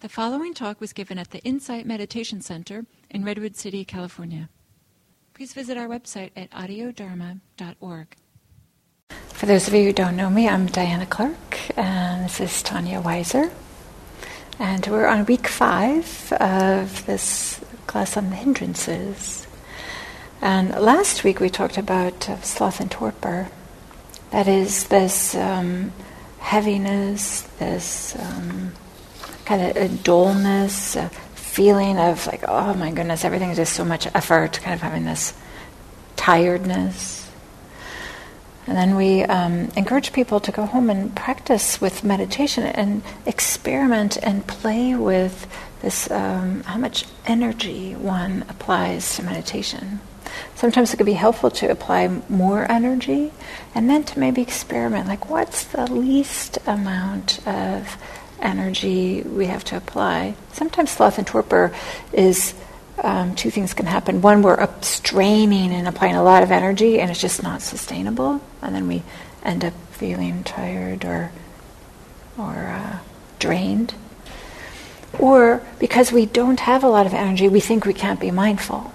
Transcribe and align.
The 0.00 0.08
following 0.08 0.54
talk 0.54 0.80
was 0.80 0.94
given 0.94 1.18
at 1.18 1.30
the 1.30 1.40
Insight 1.40 1.84
Meditation 1.84 2.40
Center 2.40 2.86
in 3.10 3.22
Redwood 3.22 3.54
City, 3.54 3.84
California. 3.84 4.48
Please 5.34 5.52
visit 5.52 5.76
our 5.76 5.88
website 5.88 6.30
at 6.34 6.50
audiodharma.org. 6.52 8.16
For 9.10 9.44
those 9.44 9.68
of 9.68 9.74
you 9.74 9.84
who 9.84 9.92
don't 9.92 10.16
know 10.16 10.30
me, 10.30 10.48
I'm 10.48 10.68
Diana 10.68 11.04
Clark, 11.04 11.76
and 11.76 12.24
this 12.24 12.40
is 12.40 12.62
Tanya 12.62 13.02
Weiser. 13.02 13.52
And 14.58 14.86
we're 14.86 15.06
on 15.06 15.26
week 15.26 15.46
five 15.46 16.32
of 16.40 17.04
this 17.04 17.60
class 17.86 18.16
on 18.16 18.30
the 18.30 18.36
hindrances. 18.36 19.46
And 20.40 20.70
last 20.70 21.24
week 21.24 21.40
we 21.40 21.50
talked 21.50 21.76
about 21.76 22.26
uh, 22.26 22.40
sloth 22.40 22.80
and 22.80 22.90
torpor. 22.90 23.50
That 24.30 24.48
is, 24.48 24.84
this 24.84 25.34
um, 25.34 25.92
heaviness, 26.38 27.42
this 27.58 28.16
um, 28.18 28.72
kind 29.50 29.76
of 29.76 29.76
a 29.76 29.88
dullness, 29.88 30.94
a 30.94 31.08
feeling 31.34 31.98
of 31.98 32.24
like, 32.28 32.44
oh 32.46 32.72
my 32.74 32.92
goodness, 32.92 33.24
everything 33.24 33.50
is 33.50 33.56
just 33.56 33.72
so 33.72 33.84
much 33.84 34.06
effort, 34.14 34.60
kind 34.62 34.74
of 34.74 34.80
having 34.80 35.04
this 35.04 35.34
tiredness. 36.14 37.28
And 38.68 38.76
then 38.76 38.94
we 38.94 39.24
um, 39.24 39.68
encourage 39.76 40.12
people 40.12 40.38
to 40.38 40.52
go 40.52 40.66
home 40.66 40.88
and 40.88 41.16
practice 41.16 41.80
with 41.80 42.04
meditation 42.04 42.62
and 42.62 43.02
experiment 43.26 44.16
and 44.22 44.46
play 44.46 44.94
with 44.94 45.48
this 45.82 46.08
um, 46.12 46.62
how 46.62 46.78
much 46.78 47.06
energy 47.26 47.96
one 47.96 48.44
applies 48.48 49.16
to 49.16 49.24
meditation. 49.24 49.98
Sometimes 50.54 50.94
it 50.94 50.98
could 50.98 51.06
be 51.06 51.14
helpful 51.14 51.50
to 51.50 51.68
apply 51.68 52.06
more 52.28 52.70
energy 52.70 53.32
and 53.74 53.90
then 53.90 54.04
to 54.04 54.20
maybe 54.20 54.42
experiment 54.42 55.08
like, 55.08 55.28
what's 55.28 55.64
the 55.64 55.90
least 55.92 56.58
amount 56.68 57.44
of 57.48 57.96
energy 58.40 59.22
we 59.22 59.46
have 59.46 59.64
to 59.64 59.76
apply. 59.76 60.34
Sometimes 60.52 60.90
sloth 60.90 61.18
and 61.18 61.26
torpor 61.26 61.74
is 62.12 62.54
um, 63.02 63.34
two 63.34 63.50
things 63.50 63.74
can 63.74 63.86
happen. 63.86 64.22
One, 64.22 64.42
we're 64.42 64.68
straining 64.82 65.72
and 65.72 65.88
applying 65.88 66.16
a 66.16 66.22
lot 66.22 66.42
of 66.42 66.50
energy, 66.50 67.00
and 67.00 67.10
it's 67.10 67.20
just 67.20 67.42
not 67.42 67.62
sustainable, 67.62 68.40
and 68.60 68.74
then 68.74 68.88
we 68.88 69.02
end 69.42 69.64
up 69.64 69.74
feeling 69.92 70.44
tired 70.44 71.04
or 71.04 71.32
or 72.38 72.52
uh, 72.52 72.98
drained. 73.38 73.94
Or 75.18 75.62
because 75.78 76.12
we 76.12 76.26
don't 76.26 76.60
have 76.60 76.84
a 76.84 76.88
lot 76.88 77.06
of 77.06 77.14
energy, 77.14 77.48
we 77.48 77.60
think 77.60 77.84
we 77.84 77.94
can't 77.94 78.20
be 78.20 78.30
mindful. 78.30 78.92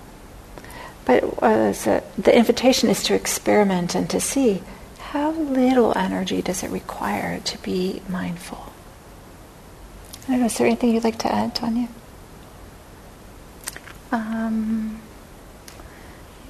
But 1.04 1.24
uh, 1.44 1.74
so 1.74 2.04
the 2.18 2.36
invitation 2.36 2.90
is 2.90 3.04
to 3.04 3.14
experiment 3.14 3.96
and 3.96 4.10
to 4.10 4.20
see 4.20 4.64
how 5.00 5.32
little 5.32 5.96
energy 5.98 6.42
does 6.42 6.64
it 6.64 6.72
require 6.72 7.40
to 7.40 7.58
be 7.60 8.02
mindful. 8.10 8.72
I 10.28 10.32
don't 10.32 10.40
know, 10.40 10.46
is 10.48 10.58
there 10.58 10.68
anything 10.68 10.94
you'd 10.94 11.04
like 11.04 11.20
to 11.20 11.32
add, 11.32 11.54
Tanya? 11.54 11.88
Um, 14.12 15.00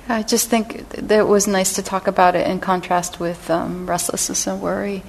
I 0.07 0.23
just 0.23 0.49
think 0.49 0.87
that 0.89 1.19
it 1.19 1.27
was 1.27 1.47
nice 1.47 1.73
to 1.73 1.81
talk 1.81 2.07
about 2.07 2.35
it 2.35 2.47
in 2.47 2.59
contrast 2.59 3.19
with 3.19 3.49
um, 3.49 3.85
restlessness 3.89 4.47
and 4.47 4.61
worry. 4.61 5.03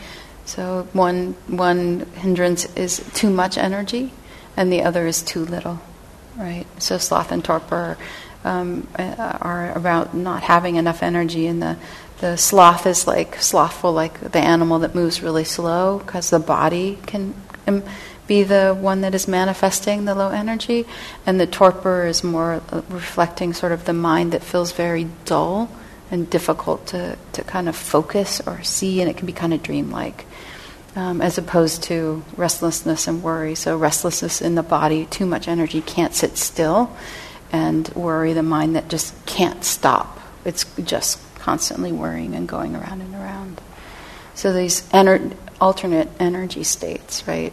So 0.47 0.89
one 0.93 1.35
one 1.47 2.07
hindrance 2.15 2.65
is 2.77 2.99
too 3.15 3.31
much 3.31 3.59
energy, 3.59 4.13
and 4.57 4.73
the 4.73 4.83
other 4.83 5.07
is 5.07 5.23
too 5.23 5.45
little, 5.45 5.81
right? 6.37 6.67
So 6.79 6.99
sloth 6.99 7.31
and 7.31 7.45
torpor 7.45 7.99
um, 8.45 8.89
are 8.99 9.73
about 9.77 10.15
not 10.15 10.45
having 10.45 10.77
enough 10.77 11.03
energy, 11.03 11.47
and 11.47 11.61
the 11.61 11.77
the 12.21 12.37
sloth 12.37 12.87
is 12.87 13.07
like 13.07 13.43
slothful, 13.43 13.93
like 13.93 14.33
the 14.33 14.39
animal 14.39 14.79
that 14.79 14.95
moves 14.95 15.23
really 15.23 15.45
slow, 15.45 15.99
because 15.99 16.31
the 16.31 16.39
body 16.39 16.99
can 17.07 17.35
be 18.27 18.43
the 18.43 18.77
one 18.79 19.03
that 19.03 19.15
is 19.15 19.29
manifesting 19.29 20.05
the 20.05 20.15
low 20.15 20.31
energy, 20.31 20.87
and 21.25 21.41
the 21.41 21.47
torpor 21.47 22.07
is 22.07 22.25
more 22.25 22.63
uh, 22.71 22.83
reflecting 22.89 23.53
sort 23.53 23.73
of 23.73 23.85
the 23.85 23.93
mind 23.93 24.33
that 24.33 24.43
feels 24.43 24.73
very 24.73 25.09
dull 25.25 25.71
and 26.11 26.29
difficult 26.31 26.87
to, 26.89 27.17
to 27.33 27.43
kind 27.45 27.69
of 27.69 27.77
focus 27.77 28.41
or 28.47 28.63
see, 28.63 29.01
and 29.01 29.11
it 29.11 29.17
can 29.17 29.27
be 29.27 29.33
kind 29.33 29.55
of 29.55 29.63
dreamlike. 29.63 30.27
Um, 30.95 31.21
as 31.21 31.37
opposed 31.37 31.83
to 31.85 32.25
restlessness 32.39 33.07
and 33.07 33.23
worry. 33.23 33.55
So, 33.55 33.77
restlessness 33.77 34.41
in 34.41 34.55
the 34.55 34.63
body, 34.63 35.05
too 35.05 35.27
much 35.27 35.47
energy, 35.47 35.83
can't 35.83 36.15
sit 36.15 36.39
still, 36.39 36.91
and 37.53 37.87
worry, 37.91 38.33
the 38.33 38.43
mind 38.43 38.77
that 38.77 38.89
just 38.89 39.15
can't 39.27 39.63
stop. 39.63 40.19
It's 40.47 40.65
just 40.83 41.19
constantly 41.35 41.93
worrying 41.93 42.35
and 42.35 42.49
going 42.49 42.75
around 42.75 43.03
and 43.03 43.15
around. 43.15 43.61
So, 44.35 44.55
these 44.55 44.89
ener- 44.89 45.37
alternate 45.61 46.09
energy 46.19 46.65
states, 46.65 47.29
right? 47.29 47.53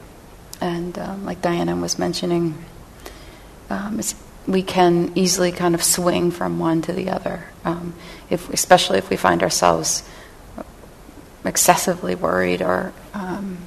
And 0.63 0.97
um, 0.97 1.25
like 1.25 1.41
Diana 1.41 1.75
was 1.75 1.99
mentioning, 1.99 2.63
um, 3.69 3.99
we 4.47 4.63
can 4.63 5.11
easily 5.13 5.51
kind 5.51 5.75
of 5.75 5.83
swing 5.83 6.31
from 6.31 6.57
one 6.57 6.81
to 6.83 6.93
the 6.93 7.09
other, 7.09 7.49
um, 7.65 7.93
if, 8.29 8.49
especially 8.49 8.97
if 8.97 9.09
we 9.09 9.17
find 9.17 9.43
ourselves 9.43 10.07
excessively 11.43 12.15
worried 12.15 12.61
or 12.61 12.93
um, 13.13 13.57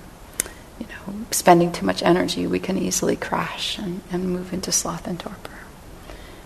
you 0.81 0.87
know 0.87 1.27
spending 1.31 1.71
too 1.71 1.85
much 1.85 2.03
energy. 2.03 2.47
We 2.47 2.61
can 2.61 2.79
easily 2.79 3.15
crash 3.17 3.79
and, 3.79 4.01
and 4.11 4.31
move 4.31 4.55
into 4.55 4.73
sloth 4.73 5.07
and 5.07 5.21
torpor. 5.21 5.51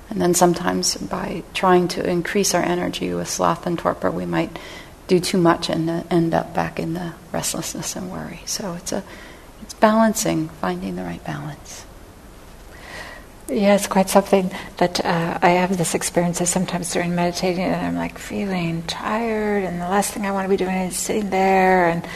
And 0.08 0.20
then 0.20 0.34
sometimes 0.34 0.96
by 0.96 1.44
trying 1.54 1.86
to 1.88 2.04
increase 2.04 2.54
our 2.54 2.62
energy 2.62 3.14
with 3.14 3.28
sloth 3.28 3.68
and 3.68 3.78
torpor, 3.78 4.10
we 4.10 4.26
might 4.26 4.58
do 5.06 5.20
too 5.20 5.38
much 5.38 5.70
and 5.70 5.88
end 6.10 6.34
up 6.34 6.52
back 6.54 6.80
in 6.80 6.94
the 6.94 7.12
restlessness 7.30 7.94
and 7.94 8.10
worry. 8.10 8.40
So 8.46 8.74
it's 8.74 8.90
a 8.90 9.04
it's 9.62 9.74
balancing, 9.74 10.48
finding 10.48 10.96
the 10.96 11.02
right 11.02 11.24
balance. 11.24 11.84
Yeah, 13.50 13.74
it's 13.74 13.88
quite 13.88 14.08
something 14.08 14.48
that 14.76 15.04
uh, 15.04 15.38
I 15.42 15.50
have 15.50 15.76
this 15.76 15.96
experience 15.96 16.40
of 16.40 16.46
sometimes 16.46 16.92
during 16.92 17.16
meditating, 17.16 17.64
and 17.64 17.84
I'm 17.84 17.96
like 17.96 18.16
feeling 18.16 18.84
tired, 18.84 19.64
and 19.64 19.80
the 19.80 19.88
last 19.88 20.12
thing 20.12 20.24
I 20.24 20.30
want 20.30 20.44
to 20.44 20.48
be 20.48 20.56
doing 20.56 20.76
is 20.76 20.96
sitting 20.96 21.30
there, 21.30 21.88
and 21.88 22.06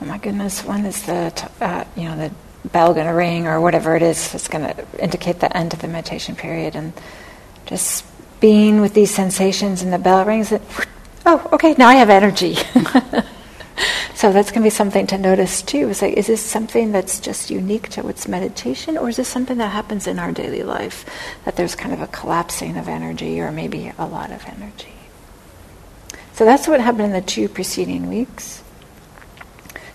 oh 0.00 0.06
my 0.06 0.16
goodness, 0.16 0.64
when 0.64 0.86
is 0.86 1.02
the 1.02 1.32
t- 1.36 1.46
uh, 1.60 1.84
you 1.96 2.04
know 2.04 2.16
the 2.16 2.34
bell 2.70 2.94
going 2.94 3.06
to 3.06 3.12
ring 3.12 3.46
or 3.46 3.60
whatever 3.60 3.94
it 3.94 4.02
is 4.02 4.32
that's 4.32 4.48
going 4.48 4.64
to 4.64 4.86
indicate 4.98 5.40
the 5.40 5.54
end 5.54 5.74
of 5.74 5.82
the 5.82 5.88
meditation 5.88 6.34
period, 6.34 6.74
and 6.74 6.94
just 7.66 8.06
being 8.40 8.80
with 8.80 8.94
these 8.94 9.14
sensations, 9.14 9.82
and 9.82 9.92
the 9.92 9.98
bell 9.98 10.24
rings, 10.24 10.50
and 10.50 10.64
oh, 11.26 11.46
okay, 11.52 11.74
now 11.76 11.88
I 11.88 11.96
have 11.96 12.08
energy. 12.08 12.56
so 14.14 14.32
that's 14.32 14.50
going 14.50 14.62
to 14.62 14.66
be 14.66 14.70
something 14.70 15.06
to 15.08 15.18
notice 15.18 15.62
too. 15.62 15.88
Is 15.88 16.02
like, 16.02 16.14
is 16.14 16.26
this 16.26 16.42
something 16.42 16.92
that's 16.92 17.20
just 17.20 17.50
unique 17.50 17.88
to 17.90 18.08
its 18.08 18.28
meditation, 18.28 18.98
or 18.98 19.08
is 19.08 19.16
this 19.16 19.28
something 19.28 19.58
that 19.58 19.68
happens 19.68 20.06
in 20.06 20.18
our 20.18 20.32
daily 20.32 20.62
life? 20.62 21.04
That 21.44 21.56
there's 21.56 21.74
kind 21.74 21.94
of 21.94 22.00
a 22.00 22.06
collapsing 22.06 22.76
of 22.76 22.88
energy, 22.88 23.40
or 23.40 23.50
maybe 23.50 23.92
a 23.98 24.06
lot 24.06 24.30
of 24.30 24.44
energy. 24.46 24.94
So 26.32 26.44
that's 26.44 26.66
what 26.66 26.80
happened 26.80 27.06
in 27.06 27.12
the 27.12 27.20
two 27.20 27.48
preceding 27.48 28.08
weeks. 28.08 28.62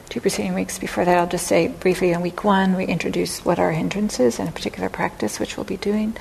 Two 0.09 0.21
preceding 0.21 0.53
weeks. 0.53 0.77
Before 0.77 1.03
that, 1.03 1.17
I'll 1.17 1.27
just 1.27 1.47
say 1.47 1.67
briefly. 1.67 2.11
In 2.11 2.21
week 2.21 2.43
one, 2.43 2.75
we 2.75 2.85
introduced 2.85 3.45
what 3.45 3.59
are 3.59 3.71
hindrances 3.71 4.39
in 4.39 4.47
a 4.47 4.51
particular 4.51 4.87
practice, 4.87 5.39
which 5.39 5.57
we'll 5.57 5.65
be 5.65 5.77
doing. 5.77 6.15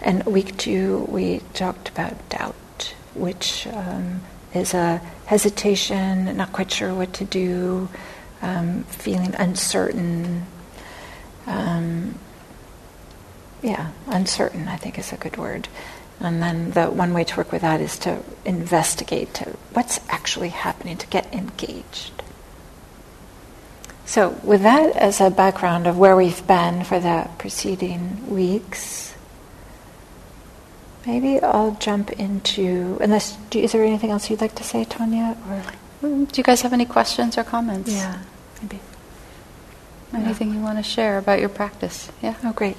And 0.00 0.26
week 0.26 0.56
two, 0.56 1.06
we 1.08 1.42
talked 1.54 1.88
about 1.88 2.28
doubt, 2.28 2.94
which 3.14 3.66
um, 3.68 4.22
is 4.54 4.74
a 4.74 4.98
hesitation, 5.26 6.36
not 6.36 6.52
quite 6.52 6.70
sure 6.70 6.94
what 6.94 7.12
to 7.14 7.24
do, 7.24 7.88
um, 8.42 8.84
feeling 8.84 9.34
uncertain. 9.34 10.46
Um, 11.46 12.18
yeah, 13.62 13.90
uncertain, 14.06 14.68
I 14.68 14.76
think 14.76 14.98
is 14.98 15.12
a 15.12 15.16
good 15.16 15.36
word. 15.36 15.68
And 16.20 16.42
then 16.42 16.72
the 16.72 16.86
one 16.86 17.14
way 17.14 17.24
to 17.24 17.36
work 17.36 17.52
with 17.52 17.62
that 17.62 17.80
is 17.80 17.98
to 18.00 18.22
investigate 18.44 19.34
to 19.34 19.56
what's 19.72 20.00
actually 20.08 20.48
happening, 20.48 20.96
to 20.98 21.06
get 21.06 21.32
engaged. 21.32 22.22
So, 24.04 24.30
with 24.42 24.62
that 24.62 24.96
as 24.96 25.20
a 25.20 25.30
background 25.30 25.86
of 25.86 25.98
where 25.98 26.16
we've 26.16 26.44
been 26.46 26.82
for 26.82 26.98
the 26.98 27.28
preceding 27.38 28.30
weeks, 28.30 29.07
Maybe 31.08 31.40
I'll 31.40 31.70
jump 31.70 32.10
into 32.12 32.98
unless 33.00 33.34
do, 33.48 33.58
is 33.60 33.72
there 33.72 33.82
anything 33.82 34.10
else 34.10 34.28
you'd 34.28 34.42
like 34.42 34.54
to 34.56 34.62
say, 34.62 34.84
Tanya? 34.84 35.38
Or 35.48 35.62
mm, 36.02 36.30
do 36.30 36.38
you 36.38 36.44
guys 36.44 36.60
have 36.60 36.74
any 36.74 36.84
questions 36.84 37.38
or 37.38 37.44
comments? 37.44 37.90
Yeah, 37.90 38.18
maybe. 38.60 38.78
Anything 40.12 40.50
yeah. 40.50 40.56
you 40.56 40.60
want 40.60 40.76
to 40.76 40.82
share 40.82 41.16
about 41.16 41.40
your 41.40 41.48
practice? 41.48 42.12
Yeah. 42.20 42.34
Oh, 42.44 42.52
great. 42.52 42.76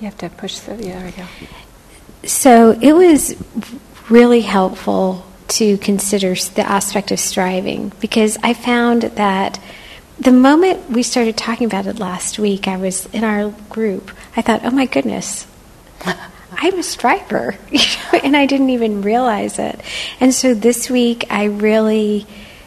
You 0.00 0.06
have 0.06 0.18
to 0.18 0.28
push 0.28 0.58
the. 0.58 0.74
Yeah, 0.74 0.98
there 0.98 1.04
we 1.04 1.12
go. 1.12 1.26
So 2.24 2.76
it 2.82 2.92
was 2.94 3.36
really 4.10 4.40
helpful 4.40 5.24
to 5.46 5.78
consider 5.78 6.34
the 6.34 6.68
aspect 6.68 7.12
of 7.12 7.20
striving 7.20 7.92
because 8.00 8.36
I 8.42 8.52
found 8.52 9.02
that 9.02 9.60
the 10.18 10.32
moment 10.32 10.90
we 10.90 11.02
started 11.02 11.36
talking 11.36 11.66
about 11.66 11.86
it 11.86 11.98
last 11.98 12.38
week, 12.38 12.68
I 12.68 12.76
was 12.76 13.06
in 13.06 13.24
our 13.24 13.50
group. 13.68 14.10
I 14.36 14.42
thought, 14.42 14.64
oh 14.64 14.70
my 14.70 14.86
goodness, 14.86 15.46
I'm 16.04 16.78
a 16.78 16.82
striver, 16.82 17.56
and 18.24 18.36
I 18.36 18.46
didn't 18.46 18.70
even 18.70 19.02
realize 19.02 19.58
it. 19.58 19.80
And 20.20 20.32
so 20.32 20.54
this 20.54 20.88
week, 20.88 21.26
I 21.30 21.44
really 21.44 22.26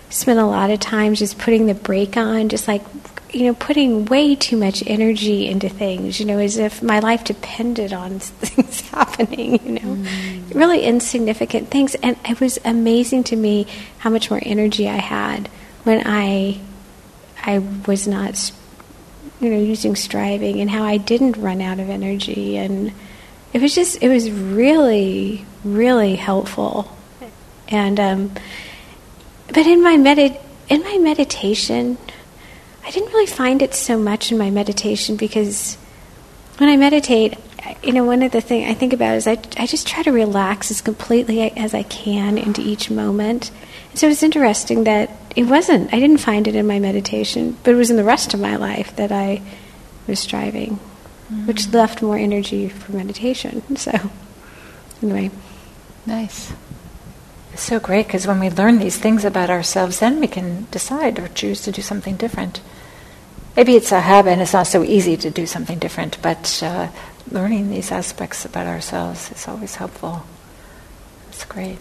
spent 0.10 0.40
a 0.40 0.46
lot 0.46 0.72
of 0.72 0.80
time 0.80 1.16
just 1.16 1.38
putting 1.38 1.66
the 1.66 1.74
brake 1.74 2.18
on, 2.18 2.50
just 2.50 2.68
like 2.68 2.84
you 3.32 3.46
know, 3.46 3.54
putting 3.54 4.06
way 4.06 4.36
too 4.36 4.58
much 4.58 4.84
energy 4.88 5.48
into 5.48 5.70
things, 5.70 6.20
you 6.20 6.26
know, 6.26 6.40
as 6.40 6.58
if 6.58 6.82
my 6.82 7.00
life 7.00 7.24
depended 7.24 7.94
on 7.94 8.20
things 8.20 8.82
happening, 8.90 9.52
you 9.66 9.74
know, 9.74 9.96
mm. 9.96 10.56
really 10.56 10.84
insignificant 10.84 11.70
things. 11.70 11.96
And 11.96 12.18
it 12.26 12.40
was 12.40 12.60
amazing 12.66 13.26
to 13.26 13.36
me 13.36 13.68
how 14.00 14.10
much 14.10 14.30
more 14.30 14.40
energy 14.44 14.90
I 14.90 14.98
had 14.98 15.48
when 15.84 16.04
I, 16.06 16.60
I 17.44 17.60
was 17.88 18.08
not, 18.08 18.52
you 19.40 19.50
know, 19.50 19.60
using 19.60 19.96
striving, 19.96 20.62
and 20.62 20.70
how 20.70 20.84
I 20.84 20.98
didn't 20.98 21.38
run 21.38 21.62
out 21.62 21.80
of 21.80 21.90
energy, 21.90 22.58
and 22.58 22.92
it 23.54 23.62
was 23.62 23.74
just, 23.74 24.02
it 24.04 24.10
was 24.10 24.30
really, 24.32 25.46
really 25.64 26.16
helpful. 26.16 26.96
And, 27.68 28.00
um, 28.00 28.32
but 29.48 29.68
in 29.68 29.84
my 29.84 29.96
medit, 29.96 30.40
in 30.70 30.82
my 30.84 30.98
meditation 30.98 31.98
I 32.90 32.92
didn't 32.92 33.14
really 33.14 33.28
find 33.28 33.62
it 33.62 33.76
so 33.76 34.00
much 34.00 34.32
in 34.32 34.40
my 34.40 34.50
meditation 34.50 35.16
because 35.16 35.76
when 36.58 36.70
I 36.70 36.76
meditate, 36.76 37.38
you 37.84 37.94
know, 37.94 38.04
one 38.04 38.24
of 38.24 38.32
the 38.32 38.42
things 38.42 38.68
I 38.68 38.74
think 38.74 38.94
about 38.94 39.16
is 39.16 39.28
I, 39.28 39.38
I 39.58 39.68
just 39.68 39.86
try 39.86 40.02
to 40.02 40.12
relax 40.12 40.72
as 40.72 40.82
completely 40.82 41.52
as 41.56 41.76
I 41.76 41.84
can 41.84 42.40
into 42.40 42.62
each 42.62 42.90
moment. 42.90 43.52
And 44.00 44.08
so 44.08 44.12
it's 44.12 44.24
interesting 44.24 44.86
that 44.86 45.12
it 45.36 45.44
wasn't, 45.44 45.94
I 45.94 46.00
didn't 46.00 46.20
find 46.20 46.48
it 46.48 46.56
in 46.56 46.66
my 46.66 46.80
meditation, 46.80 47.58
but 47.64 47.72
it 47.72 47.76
was 47.76 47.90
in 47.90 47.98
the 47.98 48.04
rest 48.06 48.34
of 48.34 48.40
my 48.40 48.56
life 48.56 48.96
that 48.96 49.12
I 49.12 49.42
was 50.08 50.20
striving, 50.20 50.76
mm-hmm. 50.78 51.46
which 51.46 51.68
left 51.74 52.02
more 52.02 52.16
energy 52.16 52.70
for 52.70 52.94
meditation. 52.94 53.76
So, 53.76 53.92
anyway. 55.04 55.32
Nice. 56.06 56.54
It's 57.52 57.64
so 57.64 57.82
great 57.82 58.08
because 58.08 58.26
when 58.26 58.40
we 58.40 58.50
learn 58.50 58.80
these 58.80 58.98
things 58.98 59.26
about 59.26 59.50
ourselves, 59.50 60.00
then 60.00 60.22
we 60.22 60.28
can 60.28 60.68
decide 60.72 61.20
or 61.20 61.28
choose 61.28 61.60
to 61.64 61.72
do 61.74 61.82
something 61.82 62.16
different. 62.16 62.62
Maybe 63.58 63.76
it's 63.76 63.92
a 63.92 64.00
habit 64.00 64.32
and 64.32 64.42
it's 64.42 64.54
not 64.54 64.68
so 64.68 64.82
easy 64.82 65.18
to 65.18 65.30
do 65.30 65.46
something 65.46 65.78
different, 65.78 66.22
but 66.22 66.64
uh, 66.64 66.88
learning 67.30 67.70
these 67.70 67.92
aspects 67.92 68.46
about 68.46 68.66
ourselves 68.66 69.30
is 69.34 69.46
always 69.46 69.76
helpful. 69.76 70.24
It's 71.28 71.44
great. 71.44 71.80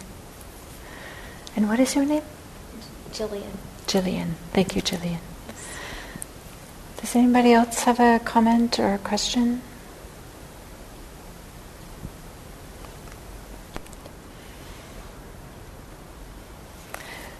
And 1.59 1.67
what 1.67 1.81
is 1.81 1.93
your 1.93 2.05
name? 2.05 2.23
Jillian. 3.11 3.51
Jillian. 3.85 4.35
Thank 4.53 4.77
you, 4.77 4.81
Jillian. 4.81 5.19
Does 7.01 7.17
anybody 7.17 7.51
else 7.51 7.83
have 7.83 7.99
a 7.99 8.21
comment 8.23 8.79
or 8.79 8.93
a 8.93 8.97
question? 8.97 9.61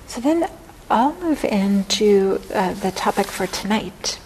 So 0.07 0.19
then 0.19 0.49
I'll 0.91 1.13
move 1.21 1.45
into 1.45 2.41
uh, 2.53 2.73
the 2.73 2.91
topic 2.91 3.27
for 3.27 3.47
tonight, 3.47 4.19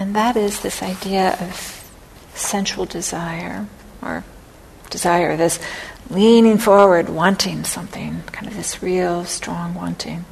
and 0.00 0.12
that 0.16 0.36
is 0.36 0.58
this 0.62 0.82
idea 0.82 1.36
of 1.40 1.88
sensual 2.34 2.84
desire, 2.84 3.68
or 4.02 4.24
desire, 4.90 5.36
this 5.36 5.60
leaning 6.10 6.58
forward, 6.58 7.08
wanting 7.08 7.64
something, 7.64 8.22
kind 8.32 8.46
of 8.48 8.56
this 8.56 8.82
real 8.82 9.24
strong 9.24 9.74
wanting. 9.74 10.24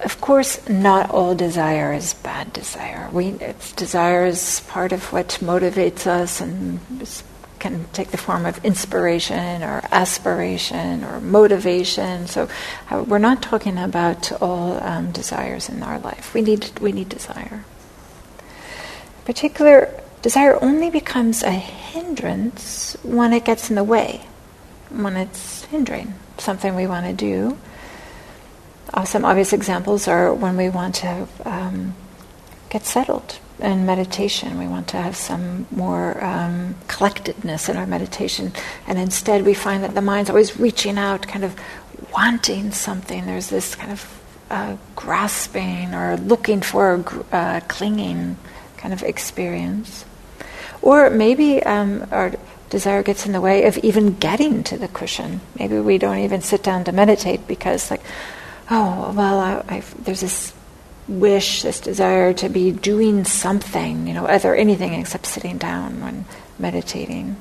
Of 0.00 0.20
course, 0.20 0.68
not 0.68 1.10
all 1.10 1.34
desire 1.34 1.92
is 1.92 2.14
bad 2.14 2.52
desire. 2.52 3.08
We, 3.12 3.36
desire 3.76 4.26
is 4.26 4.60
part 4.66 4.92
of 4.92 5.12
what 5.12 5.38
motivates 5.40 6.06
us 6.06 6.40
and 6.40 6.80
can 7.62 7.86
take 7.92 8.10
the 8.10 8.16
form 8.16 8.44
of 8.44 8.62
inspiration 8.64 9.62
or 9.62 9.82
aspiration 9.92 11.04
or 11.04 11.20
motivation. 11.20 12.26
So 12.26 12.48
we're 12.90 13.18
not 13.18 13.40
talking 13.40 13.78
about 13.78 14.32
all 14.42 14.82
um, 14.82 15.12
desires 15.12 15.68
in 15.68 15.84
our 15.84 16.00
life. 16.00 16.34
We 16.34 16.42
need 16.42 16.80
we 16.80 16.90
need 16.90 17.08
desire. 17.08 17.64
Particular, 19.24 20.01
desire 20.22 20.58
only 20.62 20.88
becomes 20.88 21.42
a 21.42 21.50
hindrance 21.50 22.96
when 23.02 23.32
it 23.32 23.44
gets 23.44 23.68
in 23.68 23.76
the 23.76 23.84
way, 23.84 24.22
when 24.90 25.16
it's 25.16 25.64
hindering 25.64 26.14
something 26.38 26.74
we 26.74 26.86
want 26.86 27.06
to 27.06 27.12
do. 27.12 27.58
Uh, 28.94 29.04
some 29.04 29.24
obvious 29.24 29.52
examples 29.52 30.06
are 30.06 30.32
when 30.32 30.56
we 30.56 30.68
want 30.68 30.94
to 30.94 31.26
um, 31.44 31.94
get 32.70 32.84
settled 32.84 33.38
in 33.58 33.86
meditation. 33.86 34.58
We 34.58 34.66
want 34.66 34.88
to 34.88 34.96
have 34.96 35.16
some 35.16 35.66
more 35.70 36.22
um, 36.22 36.74
collectedness 36.88 37.68
in 37.68 37.76
our 37.76 37.86
meditation. 37.86 38.52
And 38.86 38.98
instead, 38.98 39.44
we 39.44 39.54
find 39.54 39.82
that 39.84 39.94
the 39.94 40.02
mind's 40.02 40.30
always 40.30 40.58
reaching 40.58 40.98
out, 40.98 41.26
kind 41.26 41.44
of 41.44 41.54
wanting 42.12 42.72
something. 42.72 43.24
There's 43.26 43.48
this 43.48 43.74
kind 43.74 43.92
of 43.92 44.22
uh, 44.50 44.76
grasping 44.94 45.94
or 45.94 46.16
looking 46.18 46.60
for, 46.60 47.04
uh, 47.32 47.60
clinging 47.68 48.36
kind 48.76 48.92
of 48.92 49.02
experience. 49.02 50.04
Or 50.82 51.10
maybe 51.10 51.62
um, 51.62 52.06
our 52.10 52.32
desire 52.68 53.02
gets 53.02 53.24
in 53.26 53.32
the 53.32 53.40
way 53.40 53.64
of 53.64 53.78
even 53.78 54.18
getting 54.18 54.64
to 54.64 54.76
the 54.76 54.88
cushion. 54.88 55.40
Maybe 55.58 55.78
we 55.78 55.98
don't 55.98 56.18
even 56.18 56.42
sit 56.42 56.62
down 56.62 56.84
to 56.84 56.92
meditate 56.92 57.46
because, 57.46 57.90
like, 57.90 58.02
oh, 58.70 59.12
well, 59.16 59.64
I, 59.68 59.82
there's 60.00 60.20
this 60.20 60.52
wish, 61.06 61.62
this 61.62 61.80
desire 61.80 62.32
to 62.32 62.48
be 62.48 62.72
doing 62.72 63.24
something, 63.24 64.06
you 64.06 64.14
know, 64.14 64.26
other 64.26 64.54
anything 64.54 64.94
except 64.94 65.26
sitting 65.26 65.58
down 65.58 66.00
when 66.00 66.24
meditating. 66.58 67.36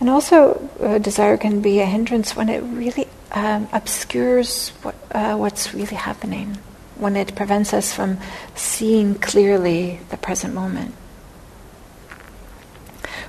And 0.00 0.08
also, 0.08 0.70
a 0.78 1.00
desire 1.00 1.36
can 1.36 1.60
be 1.60 1.80
a 1.80 1.86
hindrance 1.86 2.36
when 2.36 2.48
it 2.48 2.60
really 2.60 3.08
um, 3.32 3.68
obscures 3.72 4.70
what, 4.82 4.94
uh, 5.10 5.36
what's 5.36 5.74
really 5.74 5.96
happening, 5.96 6.56
when 6.96 7.16
it 7.16 7.34
prevents 7.34 7.74
us 7.74 7.92
from 7.92 8.18
seeing 8.54 9.16
clearly 9.16 10.00
the 10.10 10.16
present 10.16 10.54
moment. 10.54 10.94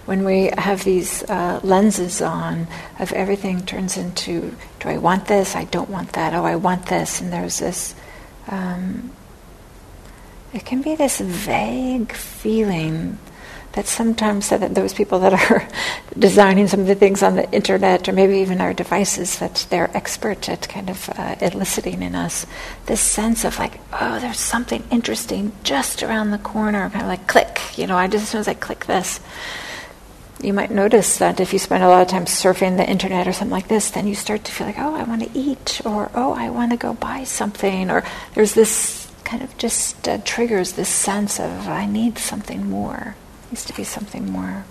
When 0.10 0.26
we 0.26 0.50
have 0.58 0.86
these 0.86 1.22
uh, 1.30 1.60
lenses 1.62 2.20
on 2.20 2.66
of 2.98 3.14
everything 3.14 3.64
turns 3.64 3.96
into 3.96 4.56
do 4.80 4.90
I 4.90 4.98
want 4.98 5.28
this? 5.28 5.56
I 5.56 5.66
don't 5.66 5.88
want 5.88 6.14
that. 6.14 6.34
Oh, 6.34 6.46
I 6.46 6.56
want 6.56 6.88
this. 6.88 7.22
And 7.22 7.32
there's 7.32 7.60
this 7.60 7.94
um, 8.48 9.12
it 10.52 10.66
can 10.66 10.82
be 10.82 10.96
this 10.96 11.20
vague 11.20 12.12
feeling 12.12 13.20
that 13.74 13.86
sometimes 13.86 14.50
that 14.50 14.74
those 14.74 14.96
people 14.96 15.20
that 15.20 15.52
are 15.52 15.68
designing 16.18 16.68
some 16.68 16.80
of 16.80 16.88
the 16.88 16.96
things 16.96 17.22
on 17.22 17.36
the 17.36 17.48
internet 17.52 18.10
or 18.10 18.12
maybe 18.12 18.40
even 18.40 18.62
our 18.62 18.74
devices 18.74 19.38
that 19.38 19.68
they're 19.70 19.96
expert 19.96 20.50
at 20.50 20.68
kind 20.68 20.90
of 20.90 21.08
uh, 21.20 21.36
eliciting 21.40 22.02
in 22.02 22.16
us 22.16 22.48
this 22.88 23.00
sense 23.00 23.46
of 23.46 23.60
like 23.60 23.80
oh 23.94 24.20
there's 24.20 24.40
something 24.40 24.84
interesting 24.90 25.52
just 25.62 26.02
around 26.02 26.32
the 26.32 26.40
corner 26.40 26.90
kind 26.90 27.04
of 27.04 27.08
like 27.08 27.28
click 27.28 27.62
you 27.78 27.86
know 27.86 27.96
i 27.96 28.08
just 28.08 28.24
as 28.24 28.30
soon 28.30 28.42
as 28.42 28.48
i 28.48 28.56
click 28.56 28.88
this 28.88 29.20
you 30.42 30.54
might 30.54 30.72
notice 30.72 31.18
that 31.18 31.40
if 31.40 31.54
you 31.54 31.60
spend 31.60 31.84
a 31.84 31.88
lot 31.88 32.02
of 32.02 32.08
time 32.08 32.26
surfing 32.26 32.78
the 32.78 32.90
internet 32.90 33.28
or 33.28 33.34
something 33.34 33.52
like 33.52 33.68
this, 33.68 33.92
then 33.92 34.08
you 34.08 34.16
start 34.16 34.46
to 34.46 34.52
feel 34.52 34.68
like, 34.68 34.80
oh, 34.80 34.96
I 34.96 35.04
want 35.04 35.22
to 35.24 35.38
eat, 35.38 35.82
or 35.86 36.10
oh, 36.14 36.34
I 36.34 36.50
want 36.50 36.72
to 36.72 36.78
go 36.78 36.94
buy 36.94 37.24
something, 37.26 37.92
or 37.92 38.04
there's 38.34 38.54
this 38.54 39.12
kind 39.24 39.44
of 39.44 39.58
just 39.58 40.08
uh, 40.08 40.20
triggers 40.24 40.74
this 40.74 40.90
sense 40.90 41.40
of, 41.40 41.68
I 41.68 41.86
need 41.86 42.18
something 42.18 42.70
more. 42.70 43.16
needs 43.52 43.66
to 43.66 43.74
be 43.76 43.84
something 43.84 44.32
more. 44.32 44.64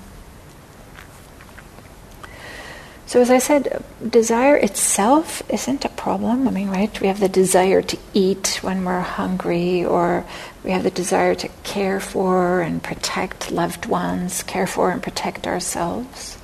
So, 3.08 3.22
as 3.22 3.30
I 3.30 3.38
said, 3.38 3.82
desire 4.06 4.56
itself 4.56 5.42
isn't 5.48 5.86
a 5.86 5.88
problem. 5.88 6.46
I 6.46 6.50
mean, 6.50 6.68
right? 6.68 7.00
We 7.00 7.06
have 7.06 7.20
the 7.20 7.28
desire 7.30 7.80
to 7.80 7.96
eat 8.12 8.58
when 8.60 8.84
we're 8.84 9.00
hungry, 9.00 9.82
or 9.82 10.26
we 10.62 10.72
have 10.72 10.82
the 10.82 10.90
desire 10.90 11.34
to 11.36 11.48
care 11.62 12.00
for 12.00 12.60
and 12.60 12.82
protect 12.82 13.50
loved 13.50 13.86
ones, 13.86 14.42
care 14.42 14.66
for 14.66 14.90
and 14.90 15.02
protect 15.02 15.46
ourselves. 15.46 16.36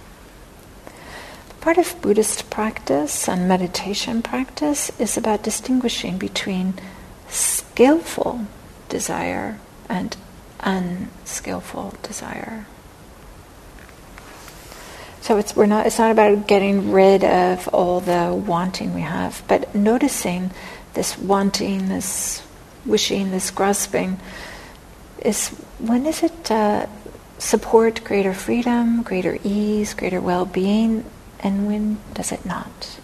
Part 1.60 1.76
of 1.76 2.00
Buddhist 2.00 2.48
practice 2.48 3.28
and 3.28 3.46
meditation 3.46 4.22
practice 4.22 4.90
is 4.98 5.18
about 5.18 5.42
distinguishing 5.42 6.16
between 6.16 6.80
skillful 7.28 8.46
desire 8.88 9.58
and 9.86 10.16
unskillful 10.60 11.92
desire. 12.02 12.64
So 15.24 15.38
it's 15.38 15.56
we're 15.56 15.64
not 15.64 15.86
it's 15.86 15.98
not 15.98 16.10
about 16.10 16.46
getting 16.46 16.92
rid 16.92 17.24
of 17.24 17.66
all 17.68 18.00
the 18.00 18.34
wanting 18.34 18.92
we 18.92 19.00
have, 19.00 19.42
but 19.48 19.74
noticing 19.74 20.50
this 20.92 21.16
wanting, 21.16 21.88
this 21.88 22.42
wishing, 22.84 23.30
this 23.30 23.50
grasping 23.50 24.20
is 25.24 25.48
when 25.78 26.02
does 26.02 26.22
it 26.22 26.50
uh, 26.50 26.88
support 27.38 28.04
greater 28.04 28.34
freedom, 28.34 29.02
greater 29.02 29.38
ease, 29.42 29.94
greater 29.94 30.20
well-being, 30.20 31.06
and 31.40 31.66
when 31.66 32.00
does 32.12 32.30
it 32.30 32.44
not? 32.44 33.00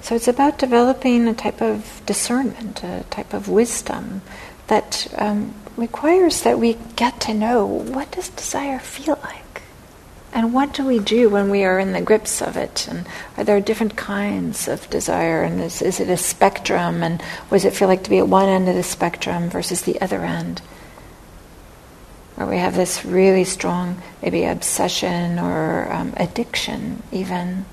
So 0.00 0.14
it's 0.14 0.28
about 0.28 0.58
developing 0.58 1.26
a 1.26 1.34
type 1.34 1.60
of 1.60 2.02
discernment, 2.06 2.84
a 2.84 3.04
type 3.10 3.34
of 3.34 3.48
wisdom 3.48 4.22
that 4.68 5.12
um, 5.18 5.56
requires 5.76 6.42
that 6.42 6.58
we 6.58 6.74
get 6.96 7.20
to 7.22 7.34
know 7.34 7.64
what 7.64 8.12
does 8.12 8.28
desire 8.28 8.78
feel 8.78 9.18
like? 9.22 9.42
And 10.34 10.54
what 10.54 10.72
do 10.72 10.86
we 10.86 10.98
do 10.98 11.28
when 11.28 11.50
we 11.50 11.62
are 11.64 11.78
in 11.78 11.92
the 11.92 12.00
grips 12.00 12.40
of 12.40 12.56
it? 12.56 12.88
And 12.88 13.06
are 13.36 13.44
there 13.44 13.60
different 13.60 13.96
kinds 13.96 14.66
of 14.66 14.88
desire? 14.88 15.42
And 15.42 15.60
is, 15.60 15.82
is 15.82 16.00
it 16.00 16.08
a 16.08 16.16
spectrum? 16.16 17.02
And 17.02 17.20
what 17.20 17.56
does 17.56 17.64
it 17.66 17.74
feel 17.74 17.88
like 17.88 18.04
to 18.04 18.10
be 18.10 18.18
at 18.18 18.28
one 18.28 18.48
end 18.48 18.68
of 18.68 18.74
the 18.74 18.82
spectrum 18.82 19.50
versus 19.50 19.82
the 19.82 20.00
other 20.00 20.20
end? 20.22 20.60
Where 22.36 22.46
we 22.46 22.56
have 22.56 22.74
this 22.74 23.04
really 23.04 23.44
strong, 23.44 24.00
maybe 24.22 24.44
obsession 24.44 25.38
or 25.38 25.92
um, 25.92 26.14
addiction, 26.16 27.02
even, 27.12 27.66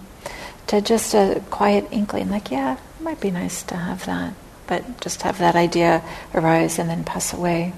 to 0.67 0.81
just 0.81 1.13
a 1.13 1.41
quiet 1.49 1.87
inkling, 1.91 2.29
like, 2.29 2.51
yeah, 2.51 2.73
it 2.73 3.01
might 3.01 3.21
be 3.21 3.31
nice 3.31 3.63
to 3.63 3.75
have 3.77 4.05
that, 4.05 4.33
but 4.67 4.99
just 4.99 5.21
have 5.21 5.39
that 5.39 5.55
idea 5.55 6.03
arise 6.33 6.77
and 6.77 6.89
then 6.89 7.05
pass 7.05 7.33
away. 7.33 7.73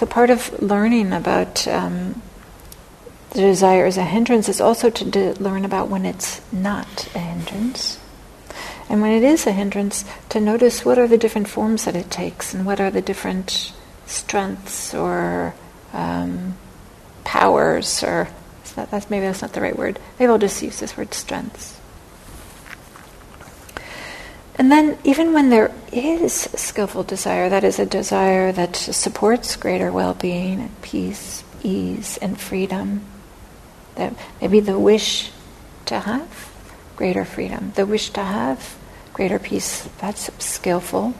So, 0.00 0.06
part 0.06 0.30
of 0.30 0.62
learning 0.62 1.12
about 1.12 1.68
um, 1.68 2.22
the 3.32 3.42
desire 3.42 3.84
as 3.84 3.98
a 3.98 4.02
hindrance 4.02 4.48
is 4.48 4.58
also 4.58 4.88
to 4.88 5.04
de- 5.04 5.34
learn 5.34 5.66
about 5.66 5.90
when 5.90 6.06
it's 6.06 6.40
not 6.50 7.06
a 7.14 7.18
hindrance. 7.18 7.98
And 8.88 9.02
when 9.02 9.12
it 9.12 9.22
is 9.22 9.46
a 9.46 9.52
hindrance, 9.52 10.06
to 10.30 10.40
notice 10.40 10.86
what 10.86 10.98
are 10.98 11.06
the 11.06 11.18
different 11.18 11.48
forms 11.48 11.84
that 11.84 11.96
it 11.96 12.10
takes 12.10 12.54
and 12.54 12.64
what 12.64 12.80
are 12.80 12.90
the 12.90 13.02
different 13.02 13.74
strengths 14.06 14.94
or 14.94 15.54
um, 15.92 16.56
powers 17.24 18.02
or 18.02 18.30
that, 18.76 18.90
that's 18.90 19.10
maybe 19.10 19.26
that's 19.26 19.42
not 19.42 19.52
the 19.52 19.60
right 19.60 19.76
word. 19.76 19.98
Maybe 20.18 20.30
I'll 20.30 20.38
just 20.38 20.62
use 20.62 20.80
this 20.80 20.96
word 20.96 21.12
strengths. 21.12 21.78
And 24.60 24.70
then, 24.70 24.98
even 25.04 25.32
when 25.32 25.48
there 25.48 25.72
is 25.90 26.34
skillful 26.34 27.02
desire, 27.02 27.48
that 27.48 27.64
is 27.64 27.78
a 27.78 27.86
desire 27.86 28.52
that 28.52 28.76
supports 28.76 29.56
greater 29.56 29.90
well 29.90 30.12
being 30.12 30.60
and 30.60 30.82
peace, 30.82 31.42
ease, 31.62 32.18
and 32.18 32.38
freedom, 32.38 33.00
that 33.94 34.12
maybe 34.38 34.60
the 34.60 34.78
wish 34.78 35.30
to 35.86 36.00
have 36.00 36.52
greater 36.94 37.24
freedom, 37.24 37.72
the 37.74 37.86
wish 37.86 38.10
to 38.10 38.22
have 38.22 38.76
greater 39.14 39.38
peace, 39.38 39.88
that's 39.98 40.30
skillful. 40.44 41.14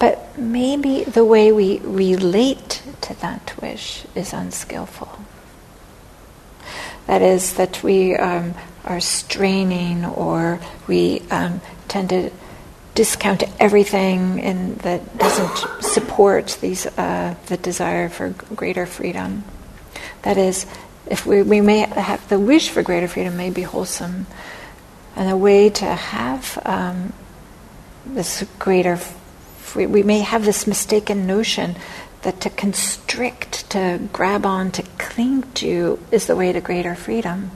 But 0.00 0.36
maybe 0.36 1.04
the 1.04 1.24
way 1.24 1.52
we 1.52 1.78
relate 1.78 2.82
to 3.02 3.14
that 3.20 3.54
wish 3.62 4.06
is 4.16 4.32
unskillful. 4.32 5.20
That 7.06 7.22
is, 7.22 7.54
that 7.54 7.84
we 7.84 8.16
um, 8.16 8.54
are 8.84 8.98
straining 8.98 10.04
or 10.04 10.58
we 10.88 11.22
um, 11.30 11.60
tend 11.86 12.08
to 12.08 12.32
discount 13.00 13.42
everything 13.58 14.38
in, 14.40 14.74
that 14.74 15.16
doesn't 15.16 15.82
support 15.82 16.58
these, 16.60 16.84
uh, 16.98 17.34
the 17.46 17.56
desire 17.56 18.10
for 18.10 18.28
greater 18.54 18.84
freedom. 18.84 19.42
That 20.20 20.36
is, 20.36 20.66
if 21.06 21.24
we, 21.24 21.40
we 21.40 21.62
may 21.62 21.78
have 21.78 22.28
the 22.28 22.38
wish 22.38 22.68
for 22.68 22.82
greater 22.82 23.08
freedom 23.08 23.38
may 23.38 23.48
be 23.48 23.62
wholesome, 23.62 24.26
and 25.16 25.30
a 25.30 25.36
way 25.36 25.70
to 25.70 25.86
have 25.86 26.60
um, 26.66 27.14
this 28.04 28.44
greater, 28.58 28.98
free, 28.98 29.86
we 29.86 30.02
may 30.02 30.18
have 30.18 30.44
this 30.44 30.66
mistaken 30.66 31.26
notion 31.26 31.76
that 32.20 32.38
to 32.42 32.50
constrict, 32.50 33.70
to 33.70 33.98
grab 34.12 34.44
on, 34.44 34.70
to 34.72 34.82
cling 34.98 35.50
to 35.54 35.98
is 36.10 36.26
the 36.26 36.36
way 36.36 36.52
to 36.52 36.60
greater 36.60 36.94
freedom. 36.94 37.50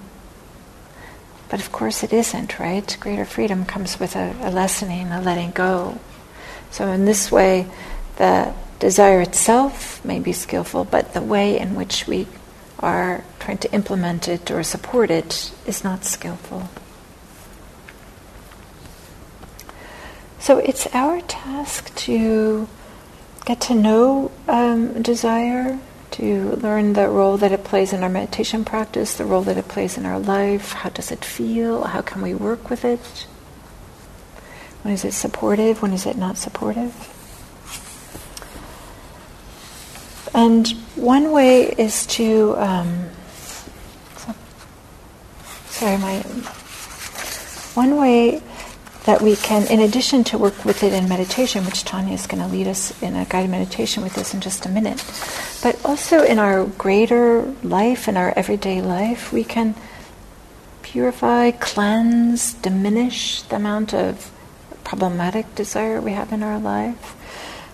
But 1.54 1.60
of 1.60 1.70
course 1.70 2.02
it 2.02 2.12
isn't, 2.12 2.58
right? 2.58 2.96
Greater 2.98 3.24
freedom 3.24 3.64
comes 3.64 4.00
with 4.00 4.16
a, 4.16 4.34
a 4.42 4.50
lessening, 4.50 5.12
a 5.12 5.20
letting 5.22 5.52
go. 5.52 6.00
So 6.72 6.88
in 6.88 7.04
this 7.04 7.30
way, 7.30 7.68
the 8.16 8.52
desire 8.80 9.20
itself 9.20 10.04
may 10.04 10.18
be 10.18 10.32
skillful, 10.32 10.84
but 10.84 11.14
the 11.14 11.22
way 11.22 11.56
in 11.56 11.76
which 11.76 12.08
we 12.08 12.26
are 12.80 13.22
trying 13.38 13.58
to 13.58 13.72
implement 13.72 14.26
it 14.26 14.50
or 14.50 14.64
support 14.64 15.12
it 15.12 15.52
is 15.64 15.84
not 15.84 16.04
skillful. 16.04 16.70
So 20.40 20.58
it's 20.58 20.88
our 20.92 21.20
task 21.20 21.94
to 22.06 22.66
get 23.44 23.60
to 23.60 23.76
know 23.76 24.32
um, 24.48 25.02
desire, 25.02 25.78
to 26.14 26.54
learn 26.56 26.92
the 26.92 27.08
role 27.08 27.36
that 27.38 27.50
it 27.50 27.64
plays 27.64 27.92
in 27.92 28.04
our 28.04 28.08
meditation 28.08 28.64
practice, 28.64 29.14
the 29.14 29.24
role 29.24 29.42
that 29.42 29.56
it 29.56 29.66
plays 29.66 29.98
in 29.98 30.06
our 30.06 30.20
life. 30.20 30.70
How 30.70 30.90
does 30.90 31.10
it 31.10 31.24
feel? 31.24 31.82
How 31.82 32.02
can 32.02 32.22
we 32.22 32.34
work 32.34 32.70
with 32.70 32.84
it? 32.84 33.26
When 34.82 34.94
is 34.94 35.04
it 35.04 35.12
supportive? 35.12 35.82
When 35.82 35.92
is 35.92 36.06
it 36.06 36.16
not 36.16 36.36
supportive? 36.36 36.94
And 40.32 40.68
one 40.94 41.32
way 41.32 41.64
is 41.64 42.06
to, 42.06 42.54
um, 42.58 43.10
sorry, 45.66 45.98
my, 45.98 46.18
one 47.74 47.96
way 47.96 48.40
that 49.04 49.20
we 49.20 49.36
can, 49.36 49.66
in 49.66 49.80
addition 49.80 50.24
to 50.24 50.38
work 50.38 50.64
with 50.64 50.82
it 50.82 50.92
in 50.92 51.08
meditation, 51.08 51.64
which 51.64 51.84
Tanya 51.84 52.14
is 52.14 52.26
going 52.26 52.42
to 52.42 52.48
lead 52.48 52.66
us 52.66 53.00
in 53.02 53.14
a 53.14 53.26
guided 53.26 53.50
meditation 53.50 54.02
with 54.02 54.16
us 54.16 54.32
in 54.32 54.40
just 54.40 54.64
a 54.64 54.68
minute, 54.68 55.04
but 55.62 55.82
also 55.84 56.22
in 56.22 56.38
our 56.38 56.64
greater 56.64 57.42
life, 57.62 58.08
in 58.08 58.16
our 58.16 58.32
everyday 58.34 58.80
life, 58.80 59.32
we 59.32 59.44
can 59.44 59.74
purify, 60.82 61.50
cleanse, 61.50 62.54
diminish 62.54 63.42
the 63.42 63.56
amount 63.56 63.92
of 63.92 64.30
problematic 64.84 65.54
desire 65.54 66.00
we 66.00 66.12
have 66.12 66.32
in 66.32 66.42
our 66.42 66.58
life 66.58 67.14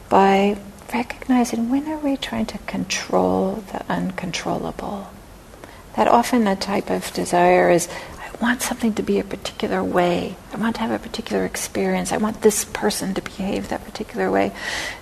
by 0.09 0.57
recognizing 0.93 1.71
when 1.71 1.87
are 1.87 1.99
we 1.99 2.17
trying 2.17 2.47
to 2.47 2.59
control 2.59 3.63
the 3.73 3.85
uncontrollable. 3.93 5.09
That 5.95 6.09
often 6.09 6.47
a 6.47 6.57
type 6.57 6.91
of 6.91 7.13
desire 7.13 7.71
is 7.71 7.89
want 8.41 8.63
something 8.63 8.95
to 8.95 9.03
be 9.03 9.19
a 9.19 9.25
particular 9.25 9.85
way. 9.85 10.37
I 10.53 10.57
want 10.57 10.77
to 10.77 10.81
have 10.81 10.91
a 10.91 10.99
particular 10.99 11.45
experience. 11.45 12.13
I 12.13 12.17
want 12.17 12.43
this 12.43 12.65
person 12.65 13.15
to 13.15 13.23
behave 13.23 13.69
that 13.69 13.85
particular 13.85 14.31
way. 14.31 14.53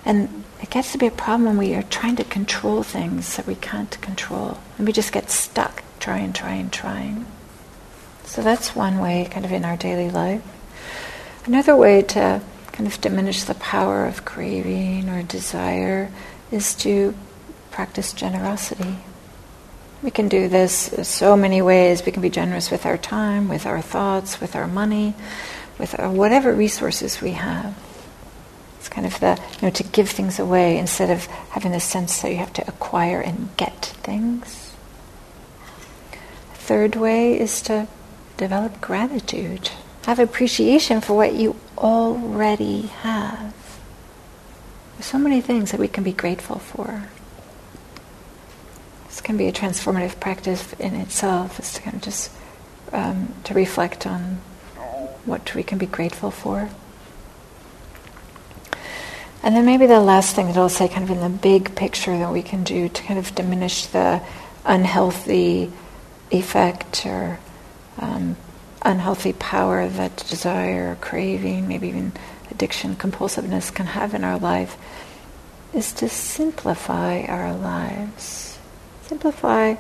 And 0.04 0.45
it 0.61 0.71
gets 0.71 0.92
to 0.92 0.99
be 0.99 1.07
a 1.07 1.12
problem 1.12 1.45
when 1.45 1.57
we 1.57 1.75
are 1.75 1.83
trying 1.85 2.16
to 2.16 2.25
control 2.25 2.83
things 2.83 3.37
that 3.37 3.47
we 3.47 3.54
can't 3.54 4.00
control. 4.00 4.59
And 4.76 4.87
we 4.87 4.92
just 4.92 5.12
get 5.12 5.30
stuck 5.30 5.83
trying, 6.00 6.33
trying, 6.33 6.71
trying. 6.71 7.26
So 8.25 8.42
that's 8.42 8.75
one 8.75 8.99
way, 8.99 9.28
kind 9.30 9.45
of 9.45 9.52
in 9.52 9.64
our 9.64 9.76
daily 9.76 10.11
life. 10.11 10.42
Another 11.47 11.76
way 11.76 12.02
to 12.02 12.42
kind 12.73 12.87
of 12.87 13.00
diminish 13.00 13.45
the 13.45 13.54
power 13.54 14.04
of 14.04 14.25
craving 14.25 15.09
or 15.09 15.23
desire 15.23 16.11
is 16.50 16.75
to 16.76 17.14
practice 17.71 18.12
generosity. 18.12 18.97
We 20.02 20.10
can 20.10 20.28
do 20.28 20.48
this 20.48 20.90
so 21.02 21.36
many 21.36 21.60
ways. 21.60 22.04
We 22.04 22.12
can 22.12 22.22
be 22.22 22.30
generous 22.30 22.70
with 22.70 22.86
our 22.86 22.96
time, 22.96 23.48
with 23.48 23.66
our 23.66 23.82
thoughts, 23.82 24.40
with 24.40 24.54
our 24.54 24.66
money, 24.66 25.14
with 25.78 25.98
our 25.98 26.10
whatever 26.10 26.52
resources 26.52 27.20
we 27.20 27.32
have. 27.32 27.76
It's 28.78 28.88
kind 28.88 29.06
of 29.06 29.18
the, 29.18 29.40
you 29.60 29.68
know, 29.68 29.70
to 29.70 29.82
give 29.82 30.08
things 30.08 30.38
away 30.38 30.78
instead 30.78 31.10
of 31.10 31.26
having 31.50 31.72
the 31.72 31.80
sense 31.80 32.22
that 32.22 32.30
you 32.30 32.36
have 32.36 32.52
to 32.54 32.68
acquire 32.68 33.20
and 33.20 33.48
get 33.56 33.86
things. 34.02 34.74
third 36.54 36.96
way 36.96 37.38
is 37.38 37.62
to 37.62 37.88
develop 38.36 38.80
gratitude 38.80 39.70
have 40.08 40.18
appreciation 40.18 41.02
for 41.02 41.12
what 41.12 41.34
you 41.34 41.54
already 41.76 42.86
have. 43.02 43.52
There's 44.94 45.04
so 45.04 45.18
many 45.18 45.42
things 45.42 45.70
that 45.70 45.78
we 45.78 45.86
can 45.86 46.02
be 46.02 46.12
grateful 46.12 46.58
for. 46.58 47.04
This 49.18 49.26
can 49.26 49.37
be 49.37 49.48
a 49.48 49.52
transformative 49.52 50.20
practice 50.20 50.75
in 50.75 50.94
itself, 50.94 51.58
is 51.58 51.72
to 51.72 51.82
kind 51.82 51.96
of 51.96 52.02
just 52.02 52.30
um, 52.92 53.34
to 53.42 53.52
reflect 53.52 54.06
on 54.06 54.38
what 55.25 55.56
we 55.56 55.64
can 55.64 55.76
be 55.76 55.87
grateful 55.87 56.30
for. 56.30 56.70
And 59.42 59.56
then 59.56 59.66
maybe 59.66 59.87
the 59.87 59.98
last 59.98 60.37
thing 60.37 60.46
that 60.46 60.56
I'll 60.56 60.68
say, 60.68 60.87
kind 60.87 61.02
of 61.02 61.10
in 61.10 61.20
the 61.20 61.37
big 61.37 61.75
picture, 61.75 62.16
that 62.16 62.32
we 62.32 62.42
can 62.42 62.62
do 62.62 62.88
to 62.88 63.02
kind 63.02 63.18
of 63.18 63.34
diminish 63.34 63.87
the 63.87 64.22
unhealthy 64.64 65.72
effect 66.30 67.04
or 67.04 67.40
um, 67.98 68.37
unhealthy 68.82 69.32
power 69.32 69.88
that 69.88 70.16
desire, 70.30 70.92
or 70.92 70.94
craving, 70.94 71.66
maybe 71.66 71.88
even 71.88 72.12
addiction, 72.52 72.94
compulsiveness 72.94 73.75
can 73.75 73.87
have 73.87 74.14
in 74.14 74.22
our 74.22 74.38
life 74.38 74.76
is 75.75 75.92
to 75.94 76.08
simplify 76.08 77.22
our 77.22 77.52
lives. 77.52 78.47
Simplify 79.08 79.76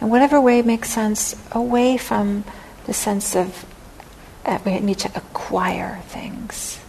in 0.00 0.08
whatever 0.08 0.40
way 0.40 0.62
makes 0.62 0.90
sense 0.90 1.36
away 1.52 1.96
from 1.96 2.44
the 2.86 2.94
sense 2.94 3.36
of 3.36 3.66
uh, 4.44 4.58
we 4.64 4.78
need 4.80 4.98
to 4.98 5.12
acquire 5.14 6.00
things. 6.06 6.80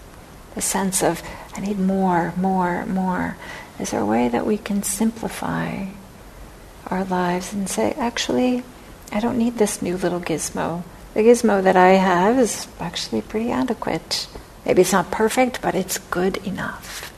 The 0.55 0.61
sense 0.61 1.03
of 1.03 1.21
I 1.53 1.59
need 1.59 1.79
more, 1.79 2.33
more, 2.37 2.85
more. 2.85 3.37
Is 3.79 3.91
there 3.91 3.99
a 3.99 4.05
way 4.05 4.29
that 4.29 4.45
we 4.45 4.57
can 4.57 4.83
simplify 4.83 5.87
our 6.87 7.03
lives 7.03 7.53
and 7.53 7.69
say, 7.69 7.93
actually, 7.93 8.63
I 9.11 9.19
don't 9.19 9.37
need 9.37 9.57
this 9.57 9.81
new 9.81 9.97
little 9.97 10.21
gizmo. 10.21 10.83
The 11.13 11.21
gizmo 11.21 11.61
that 11.61 11.75
I 11.75 11.89
have 11.89 12.39
is 12.39 12.67
actually 12.79 13.21
pretty 13.21 13.51
adequate. 13.51 14.27
Maybe 14.65 14.81
it's 14.81 14.93
not 14.93 15.11
perfect, 15.11 15.61
but 15.61 15.75
it's 15.75 15.97
good 15.97 16.37
enough. 16.47 17.10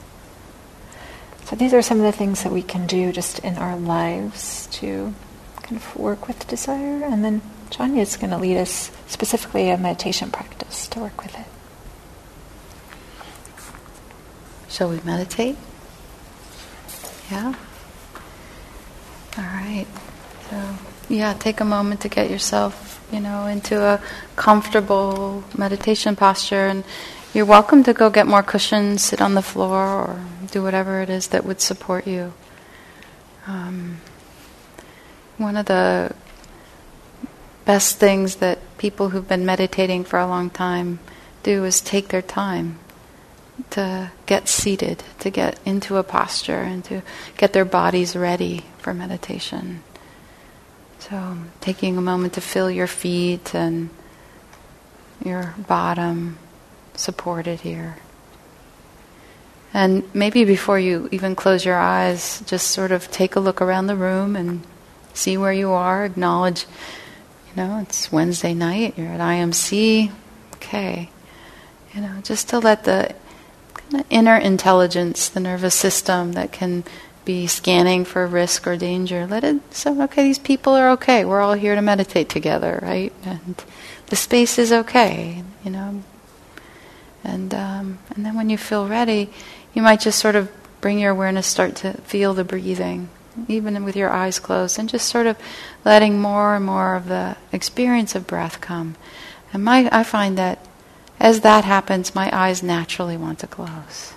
So 1.46 1.56
these 1.56 1.74
are 1.74 1.82
some 1.82 2.00
of 2.00 2.04
the 2.06 2.12
things 2.12 2.44
that 2.44 2.52
we 2.52 2.62
can 2.62 2.88
do 2.88 3.12
just 3.12 3.40
in 3.40 3.58
our 3.58 3.76
lives 3.76 4.68
to 4.74 5.14
kind 5.62 5.78
of 5.78 5.96
work 5.96 6.28
with 6.28 6.48
desire, 6.48 7.04
and 7.04 7.24
then 7.24 7.42
Tanya 7.70 8.02
is 8.02 8.18
going 8.18 8.32
to 8.32 8.38
lead 8.38 8.58
us 8.58 8.92
specifically 9.08 9.70
a 9.70 9.78
meditation 9.78 10.32
practice 10.32 10.88
to 10.90 11.00
work 11.00 11.22
with 11.22 11.34
it. 11.38 11.46
Shall 14.70 14.90
we 14.90 15.00
meditate? 15.04 15.58
Yeah? 17.30 17.54
All 19.38 19.44
right. 19.44 19.88
So, 20.50 20.76
yeah, 21.10 21.34
take 21.34 21.60
a 21.60 21.66
moment 21.66 22.02
to 22.02 22.10
get 22.10 22.30
yourself, 22.30 23.04
you 23.12 23.20
know, 23.20 23.46
into 23.46 23.82
a 23.82 24.02
comfortable 24.36 25.44
meditation 25.58 26.16
posture 26.16 26.68
and 26.68 26.84
you're 27.34 27.46
welcome 27.46 27.84
to 27.84 27.94
go 27.94 28.12
get 28.12 28.28
more 28.28 28.44
cushions, 28.44 29.04
sit 29.04 29.20
on 29.20 29.34
the 29.34 29.42
floor, 29.42 29.76
or 29.76 30.26
do 30.52 30.62
whatever 30.62 31.02
it 31.02 31.10
is 31.10 31.30
that 31.30 31.44
would 31.44 31.60
support 31.60 32.06
you. 32.06 32.32
Um, 33.48 33.98
one 35.40 35.58
of 35.58 35.66
the 35.66 36.14
best 37.66 37.98
things 37.98 38.36
that 38.36 38.60
people 38.78 39.10
who've 39.10 39.28
been 39.28 39.46
meditating 39.46 40.04
for 40.04 40.20
a 40.20 40.28
long 40.28 40.52
time 40.52 41.00
do 41.42 41.66
is 41.66 41.82
take 41.82 42.10
their 42.10 42.22
time 42.22 42.78
to 43.72 44.12
get 44.28 44.48
seated, 44.48 45.04
to 45.20 45.32
get 45.32 45.60
into 45.66 45.98
a 45.98 46.04
posture, 46.04 46.62
and 46.62 46.86
to 46.86 47.02
get 47.38 47.54
their 47.54 47.66
bodies 47.66 48.16
ready 48.16 48.64
for 48.78 48.94
meditation. 48.94 49.82
So, 51.00 51.38
taking 51.62 51.98
a 51.98 52.02
moment 52.02 52.34
to 52.34 52.42
feel 52.42 52.70
your 52.70 52.88
feet 52.88 53.56
and 53.56 53.90
your 55.24 55.56
bottom 55.68 56.38
supported 56.96 57.62
here. 57.62 57.98
And 59.74 60.04
maybe 60.14 60.46
before 60.46 60.78
you 60.78 61.10
even 61.12 61.36
close 61.36 61.66
your 61.66 61.80
eyes, 61.80 62.44
just 62.46 62.68
sort 62.68 62.92
of 62.92 63.10
take 63.10 63.36
a 63.36 63.40
look 63.40 63.62
around 63.62 63.88
the 63.88 63.96
room 63.96 64.36
and 64.36 64.62
see 65.14 65.36
where 65.36 65.54
you 65.54 65.72
are. 65.72 66.06
Acknowledge, 66.06 66.66
you 67.50 67.64
know, 67.64 67.80
it's 67.80 68.12
Wednesday 68.12 68.54
night, 68.54 68.98
you're 68.98 69.08
at 69.08 69.20
IMC. 69.20 70.12
Okay. 70.56 71.10
You 71.94 72.02
know, 72.02 72.22
just 72.24 72.50
to 72.50 72.60
let 72.60 72.84
the 72.84 73.16
inner 74.10 74.38
intelligence, 74.38 75.30
the 75.30 75.40
nervous 75.40 75.76
system 75.76 76.34
that 76.34 76.52
can 76.52 76.84
be 77.26 77.48
scanning 77.48 78.06
for 78.06 78.28
risk 78.28 78.68
or 78.68 78.76
danger, 78.76 79.26
let 79.26 79.44
it 79.44 79.74
say, 79.74 79.92
okay, 79.92 80.24
these 80.24 80.40
people 80.40 80.74
are 80.74 80.92
okay. 80.92 81.26
We're 81.26 81.42
all 81.42 81.54
here 81.54 81.76
to 81.76 81.82
meditate 81.82 82.30
together, 82.30 82.80
right? 82.82 83.14
And 83.24 83.64
the 84.08 84.16
space 84.16 84.60
is 84.60 84.72
okay. 84.72 85.44
You 85.64 85.72
know, 85.72 86.04
and, 87.24 87.54
um, 87.54 88.00
and 88.16 88.26
then 88.26 88.36
when 88.36 88.50
you 88.50 88.58
feel 88.58 88.88
ready, 88.88 89.30
you 89.74 89.82
might 89.82 90.02
just 90.02 90.20
sort 90.20 90.36
of 90.36 90.52
bring 90.82 91.00
your 91.00 91.12
awareness, 91.12 91.48
start 91.48 91.76
to 91.78 91.94
feel 92.02 92.34
the 92.34 92.44
breathing, 92.44 93.10
even 93.48 93.84
with 93.86 93.96
your 93.96 94.10
eyes 94.10 94.40
closed, 94.40 94.78
and 94.78 94.90
just 94.90 95.08
sort 95.08 95.28
of 95.28 95.38
letting 95.86 96.20
more 96.20 96.56
and 96.56 96.66
more 96.66 96.96
of 96.96 97.08
the 97.08 97.38
experience 97.52 98.16
of 98.16 98.28
breath 98.28 98.60
come. 98.60 98.96
And 99.54 99.64
my, 99.64 99.88
I 99.92 100.04
find 100.04 100.38
that 100.38 100.60
as 101.20 101.42
that 101.42 101.64
happens, 101.64 102.14
my 102.14 102.30
eyes 102.38 102.62
naturally 102.62 103.16
want 103.16 103.40
to 103.40 103.48
close. 103.48 104.14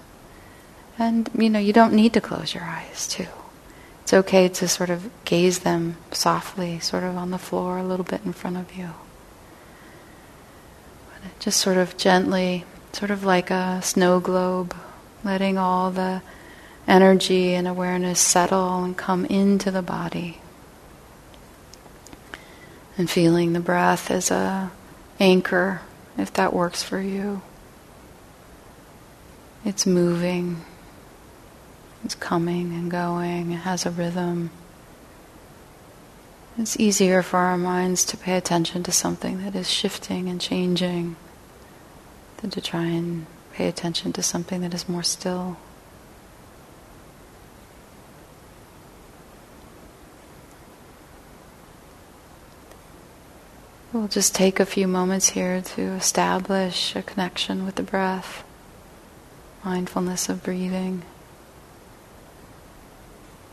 And, 0.98 1.30
you 1.36 1.50
know, 1.50 1.58
you 1.58 1.72
don't 1.72 1.92
need 1.92 2.14
to 2.14 2.20
close 2.20 2.54
your 2.54 2.64
eyes, 2.64 3.06
too. 3.06 3.28
It's 4.02 4.14
okay 4.14 4.48
to 4.48 4.68
sort 4.68 4.90
of 4.90 5.10
gaze 5.25 5.60
them 5.60 5.96
softly, 6.10 6.80
sort 6.80 7.04
of 7.04 7.16
on 7.16 7.30
the 7.30 7.38
floor, 7.38 7.78
a 7.78 7.84
little 7.84 8.04
bit 8.04 8.22
in 8.25 8.32
front 8.32 8.56
of 8.56 8.75
you. 8.76 8.90
Just 11.38 11.60
sort 11.60 11.76
of 11.76 11.96
gently 11.96 12.64
sort 12.96 13.10
of 13.10 13.24
like 13.24 13.50
a 13.50 13.78
snow 13.82 14.18
globe, 14.20 14.74
letting 15.22 15.58
all 15.58 15.90
the 15.90 16.22
energy 16.88 17.52
and 17.52 17.68
awareness 17.68 18.18
settle 18.18 18.82
and 18.82 18.96
come 18.96 19.26
into 19.26 19.70
the 19.70 19.82
body. 19.82 20.38
And 22.96 23.10
feeling 23.10 23.52
the 23.52 23.60
breath 23.60 24.10
as 24.10 24.30
a 24.30 24.70
anchor, 25.20 25.82
if 26.16 26.32
that 26.32 26.54
works 26.54 26.82
for 26.82 26.98
you. 26.98 27.42
It's 29.62 29.84
moving, 29.84 30.64
it's 32.02 32.14
coming 32.14 32.72
and 32.72 32.90
going, 32.90 33.52
it 33.52 33.56
has 33.56 33.85
a 33.85 33.90
rhythm. 33.90 34.50
It's 36.56 36.80
easier 36.80 37.20
for 37.20 37.40
our 37.40 37.59
minds 37.59 38.06
to 38.06 38.16
pay 38.16 38.38
attention 38.38 38.82
to 38.85 38.92
something 38.92 39.44
that 39.44 39.54
is 39.54 39.70
shifting 39.70 40.30
and 40.30 40.40
changing 40.40 41.16
than 42.38 42.51
to 42.51 42.61
try 42.61 42.85
and 42.85 43.27
pay 43.53 43.68
attention 43.68 44.12
to 44.12 44.22
something 44.22 44.61
that 44.61 44.75
is 44.75 44.88
more 44.88 45.03
still. 45.03 45.57
We'll 53.92 54.09
just 54.09 54.35
take 54.35 54.61
a 54.61 54.66
few 54.66 54.87
moments 54.87 55.31
here 55.31 55.62
to 55.62 55.83
establish 55.92 56.94
a 56.94 57.03
connection 57.03 57.64
with 57.64 57.77
the 57.77 57.83
breath, 57.83 58.44
mindfulness 59.64 60.29
of 60.29 60.42
breathing, 60.42 61.03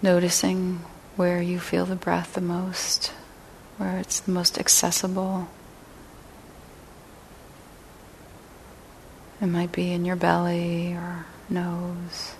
noticing 0.01 0.81
where 1.15 1.41
you 1.41 1.61
feel 1.61 1.85
the 1.85 1.95
breath 1.95 2.33
the 2.33 2.41
most, 2.41 3.13
where 3.77 3.97
it's 3.97 4.19
the 4.19 4.31
most 4.31 4.59
accessible. 4.59 5.47
It 9.43 9.47
might 9.47 9.73
be 9.73 9.91
in 9.91 10.05
your 10.05 10.15
belly 10.15 10.93
or 10.93 11.25
nose. 11.49 12.33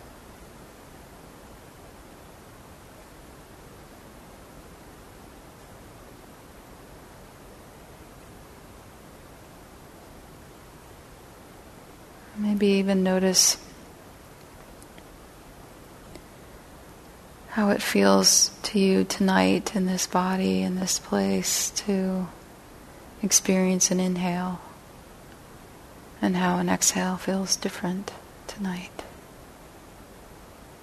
Maybe 12.37 12.67
even 12.67 13.03
notice 13.03 13.57
how 17.49 17.71
it 17.71 17.81
feels 17.81 18.51
to 18.63 18.79
you 18.79 19.03
tonight 19.03 19.75
in 19.75 19.87
this 19.87 20.07
body, 20.07 20.61
in 20.61 20.77
this 20.77 20.99
place, 20.99 21.69
to 21.71 22.29
experience 23.21 23.91
an 23.91 23.99
inhale 23.99 24.61
and 26.23 26.37
how 26.37 26.57
an 26.57 26.69
exhale 26.69 27.17
feels 27.17 27.57
different 27.57 28.09
tonight, 28.47 29.03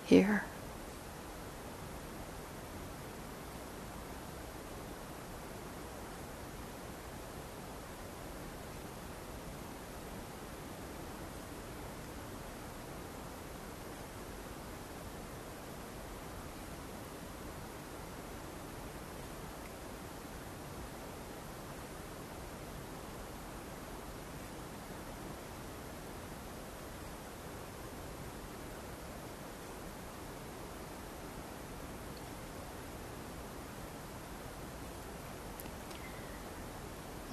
here. 0.05 0.45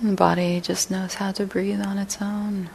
The 0.07 0.13
body 0.13 0.61
just 0.61 0.89
knows 0.89 1.15
how 1.15 1.33
to 1.33 1.45
breathe 1.45 1.81
on 1.81 1.97
its 1.97 2.21
own. 2.21 2.69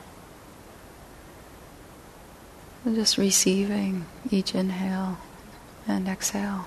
Just 2.84 3.16
receiving 3.16 4.04
each 4.30 4.54
inhale 4.54 5.16
and 5.88 6.06
exhale. 6.08 6.66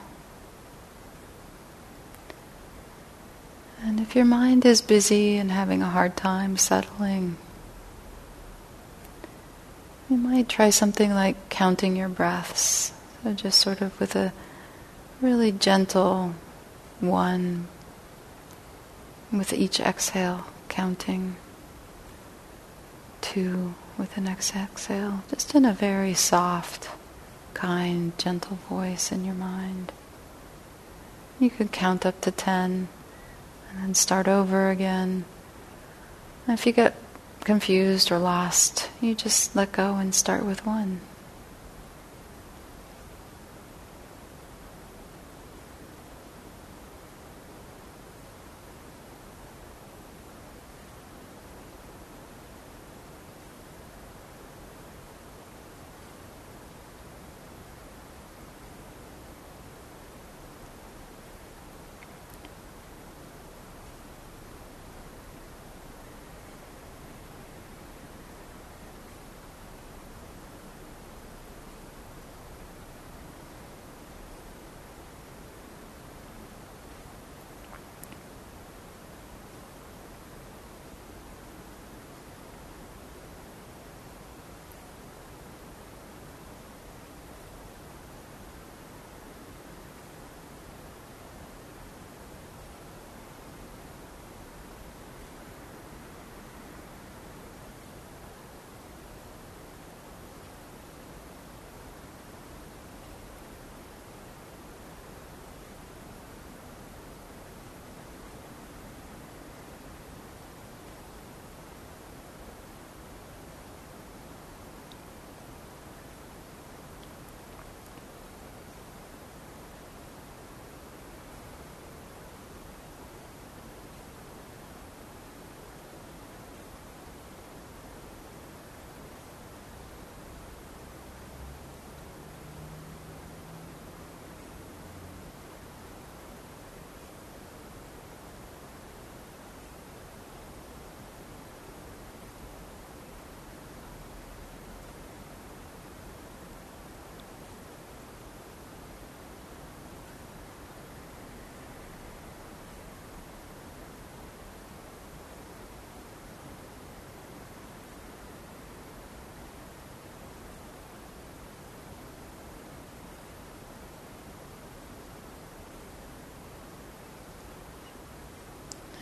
And 3.83 3.99
if 3.99 4.15
your 4.15 4.25
mind 4.25 4.65
is 4.65 4.81
busy 4.81 5.37
and 5.37 5.51
having 5.51 5.83
a 5.83 5.89
hard 5.89 6.17
time 6.17 6.57
settling, 6.57 7.37
you 10.09 10.17
might 10.17 10.49
try 10.49 10.71
something 10.71 11.13
like 11.13 11.49
counting 11.49 11.95
your 11.95 12.09
breaths. 12.09 12.91
So 13.21 13.33
just 13.33 13.59
sort 13.61 13.81
of 13.81 13.99
with 13.99 14.15
a 14.15 14.33
really 15.21 15.51
gentle 15.51 16.33
one 17.01 17.67
with 19.31 19.53
each 19.53 19.79
exhale 19.79 20.47
counting 20.75 21.37
two 23.21 23.73
with 23.97 24.13
the 24.15 24.19
next 24.19 24.53
exhale, 24.53 25.23
just 25.29 25.55
in 25.55 25.63
a 25.63 25.71
very 25.71 26.13
soft, 26.13 26.89
kind, 27.53 28.11
gentle 28.17 28.57
voice 28.69 29.09
in 29.09 29.23
your 29.23 29.35
mind. 29.35 29.93
You 31.39 31.49
could 31.49 31.71
count 31.71 32.05
up 32.05 32.19
to 32.21 32.31
ten 32.31 32.89
and 33.69 33.79
then 33.81 33.93
start 33.93 34.27
over 34.27 34.69
again. 34.69 35.23
And 36.45 36.59
if 36.59 36.65
you 36.65 36.73
get 36.73 36.95
confused 37.45 38.11
or 38.11 38.19
lost, 38.19 38.89
you 38.99 39.15
just 39.15 39.55
let 39.55 39.71
go 39.71 39.95
and 39.95 40.13
start 40.13 40.43
with 40.43 40.65
one. 40.65 40.99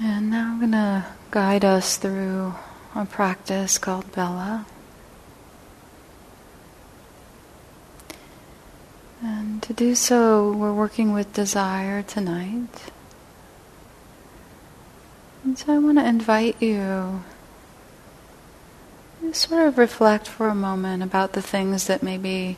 And 0.06 0.32
now 0.32 0.52
I'm 0.52 0.60
going 0.60 0.74
to 0.74 1.06
guide 1.32 1.63
us 1.63 1.96
through 1.96 2.56
a 2.94 3.06
practice 3.06 3.78
called 3.78 4.12
Bella. 4.12 4.66
And 9.22 9.63
to 9.63 9.72
do 9.72 9.96
so, 9.96 10.52
we're 10.52 10.74
working 10.74 11.13
with 11.13 11.32
desire 11.32 12.02
tonight. 12.04 12.92
And 15.46 15.58
so 15.58 15.74
I 15.74 15.78
want 15.78 15.98
to 16.00 16.06
invite 16.06 16.62
you 16.62 17.24
to 19.22 19.34
sort 19.34 19.66
of 19.66 19.78
reflect 19.78 20.28
for 20.28 20.50
a 20.50 20.56
moment 20.56 21.02
about 21.02 21.32
the 21.32 21.42
things 21.42 21.88
that 21.88 22.04
maybe 22.04 22.58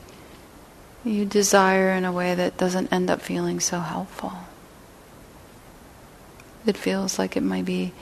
you 1.04 1.24
desire 1.24 1.90
in 1.90 2.04
a 2.04 2.10
way 2.10 2.34
that 2.34 2.56
doesn't 2.56 2.92
end 2.92 3.08
up 3.08 3.22
feeling 3.22 3.60
so 3.60 3.78
helpful. 3.78 4.35
It 6.66 6.76
feels 6.76 7.18
like 7.18 7.36
it 7.36 7.42
maybe 7.42 7.92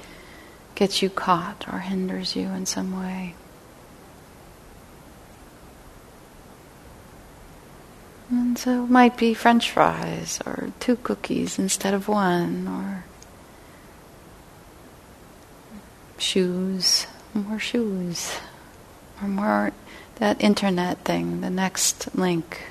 gets 0.74 1.02
you 1.02 1.10
caught 1.10 1.66
or 1.72 1.80
hinders 1.80 2.34
you 2.34 2.48
in 2.48 2.66
some 2.66 2.98
way. 2.98 3.34
And 8.30 8.58
so 8.58 8.84
it 8.84 8.90
might 8.90 9.16
be 9.16 9.34
french 9.34 9.70
fries 9.70 10.40
or 10.46 10.70
two 10.80 10.96
cookies 10.96 11.58
instead 11.58 11.94
of 11.94 12.08
one, 12.08 12.66
or 12.66 13.04
shoes, 16.18 17.06
more 17.34 17.58
shoes, 17.58 18.38
or 19.20 19.28
more 19.28 19.72
that 20.16 20.42
internet 20.42 21.04
thing, 21.04 21.42
the 21.42 21.50
next 21.50 22.14
link. 22.16 22.62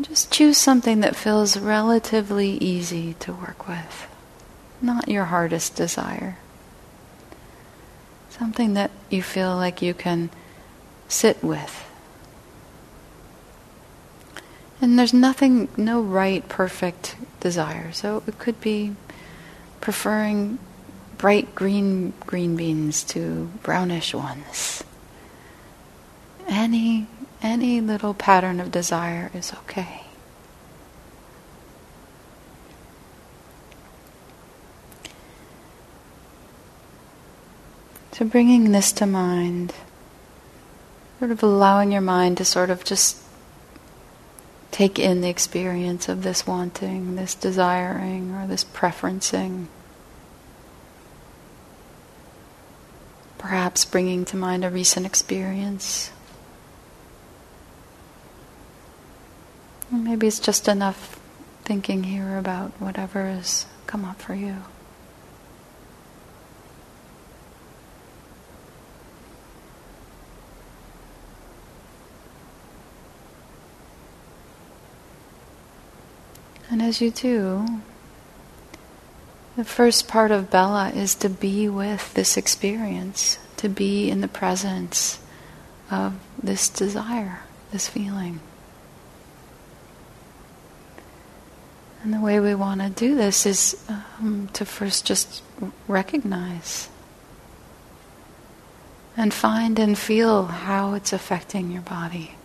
Just 0.00 0.30
choose 0.30 0.56
something 0.56 1.00
that 1.00 1.16
feels 1.16 1.56
relatively 1.56 2.50
easy 2.50 3.14
to 3.14 3.32
work 3.32 3.66
with, 3.66 4.06
not 4.80 5.08
your 5.08 5.26
hardest 5.26 5.74
desire. 5.74 6.38
Something 8.30 8.74
that 8.74 8.90
you 9.10 9.22
feel 9.22 9.56
like 9.56 9.82
you 9.82 9.94
can 9.94 10.30
sit 11.08 11.42
with 11.42 11.88
and 14.80 14.98
there's 14.98 15.14
nothing, 15.14 15.68
no 15.76 16.00
right, 16.00 16.48
perfect 16.48 17.16
desire. 17.40 17.92
So 17.92 18.22
it 18.26 18.38
could 18.38 18.60
be 18.60 18.94
preferring 19.80 20.58
bright 21.16 21.54
green 21.54 22.12
green 22.20 22.56
beans 22.56 23.02
to 23.04 23.50
brownish 23.62 24.14
ones. 24.14 24.84
Any 26.46 27.08
any 27.42 27.80
little 27.80 28.14
pattern 28.14 28.60
of 28.60 28.70
desire 28.70 29.30
is 29.34 29.52
okay. 29.52 30.02
So 38.12 38.24
bringing 38.24 38.72
this 38.72 38.90
to 38.92 39.06
mind, 39.06 39.72
sort 41.20 41.30
of 41.30 41.40
allowing 41.42 41.92
your 41.92 42.00
mind 42.00 42.38
to 42.38 42.44
sort 42.44 42.68
of 42.68 42.82
just 42.84 43.22
take 44.72 44.98
in 44.98 45.20
the 45.20 45.28
experience 45.28 46.08
of 46.08 46.24
this 46.24 46.46
wanting, 46.46 47.14
this 47.14 47.34
desiring, 47.34 48.34
or 48.34 48.46
this 48.46 48.64
preferencing. 48.64 49.66
Perhaps 53.38 53.84
bringing 53.84 54.24
to 54.24 54.36
mind 54.36 54.64
a 54.64 54.70
recent 54.70 55.06
experience. 55.06 56.10
Or 59.77 59.77
maybe 59.90 60.26
it's 60.26 60.40
just 60.40 60.68
enough 60.68 61.20
thinking 61.64 62.04
here 62.04 62.38
about 62.38 62.72
whatever 62.80 63.26
has 63.26 63.66
come 63.86 64.04
up 64.04 64.20
for 64.20 64.34
you. 64.34 64.56
And 76.70 76.82
as 76.82 77.00
you 77.00 77.10
do, 77.10 77.66
the 79.56 79.64
first 79.64 80.06
part 80.06 80.30
of 80.30 80.50
Bella 80.50 80.90
is 80.90 81.14
to 81.16 81.28
be 81.28 81.68
with 81.68 82.14
this 82.14 82.36
experience, 82.36 83.38
to 83.56 83.68
be 83.68 84.10
in 84.10 84.20
the 84.20 84.28
presence 84.28 85.18
of 85.90 86.14
this 86.42 86.68
desire, 86.68 87.40
this 87.72 87.88
feeling. 87.88 88.40
And 92.02 92.14
the 92.14 92.20
way 92.20 92.38
we 92.38 92.54
want 92.54 92.80
to 92.80 92.90
do 92.90 93.14
this 93.16 93.44
is 93.44 93.84
um, 93.88 94.48
to 94.52 94.64
first 94.64 95.04
just 95.04 95.42
recognize 95.88 96.88
and 99.16 99.34
find 99.34 99.78
and 99.80 99.98
feel 99.98 100.44
how 100.44 100.94
it's 100.94 101.12
affecting 101.12 101.72
your 101.72 101.82
body. 101.82 102.36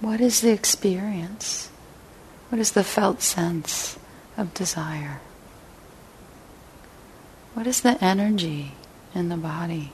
What 0.00 0.20
is 0.20 0.40
the 0.40 0.50
experience? 0.50 1.70
What 2.48 2.60
is 2.60 2.72
the 2.72 2.82
felt 2.82 3.22
sense 3.22 3.96
of 4.36 4.52
desire? 4.52 5.20
What 7.54 7.68
is 7.68 7.82
the 7.82 8.02
energy 8.02 8.72
in 9.14 9.28
the 9.28 9.36
body? 9.36 9.92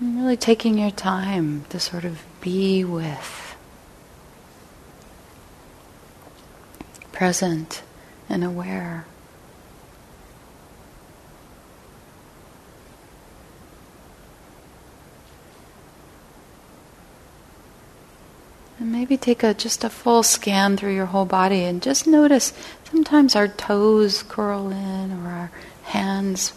And 0.00 0.16
really 0.16 0.36
taking 0.36 0.78
your 0.78 0.92
time 0.92 1.64
to 1.70 1.80
sort 1.80 2.04
of 2.04 2.22
be 2.40 2.84
with, 2.84 3.56
present 7.10 7.82
and 8.28 8.44
aware. 8.44 9.06
And 18.78 18.92
maybe 18.92 19.16
take 19.16 19.42
a 19.42 19.52
just 19.52 19.82
a 19.82 19.90
full 19.90 20.22
scan 20.22 20.76
through 20.76 20.94
your 20.94 21.06
whole 21.06 21.24
body 21.24 21.64
and 21.64 21.82
just 21.82 22.06
notice 22.06 22.52
sometimes 22.84 23.34
our 23.34 23.48
toes 23.48 24.22
curl 24.22 24.70
in 24.70 25.10
or 25.10 25.28
our 25.28 25.50
hands 25.82 26.52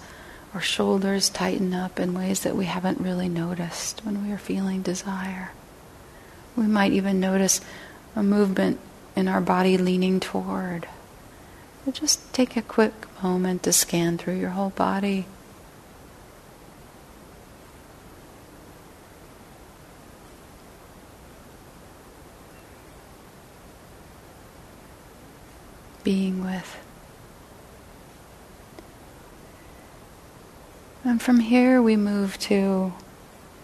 or 0.54 0.62
shoulders 0.62 1.30
tighten 1.30 1.74
up 1.74 2.00
in 2.00 2.14
ways 2.14 2.42
that 2.42 2.56
we 2.56 2.66
haven't 2.66 3.00
really 3.00 3.30
noticed 3.30 4.02
when 4.04 4.26
we 4.26 4.34
are 4.34 4.38
feeling 4.38 4.82
desire. 4.82 5.52
We 6.56 6.68
might 6.68 6.92
even 6.92 7.20
notice 7.20 7.62
a 8.16 8.24
movement 8.24 8.80
in 9.16 9.28
our 9.28 9.42
body 9.42 9.78
leaning 9.78 10.20
toward. 10.20 10.88
But 11.86 11.96
just 11.96 12.34
take 12.34 12.58
a 12.58 12.62
quick 12.62 12.94
moment 13.24 13.64
to 13.64 13.74
scan 13.74 14.18
through 14.18 14.40
your 14.40 14.52
whole 14.52 14.72
body. 14.72 15.26
being 26.04 26.44
with. 26.44 26.78
And 31.04 31.20
from 31.20 31.40
here 31.40 31.82
we 31.82 31.96
move 31.96 32.38
to 32.40 32.94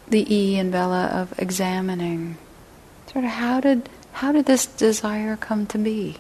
the 0.08 0.26
E 0.34 0.58
and 0.58 0.72
Bella 0.72 1.06
of 1.06 1.38
examining. 1.38 2.38
Sort 3.12 3.26
of 3.26 3.32
how 3.32 3.60
did 3.62 3.90
how 4.14 4.32
did 4.32 4.48
this 4.48 4.66
desire 4.66 5.38
come 5.38 5.68
to 5.68 5.78
be? 5.78 6.18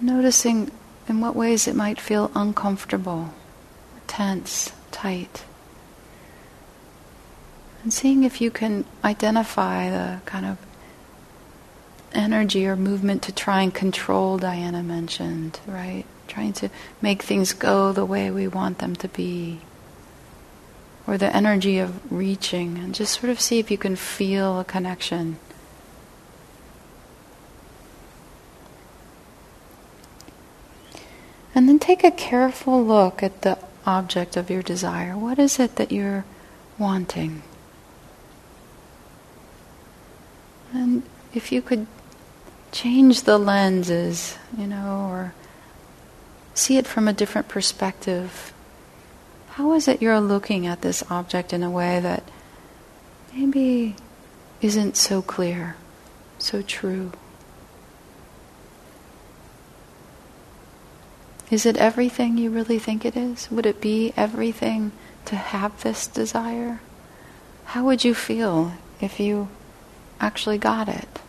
Noticing 0.00 0.70
in 1.08 1.20
what 1.20 1.36
ways 1.36 1.68
it 1.68 1.76
might 1.76 2.00
feel 2.00 2.30
uncomfortable, 2.34 3.34
tense, 4.06 4.72
tight. 4.90 5.44
And 7.86 7.92
seeing 7.92 8.24
if 8.24 8.40
you 8.40 8.50
can 8.50 8.84
identify 9.04 9.88
the 9.88 10.20
kind 10.24 10.44
of 10.44 10.58
energy 12.12 12.66
or 12.66 12.74
movement 12.74 13.22
to 13.22 13.32
try 13.32 13.62
and 13.62 13.72
control 13.72 14.38
Diana 14.38 14.82
mentioned, 14.82 15.60
right? 15.68 16.04
Trying 16.26 16.54
to 16.54 16.68
make 17.00 17.22
things 17.22 17.52
go 17.52 17.92
the 17.92 18.04
way 18.04 18.28
we 18.28 18.48
want 18.48 18.78
them 18.78 18.96
to 18.96 19.06
be. 19.06 19.60
Or 21.06 21.16
the 21.16 21.32
energy 21.32 21.78
of 21.78 22.10
reaching, 22.10 22.76
and 22.76 22.92
just 22.92 23.20
sort 23.20 23.30
of 23.30 23.40
see 23.40 23.60
if 23.60 23.70
you 23.70 23.78
can 23.78 23.94
feel 23.94 24.58
a 24.58 24.64
connection 24.64 25.36
And 31.54 31.68
then 31.68 31.78
take 31.78 32.02
a 32.02 32.10
careful 32.10 32.84
look 32.84 33.22
at 33.22 33.42
the 33.42 33.58
object 33.86 34.36
of 34.36 34.50
your 34.50 34.62
desire. 34.62 35.16
What 35.16 35.38
is 35.38 35.60
it 35.60 35.76
that 35.76 35.92
you're 35.92 36.24
wanting? 36.78 37.44
And 40.72 41.02
if 41.36 41.52
you 41.52 41.60
could 41.60 41.86
change 42.72 43.22
the 43.22 43.36
lenses, 43.36 44.38
you 44.56 44.66
know, 44.66 45.08
or 45.10 45.34
see 46.54 46.78
it 46.78 46.86
from 46.86 47.06
a 47.06 47.12
different 47.12 47.46
perspective, 47.46 48.54
how 49.50 49.72
is 49.74 49.86
it 49.86 50.00
you're 50.00 50.20
looking 50.20 50.66
at 50.66 50.80
this 50.80 51.04
object 51.10 51.52
in 51.52 51.62
a 51.62 51.70
way 51.70 52.00
that 52.00 52.22
maybe 53.34 53.94
isn't 54.62 54.96
so 54.96 55.20
clear, 55.20 55.76
so 56.38 56.62
true? 56.62 57.12
Is 61.50 61.66
it 61.66 61.76
everything 61.76 62.38
you 62.38 62.50
really 62.50 62.78
think 62.78 63.04
it 63.04 63.16
is? 63.16 63.50
Would 63.50 63.66
it 63.66 63.80
be 63.80 64.12
everything 64.16 64.90
to 65.26 65.36
have 65.36 65.82
this 65.82 66.06
desire? 66.06 66.80
How 67.66 67.84
would 67.84 68.04
you 68.04 68.14
feel 68.14 68.72
if 69.00 69.20
you 69.20 69.48
actually 70.18 70.58
got 70.58 70.88
it? 70.88 71.20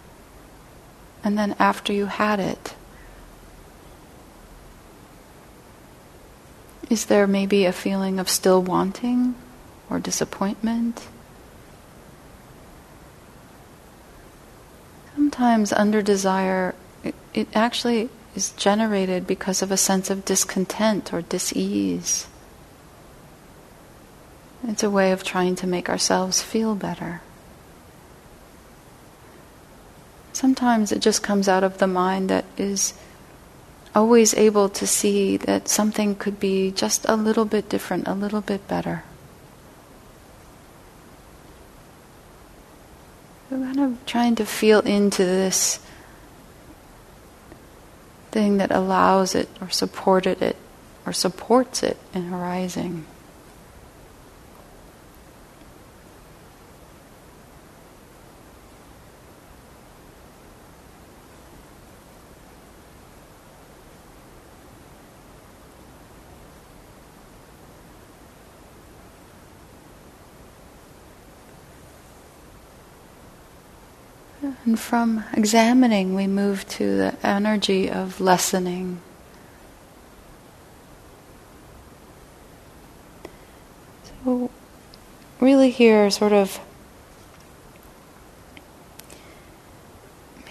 And 1.27 1.37
then 1.37 1.57
after 1.59 1.91
you 1.91 2.05
had 2.05 2.39
it, 2.39 2.73
is 6.89 7.07
there 7.07 7.27
maybe 7.27 7.65
a 7.65 7.73
feeling 7.73 8.17
of 8.17 8.29
still 8.29 8.63
wanting 8.63 9.35
or 9.89 9.99
disappointment? 9.99 11.09
Sometimes 15.15 15.73
under 15.73 16.01
desire, 16.01 16.73
it, 17.03 17.13
it 17.33 17.49
actually 17.53 18.09
is 18.33 18.51
generated 18.51 19.27
because 19.27 19.61
of 19.61 19.69
a 19.69 19.75
sense 19.75 20.09
of 20.09 20.23
discontent 20.23 21.11
or 21.11 21.23
dis-ease. 21.23 22.25
It's 24.65 24.81
a 24.81 24.89
way 24.89 25.11
of 25.11 25.25
trying 25.25 25.57
to 25.57 25.67
make 25.67 25.89
ourselves 25.89 26.41
feel 26.41 26.73
better. 26.73 27.19
Sometimes 30.37 30.91
it 30.91 30.99
just 30.99 31.23
comes 31.23 31.49
out 31.49 31.63
of 31.63 31.79
the 31.79 31.87
mind 31.87 32.29
that 32.29 32.45
is 32.57 32.93
always 33.95 34.35
able 34.35 34.69
to 34.69 34.85
see 34.85 35.35
that 35.35 35.67
something 35.67 36.13
could 36.13 36.39
be 36.39 36.69
just 36.69 37.03
a 37.09 37.15
little 37.15 37.43
bit 37.43 37.69
different, 37.69 38.07
a 38.07 38.13
little 38.13 38.41
bit 38.41 38.67
better. 38.67 39.03
We're 43.49 43.65
kind 43.65 43.79
of 43.79 44.05
trying 44.05 44.35
to 44.35 44.45
feel 44.45 44.81
into 44.81 45.25
this 45.25 45.79
thing 48.29 48.57
that 48.57 48.69
allows 48.69 49.33
it 49.33 49.49
or 49.59 49.71
supported 49.71 50.43
it 50.43 50.57
or 51.03 51.13
supports 51.13 51.81
it 51.81 51.97
in 52.13 52.31
arising. 52.31 53.07
And 74.67 74.77
from 74.77 75.23
examining, 75.31 76.13
we 76.13 76.27
move 76.27 76.67
to 76.71 76.97
the 76.97 77.15
energy 77.25 77.89
of 77.89 78.19
lessening. 78.19 78.99
So, 84.03 84.51
really, 85.39 85.69
here, 85.69 86.09
sort 86.09 86.33
of 86.33 86.59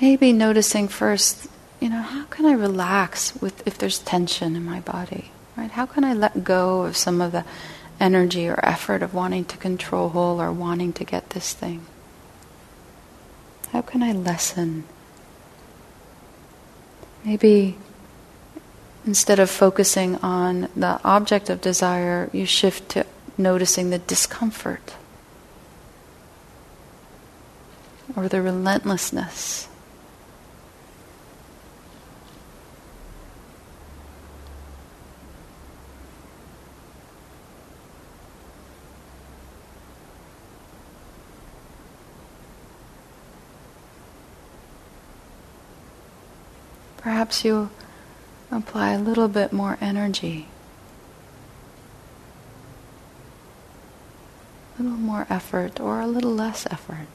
maybe 0.01 0.33
noticing 0.33 0.89
first, 0.89 1.49
you 1.79 1.91
know, 1.91 2.01
how 2.01 2.25
can 2.25 2.47
I 2.47 2.53
relax 2.53 3.39
with 3.43 3.67
if 3.67 3.77
there's 3.77 3.99
tension 3.99 4.57
in 4.57 4.65
my 4.65 4.81
body, 4.81 5.31
right? 5.59 5.71
How 5.71 5.85
can 5.85 6.05
I 6.05 6.15
let 6.15 6.43
go 6.43 6.85
of 6.85 6.97
some 6.97 7.21
of 7.21 7.33
the 7.33 7.45
energy 8.01 8.49
or 8.49 8.59
effort 8.65 9.03
of 9.03 9.13
wanting 9.13 9.45
to 9.45 9.59
control 9.59 10.41
or 10.41 10.51
wanting 10.51 10.95
to 10.95 11.05
get 11.05 11.29
this 11.31 11.53
thing? 11.53 11.85
How 13.73 13.83
can 13.83 14.03
I 14.03 14.13
lessen? 14.13 14.85
Maybe 17.25 17.77
instead 19.05 19.39
of 19.39 19.51
focusing 19.51 20.17
on 20.17 20.69
the 20.77 21.01
object 21.05 21.51
of 21.51 21.61
desire, 21.61 22.31
you 22.33 22.47
shift 22.47 22.89
to 22.91 23.07
noticing 23.39 23.91
the 23.91 23.99
discomfort 23.99 24.95
or 28.17 28.29
the 28.29 28.41
relentlessness. 28.41 29.69
Perhaps 47.07 47.45
you 47.45 47.71
apply 48.51 48.91
a 48.91 48.99
little 48.99 49.29
bit 49.29 49.53
more 49.53 49.79
energy, 49.81 50.49
a 54.77 54.83
little 54.83 54.99
more 54.99 55.25
effort, 55.31 55.79
or 55.79 56.01
a 56.01 56.07
little 56.09 56.35
less 56.35 56.67
effort. 56.69 57.07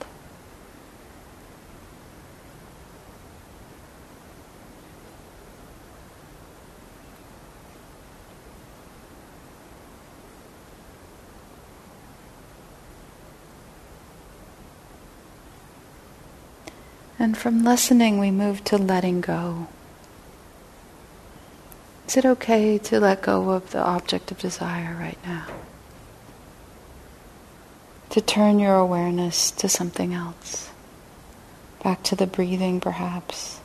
And 17.20 17.38
from 17.38 17.66
lessening, 17.66 18.20
we 18.20 18.32
move 18.32 18.64
to 18.64 18.78
letting 18.78 19.20
go. 19.20 19.68
Is 22.12 22.18
it 22.18 22.26
okay 22.26 22.78
to 22.78 23.00
let 23.00 23.22
go 23.22 23.52
of 23.52 23.72
the 23.72 23.82
object 23.82 24.32
of 24.32 24.40
desire 24.40 24.98
right 25.00 25.18
now? 25.26 25.48
To 28.10 28.20
turn 28.20 28.60
your 28.60 28.76
awareness 28.76 29.50
to 29.52 29.70
something 29.70 30.14
else? 30.14 30.72
Back 31.82 32.04
to 32.04 32.18
the 32.18 32.28
breathing, 32.28 32.82
perhaps? 32.82 33.62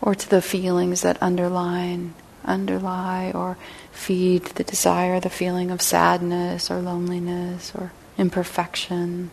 Or 0.00 0.16
to 0.16 0.28
the 0.28 0.42
feelings 0.42 1.02
that 1.02 1.22
underline, 1.22 2.14
underlie 2.44 3.30
or 3.30 3.56
feed 3.92 4.46
the 4.46 4.64
desire, 4.64 5.20
the 5.20 5.30
feeling 5.30 5.70
of 5.70 5.80
sadness 5.80 6.68
or 6.68 6.80
loneliness 6.80 7.70
or 7.76 7.92
imperfection? 8.18 9.30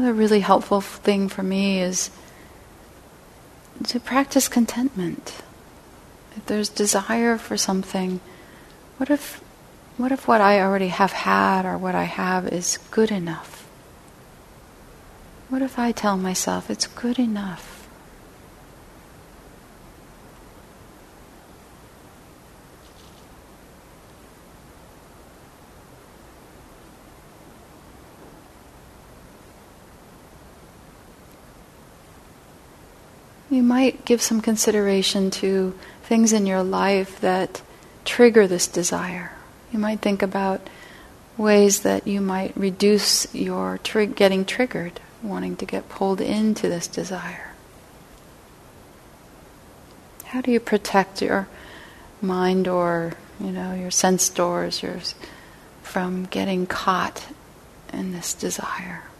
Another 0.00 0.14
really 0.14 0.40
helpful 0.40 0.80
thing 0.80 1.28
for 1.28 1.42
me 1.42 1.78
is 1.78 2.08
to 3.88 4.00
practice 4.00 4.48
contentment. 4.48 5.42
If 6.34 6.46
there's 6.46 6.70
desire 6.70 7.36
for 7.36 7.58
something, 7.58 8.20
what 8.96 9.10
if 9.10 9.42
what 9.98 10.10
if 10.10 10.26
what 10.26 10.40
I 10.40 10.58
already 10.62 10.88
have 10.88 11.12
had 11.12 11.66
or 11.66 11.76
what 11.76 11.94
I 11.94 12.04
have 12.04 12.48
is 12.48 12.78
good 12.90 13.10
enough? 13.10 13.68
What 15.50 15.60
if 15.60 15.78
I 15.78 15.92
tell 15.92 16.16
myself 16.16 16.70
it's 16.70 16.86
good 16.86 17.18
enough? 17.18 17.69
You 33.50 33.64
might 33.64 34.04
give 34.04 34.22
some 34.22 34.40
consideration 34.40 35.32
to 35.32 35.76
things 36.04 36.32
in 36.32 36.46
your 36.46 36.62
life 36.62 37.20
that 37.20 37.62
trigger 38.04 38.46
this 38.46 38.68
desire. 38.68 39.32
You 39.72 39.80
might 39.80 40.00
think 40.00 40.22
about 40.22 40.70
ways 41.36 41.80
that 41.80 42.06
you 42.06 42.20
might 42.20 42.56
reduce 42.56 43.32
your 43.34 43.78
tri- 43.78 44.04
getting 44.06 44.44
triggered, 44.44 45.00
wanting 45.20 45.56
to 45.56 45.66
get 45.66 45.88
pulled 45.88 46.20
into 46.20 46.68
this 46.68 46.86
desire. 46.86 47.50
How 50.26 50.40
do 50.40 50.52
you 50.52 50.60
protect 50.60 51.20
your 51.20 51.48
mind 52.22 52.68
or 52.68 53.14
you 53.40 53.50
know 53.50 53.74
your 53.74 53.90
sense 53.90 54.28
doors 54.28 54.80
yours 54.80 55.16
from 55.82 56.24
getting 56.26 56.66
caught 56.66 57.26
in 57.92 58.12
this 58.12 58.32
desire? 58.32 59.02
Mm, 59.02 59.10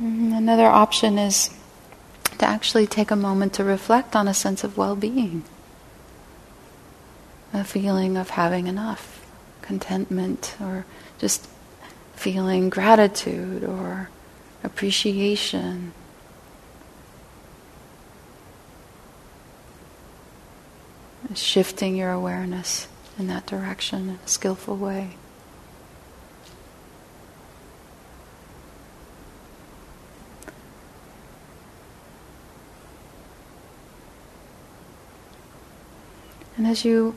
Mm-hmm. 0.00 0.34
another 0.34 0.66
option 0.66 1.16
is 1.16 1.48
to 2.38 2.44
actually 2.46 2.86
take 2.86 3.10
a 3.10 3.16
moment 3.16 3.54
to 3.54 3.64
reflect 3.64 4.14
on 4.14 4.28
a 4.28 4.34
sense 4.34 4.62
of 4.62 4.76
well 4.76 4.94
being, 4.94 5.42
a 7.54 7.64
feeling 7.64 8.18
of 8.18 8.30
having 8.30 8.66
enough, 8.66 9.26
contentment, 9.62 10.54
or 10.60 10.84
just 11.18 11.48
feeling 12.14 12.68
gratitude 12.68 13.64
or 13.64 14.10
appreciation. 14.62 15.92
Shifting 21.34 21.96
your 21.96 22.12
awareness 22.12 22.86
in 23.18 23.28
that 23.28 23.46
direction 23.46 24.10
in 24.10 24.18
a 24.24 24.28
skillful 24.28 24.76
way. 24.76 25.16
And 36.56 36.66
as 36.66 36.84
you 36.84 37.14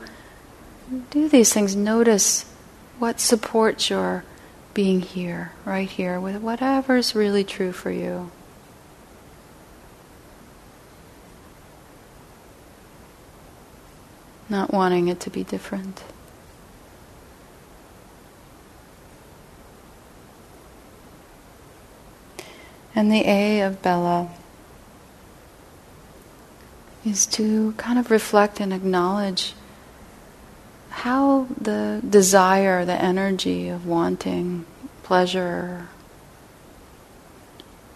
do 1.12 1.30
these 1.30 1.54
things, 1.54 1.76
notice 1.76 2.44
what 2.98 3.20
supports 3.20 3.90
your 3.90 4.26
being 4.74 5.02
here, 5.02 5.54
right 5.66 5.90
here, 5.90 6.20
with 6.20 6.42
whatever's 6.42 7.16
really 7.16 7.44
true 7.44 7.72
for 7.72 7.92
you. 7.92 8.32
Not 14.50 14.74
wanting 14.74 15.08
it 15.08 15.20
to 15.22 15.30
be 15.30 15.44
different. 15.44 16.04
And 22.96 23.12
the 23.12 23.26
A 23.26 23.62
of 23.62 23.82
Bella 23.82 24.30
is 27.06 27.26
to 27.26 27.74
kind 27.74 27.98
of 27.98 28.12
reflect 28.12 28.60
and 28.60 28.74
acknowledge 28.74 29.54
how 30.90 31.48
the 31.60 32.02
desire, 32.08 32.84
the 32.84 33.02
energy 33.02 33.70
of 33.70 33.86
wanting 33.86 34.66
pleasure, 35.04 35.88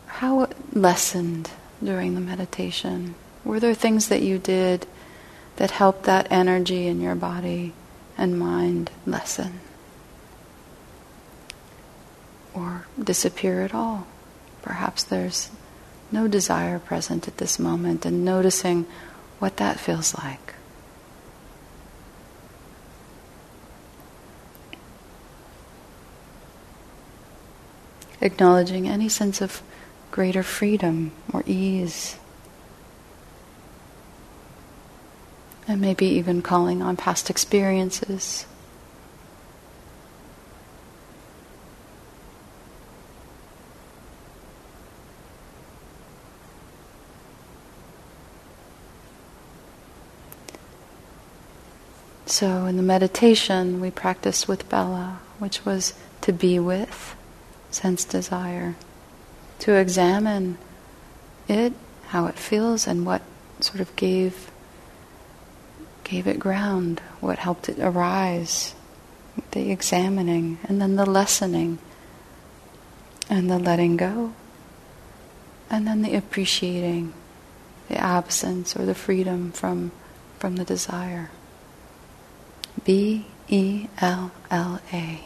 how 0.08 0.42
it 0.42 0.76
lessened 0.76 1.50
during 1.84 2.16
the 2.16 2.22
meditation. 2.22 3.16
Were 3.44 3.60
there 3.60 3.74
things 3.74 4.08
that 4.08 4.22
you 4.22 4.40
did 4.40 4.88
that 5.58 5.72
helped 5.72 6.04
that 6.04 6.32
energy 6.32 6.88
in 6.88 7.02
your 7.02 7.16
body 7.16 7.74
and 8.18 8.40
mind 8.40 8.90
lessen? 9.06 9.60
Or 12.54 12.86
disappear 12.98 13.62
at 13.64 13.74
all? 13.74 14.08
Perhaps 14.62 15.04
there's 15.04 15.50
no 16.14 16.28
desire 16.28 16.78
present 16.78 17.28
at 17.28 17.38
this 17.38 17.58
moment 17.58 18.06
and 18.06 18.24
noticing 18.24 18.86
what 19.40 19.58
that 19.58 19.80
feels 19.80 20.16
like. 20.20 20.54
Acknowledging 28.22 28.88
any 28.88 29.10
sense 29.10 29.42
of 29.42 29.62
greater 30.12 30.44
freedom 30.44 31.12
or 31.34 31.44
ease. 31.46 32.16
And 35.68 35.82
maybe 35.82 36.06
even 36.06 36.42
calling 36.42 36.82
on 36.82 36.96
past 36.96 37.30
experiences. 37.30 38.46
So, 52.26 52.66
in 52.66 52.78
the 52.78 52.84
meditation, 52.84 53.82
we 53.82 53.92
practiced 53.92 54.48
with 54.48 54.70
Bella, 54.70 55.20
which 55.40 55.66
was 55.66 55.94
to 56.22 56.32
be 56.32 56.58
with 56.58 57.16
sense 57.70 58.06
desire, 58.06 58.76
to 59.60 59.74
examine 59.74 60.58
it, 61.48 61.74
how 62.08 62.28
it 62.28 62.40
feels, 62.40 62.88
and 62.88 63.06
what 63.06 63.22
sort 63.60 63.82
of 63.82 63.94
gave 63.96 64.52
gave 66.04 66.28
it 66.28 66.40
ground, 66.40 67.02
what 67.20 67.40
helped 67.40 67.68
it 67.70 67.80
arise, 67.80 68.76
the 69.52 69.72
examining, 69.72 70.60
and 70.64 70.82
then 70.82 70.96
the 70.96 71.06
lessening, 71.06 71.78
and 73.30 73.50
the 73.50 73.60
letting 73.60 73.98
go, 73.98 74.34
and 75.70 75.88
then 75.88 76.02
the 76.02 76.16
appreciating, 76.16 77.14
the 77.90 77.98
absence 77.98 78.76
or 78.76 78.86
the 78.86 78.96
freedom 78.96 79.52
from 79.52 79.92
from 80.40 80.56
the 80.56 80.66
desire. 80.66 81.30
B 82.84 83.26
E 83.48 83.88
L 84.00 84.32
L 84.50 84.80
A. 84.92 85.20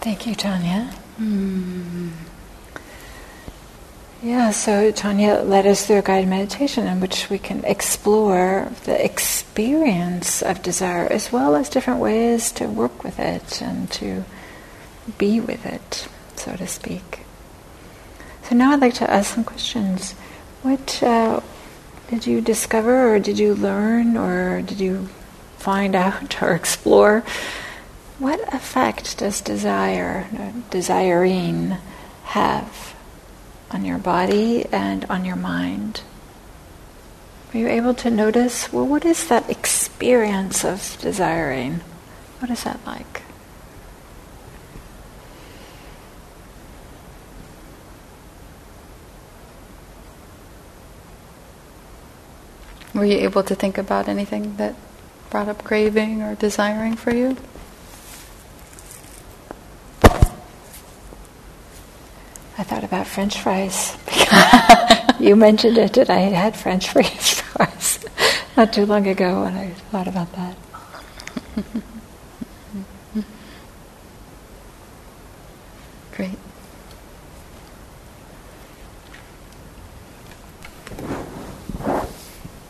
Thank 0.00 0.26
you, 0.26 0.34
Tanya. 0.34 0.92
Mm. 1.18 2.10
Yeah, 4.24 4.52
so 4.52 4.90
Tanya 4.90 5.42
led 5.42 5.66
us 5.66 5.86
through 5.86 5.98
a 5.98 6.02
guided 6.02 6.30
meditation 6.30 6.86
in 6.86 6.98
which 6.98 7.28
we 7.28 7.38
can 7.38 7.62
explore 7.66 8.72
the 8.84 9.04
experience 9.04 10.40
of 10.40 10.62
desire 10.62 11.06
as 11.06 11.30
well 11.30 11.54
as 11.54 11.68
different 11.68 12.00
ways 12.00 12.50
to 12.52 12.66
work 12.66 13.04
with 13.04 13.20
it 13.20 13.60
and 13.60 13.90
to 13.90 14.24
be 15.18 15.40
with 15.40 15.66
it, 15.66 16.08
so 16.36 16.56
to 16.56 16.66
speak. 16.66 17.26
So 18.44 18.54
now 18.56 18.72
I'd 18.72 18.80
like 18.80 18.94
to 18.94 19.10
ask 19.10 19.34
some 19.34 19.44
questions. 19.44 20.12
What 20.62 21.02
uh, 21.02 21.40
did 22.08 22.26
you 22.26 22.40
discover, 22.40 23.14
or 23.14 23.18
did 23.18 23.38
you 23.38 23.54
learn, 23.54 24.16
or 24.16 24.62
did 24.62 24.80
you 24.80 25.10
find 25.58 25.94
out 26.06 26.42
or 26.42 26.54
explore? 26.54 27.24
What 28.18 28.40
effect 28.54 29.18
does 29.18 29.42
desire, 29.42 30.26
desiring, 30.70 31.76
have? 32.22 32.93
On 33.74 33.84
your 33.84 33.98
body 33.98 34.64
and 34.72 35.04
on 35.06 35.24
your 35.24 35.36
mind. 35.36 36.00
Are 37.52 37.58
you 37.58 37.68
able 37.68 37.92
to 37.94 38.10
notice, 38.10 38.72
well, 38.72 38.86
what 38.86 39.04
is 39.04 39.28
that 39.28 39.50
experience 39.50 40.64
of 40.64 40.96
desiring? 41.00 41.80
What 42.38 42.50
is 42.50 42.62
that 42.62 42.78
like? 42.86 43.22
Were 52.94 53.04
you 53.04 53.18
able 53.18 53.42
to 53.42 53.56
think 53.56 53.76
about 53.76 54.08
anything 54.08 54.56
that 54.56 54.76
brought 55.30 55.48
up 55.48 55.64
craving 55.64 56.22
or 56.22 56.36
desiring 56.36 56.94
for 56.94 57.12
you? 57.12 57.36
I 62.56 62.62
thought 62.62 62.84
about 62.84 63.06
French 63.06 63.40
fries. 63.40 63.96
Because 64.04 65.10
you 65.20 65.34
mentioned 65.34 65.76
it, 65.78 65.96
and 65.96 66.10
I 66.10 66.20
had 66.20 66.56
French 66.56 66.88
fries 66.90 68.04
not 68.56 68.72
too 68.72 68.86
long 68.86 69.06
ago, 69.06 69.42
and 69.42 69.58
I 69.58 69.70
thought 69.90 70.06
about 70.06 70.32
that. 70.34 70.56
Great. 76.12 76.38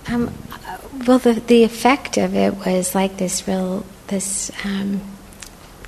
Um, 0.08 0.32
well, 1.06 1.18
the 1.18 1.34
the 1.46 1.64
effect 1.64 2.16
of 2.16 2.34
it 2.34 2.54
was 2.54 2.94
like 2.94 3.18
this 3.18 3.46
real 3.46 3.84
this 4.06 4.50
um, 4.64 5.02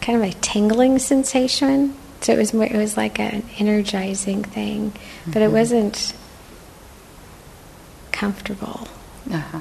kind 0.01 0.23
of 0.23 0.29
a 0.29 0.33
tingling 0.41 0.99
sensation 0.99 1.97
so 2.27 2.33
it 2.33 2.39
was 2.39 2.53
more, 2.53 2.65
it 2.65 2.75
was 2.75 2.97
like 2.97 3.21
an 3.21 3.45
energizing 3.57 4.43
thing, 4.43 4.91
mm-hmm. 4.91 5.31
but 5.31 5.43
it 5.43 5.45
mm-hmm. 5.45 5.55
wasn't 5.55 6.13
comfortable. 8.11 8.89
Uh-huh. 9.31 9.61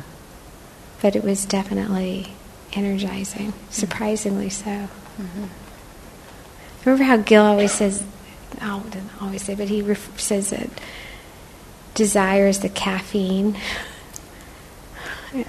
But 0.99 1.15
it 1.15 1.23
was 1.23 1.45
definitely 1.45 2.29
energizing, 2.73 3.51
mm-hmm. 3.51 3.69
surprisingly 3.71 4.49
so. 4.49 4.71
Mm-hmm. 4.71 5.45
Remember 6.85 7.03
how 7.03 7.17
Gil 7.17 7.43
always 7.43 7.71
says, 7.71 8.03
oh, 8.59 8.83
doesn't 8.89 9.21
always 9.21 9.43
say, 9.43 9.53
but 9.53 9.69
he 9.69 9.83
ref- 9.83 10.19
says 10.19 10.49
that 10.49 10.71
desire 11.93 12.47
is 12.47 12.61
the 12.61 12.69
caffeine 12.69 13.57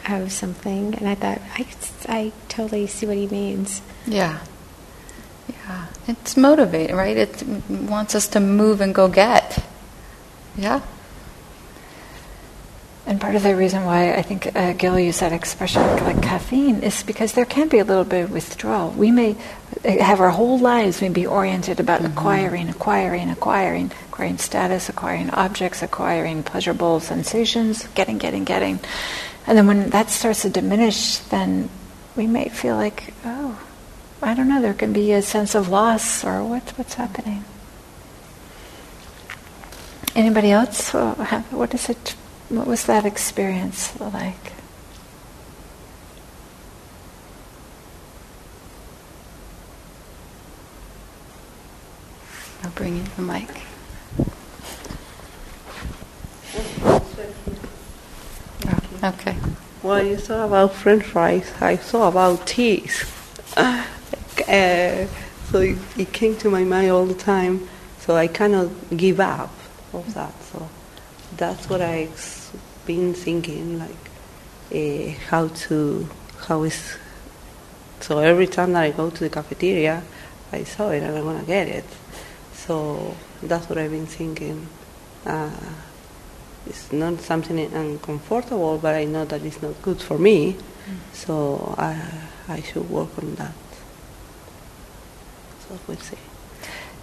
of 0.06 0.30
something, 0.30 0.94
and 0.96 1.08
I 1.08 1.14
thought 1.14 1.40
I, 1.54 1.66
I 2.10 2.32
totally 2.50 2.86
see 2.86 3.06
what 3.06 3.16
he 3.16 3.26
means. 3.26 3.80
Yeah. 4.06 4.40
Yeah, 5.66 5.86
it's 6.06 6.36
motivating, 6.36 6.94
right? 6.94 7.16
It 7.16 7.42
wants 7.68 8.14
us 8.14 8.28
to 8.28 8.40
move 8.40 8.80
and 8.80 8.94
go 8.94 9.08
get. 9.08 9.64
Yeah. 10.56 10.80
And 13.06 13.20
part 13.20 13.36
of 13.36 13.44
the 13.44 13.54
reason 13.54 13.84
why 13.84 14.14
I 14.14 14.22
think 14.22 14.54
uh, 14.56 14.72
Gil 14.72 14.98
used 14.98 15.20
that 15.20 15.32
expression 15.32 15.80
like 16.04 16.20
caffeine 16.22 16.82
is 16.82 17.04
because 17.04 17.34
there 17.34 17.44
can 17.44 17.68
be 17.68 17.78
a 17.78 17.84
little 17.84 18.04
bit 18.04 18.24
of 18.24 18.32
withdrawal. 18.32 18.90
We 18.90 19.12
may 19.12 19.36
uh, 19.84 20.02
have 20.02 20.20
our 20.20 20.30
whole 20.30 20.58
lives 20.58 21.00
may 21.00 21.08
be 21.08 21.24
oriented 21.24 21.78
about 21.78 22.00
mm-hmm. 22.00 22.18
acquiring, 22.18 22.68
acquiring, 22.68 23.30
acquiring, 23.30 23.92
acquiring 24.08 24.38
status, 24.38 24.88
acquiring 24.88 25.30
objects, 25.30 25.82
acquiring 25.82 26.42
pleasurable 26.42 26.98
sensations, 26.98 27.86
getting, 27.94 28.18
getting, 28.18 28.42
getting. 28.42 28.80
And 29.46 29.56
then 29.56 29.68
when 29.68 29.90
that 29.90 30.10
starts 30.10 30.42
to 30.42 30.50
diminish, 30.50 31.18
then 31.18 31.70
we 32.16 32.26
may 32.26 32.48
feel 32.48 32.74
like, 32.74 33.14
oh, 33.24 33.56
I 34.22 34.34
don't 34.34 34.48
know, 34.48 34.60
there 34.60 34.74
can 34.74 34.92
be 34.92 35.12
a 35.12 35.22
sense 35.22 35.54
of 35.54 35.68
loss 35.68 36.24
or 36.24 36.42
what, 36.42 36.70
what's 36.76 36.94
happening. 36.94 37.44
Anybody 40.14 40.50
else? 40.50 40.94
Uh, 40.94 41.14
what 41.50 41.74
is 41.74 41.90
it? 41.90 42.14
What 42.48 42.66
was 42.66 42.86
that 42.86 43.04
experience 43.04 43.98
like? 44.00 44.52
I'll 52.62 52.70
bring 52.70 52.96
in 52.96 53.04
the 53.16 53.22
mic. 53.22 53.50
Okay. 59.04 59.36
Well, 59.82 60.02
you 60.02 60.16
saw 60.16 60.46
about 60.46 60.72
French 60.72 61.04
fries. 61.04 61.52
I 61.60 61.76
saw 61.76 62.08
about 62.08 62.46
cheese. 62.46 63.04
Uh, 64.48 65.06
so 65.50 65.60
it, 65.60 65.78
it, 65.96 66.12
came 66.12 66.36
to 66.36 66.50
my 66.50 66.64
mind 66.64 66.90
all 66.90 67.06
the 67.06 67.14
time. 67.14 67.68
So 68.00 68.16
I 68.16 68.28
cannot 68.28 68.70
give 68.96 69.20
up 69.20 69.50
of 69.92 70.14
that. 70.14 70.32
So 70.44 70.68
that's 71.36 71.68
what 71.68 71.80
I've 71.80 72.52
been 72.86 73.14
thinking, 73.14 73.78
like 73.78 73.90
uh, 74.72 75.18
how 75.28 75.48
to, 75.48 76.08
how 76.46 76.62
is. 76.62 76.96
So 78.00 78.18
every 78.18 78.46
time 78.46 78.72
that 78.74 78.84
I 78.84 78.90
go 78.90 79.10
to 79.10 79.24
the 79.24 79.30
cafeteria, 79.30 80.02
I 80.52 80.64
saw 80.64 80.90
it 80.90 81.02
and 81.02 81.16
I 81.16 81.22
want 81.22 81.40
to 81.40 81.46
get 81.46 81.66
it. 81.68 81.84
So 82.52 83.16
that's 83.42 83.68
what 83.68 83.78
I've 83.78 83.90
been 83.90 84.06
thinking. 84.06 84.68
Uh, 85.24 85.50
it's 86.66 86.92
not 86.92 87.20
something 87.20 87.58
uncomfortable, 87.58 88.78
but 88.78 88.94
I 88.94 89.04
know 89.04 89.24
that 89.24 89.42
it's 89.44 89.62
not 89.62 89.80
good 89.82 90.00
for 90.00 90.18
me. 90.18 90.54
Mm. 90.54 91.14
So 91.14 91.74
I, 91.78 92.00
I 92.48 92.60
should 92.60 92.88
work 92.90 93.16
on 93.18 93.34
that. 93.36 93.52
So 95.68 95.78
we'll 95.86 95.96
see. 95.98 96.16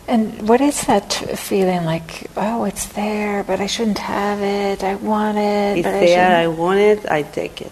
And 0.07 0.49
what 0.49 0.59
is 0.59 0.81
that 0.81 1.13
feeling 1.13 1.85
like? 1.85 2.29
Oh, 2.35 2.65
it's 2.65 2.87
there, 2.87 3.43
but 3.43 3.61
I 3.61 3.67
shouldn't 3.67 3.99
have 3.99 4.41
it. 4.41 4.83
I 4.83 4.95
want 4.95 5.37
it. 5.37 5.77
It's 5.77 5.85
but 5.85 5.91
there. 5.91 6.37
I, 6.37 6.43
I 6.43 6.47
want 6.47 6.79
it. 6.79 7.09
I 7.09 7.23
take 7.23 7.61
it. 7.61 7.71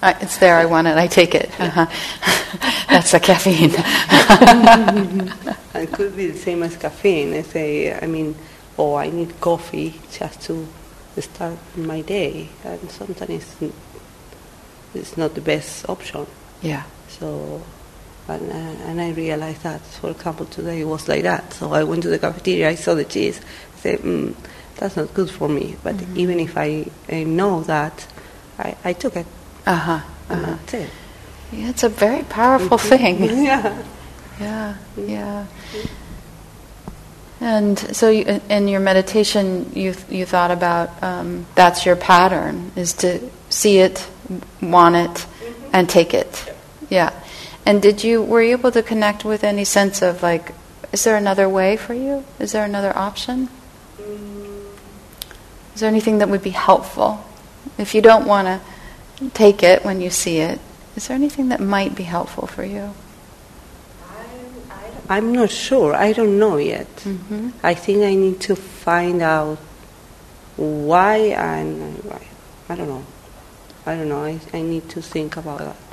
Uh, 0.00 0.14
it's 0.20 0.38
there. 0.38 0.56
I 0.56 0.64
want 0.64 0.86
it. 0.86 0.96
I 0.96 1.06
take 1.06 1.34
it. 1.34 1.50
Uh-huh. 1.60 1.84
That's 2.88 3.10
the 3.10 3.20
caffeine. 3.20 3.72
it 5.74 5.92
could 5.92 6.16
be 6.16 6.28
the 6.28 6.38
same 6.38 6.62
as 6.62 6.76
caffeine. 6.76 7.34
I 7.34 7.42
say, 7.42 7.92
I 7.92 8.06
mean, 8.06 8.34
oh, 8.78 8.94
I 8.94 9.10
need 9.10 9.38
coffee 9.40 10.00
just 10.10 10.42
to 10.42 10.66
start 11.18 11.58
my 11.76 12.00
day, 12.00 12.48
and 12.64 12.90
sometimes 12.90 13.56
it's, 13.60 13.74
it's 14.94 15.16
not 15.16 15.34
the 15.34 15.40
best 15.40 15.88
option. 15.88 16.26
Yeah. 16.62 16.84
So, 17.08 17.62
and, 18.28 18.50
uh, 18.50 18.84
and 18.88 19.00
I 19.00 19.10
realized 19.10 19.62
that, 19.62 19.80
for 19.80 20.10
example, 20.10 20.46
today 20.46 20.80
it 20.80 20.84
was 20.84 21.08
like 21.08 21.22
that. 21.22 21.52
So 21.52 21.72
I 21.72 21.84
went 21.84 22.02
to 22.02 22.08
the 22.08 22.18
cafeteria, 22.18 22.68
I 22.68 22.74
saw 22.74 22.94
the 22.94 23.04
cheese, 23.04 23.40
I 23.76 23.80
said, 23.80 23.98
mm, 24.00 24.34
that's 24.76 24.96
not 24.96 25.14
good 25.14 25.30
for 25.30 25.48
me. 25.48 25.76
But 25.82 25.96
mm-hmm. 25.96 26.18
even 26.18 26.40
if 26.40 26.56
I, 26.56 26.86
I, 27.10 27.24
know 27.24 27.62
that, 27.64 28.06
I, 28.58 28.76
I 28.84 28.92
took 28.92 29.16
it. 29.16 29.26
Uh-huh. 29.66 29.92
uh-huh. 29.92 30.46
That's 30.46 30.74
it. 30.74 30.90
Yeah, 31.52 31.70
it's 31.70 31.82
a 31.82 31.88
very 31.88 32.22
powerful 32.24 32.78
mm-hmm. 32.78 33.24
thing. 33.24 33.44
yeah. 33.44 33.82
Yeah, 34.40 34.76
yeah. 34.96 35.46
And 37.40 37.78
so, 37.78 38.10
you, 38.10 38.40
in 38.48 38.68
your 38.68 38.80
meditation, 38.80 39.70
you 39.74 39.94
you 40.08 40.26
thought 40.26 40.50
about 40.50 41.02
um, 41.02 41.46
that's 41.54 41.86
your 41.86 41.96
pattern 41.96 42.72
is 42.74 42.92
to 42.94 43.20
see 43.48 43.78
it, 43.78 44.06
want 44.60 44.96
it, 44.96 45.26
and 45.72 45.88
take 45.88 46.14
it. 46.14 46.52
Yeah. 46.88 47.12
And 47.68 47.82
did 47.82 48.02
you 48.02 48.22
were 48.22 48.40
you 48.40 48.52
able 48.52 48.72
to 48.72 48.82
connect 48.82 49.26
with 49.26 49.44
any 49.44 49.66
sense 49.66 50.00
of 50.00 50.22
like, 50.22 50.54
is 50.90 51.04
there 51.04 51.16
another 51.16 51.46
way 51.50 51.76
for 51.76 51.92
you? 51.92 52.24
Is 52.38 52.52
there 52.52 52.64
another 52.64 52.96
option? 52.96 53.50
Is 55.74 55.80
there 55.80 55.88
anything 55.90 56.16
that 56.20 56.30
would 56.30 56.42
be 56.42 56.56
helpful 56.56 57.22
if 57.76 57.94
you 57.94 58.00
don't 58.00 58.26
want 58.26 58.48
to 58.48 59.28
take 59.34 59.62
it 59.62 59.84
when 59.84 60.00
you 60.00 60.08
see 60.08 60.38
it? 60.38 60.58
Is 60.96 61.08
there 61.08 61.14
anything 61.14 61.50
that 61.50 61.60
might 61.60 61.94
be 61.94 62.04
helpful 62.04 62.46
for 62.46 62.64
you? 62.64 62.94
I'm 65.10 65.32
not 65.32 65.50
sure. 65.50 65.94
I 65.94 66.14
don't 66.14 66.38
know 66.38 66.56
yet. 66.56 66.88
Mm-hmm. 67.04 67.50
I 67.62 67.74
think 67.74 68.02
I 68.02 68.14
need 68.14 68.40
to 68.48 68.56
find 68.56 69.20
out 69.20 69.58
why 70.56 71.16
and 71.36 72.02
why. 72.02 72.26
I 72.70 72.76
don't 72.76 72.88
know. 72.88 73.04
I 73.84 73.94
don't 73.94 74.08
know. 74.08 74.24
I, 74.24 74.40
I 74.54 74.62
need 74.62 74.88
to 74.88 75.02
think 75.02 75.36
about 75.36 75.58
that. 75.58 75.87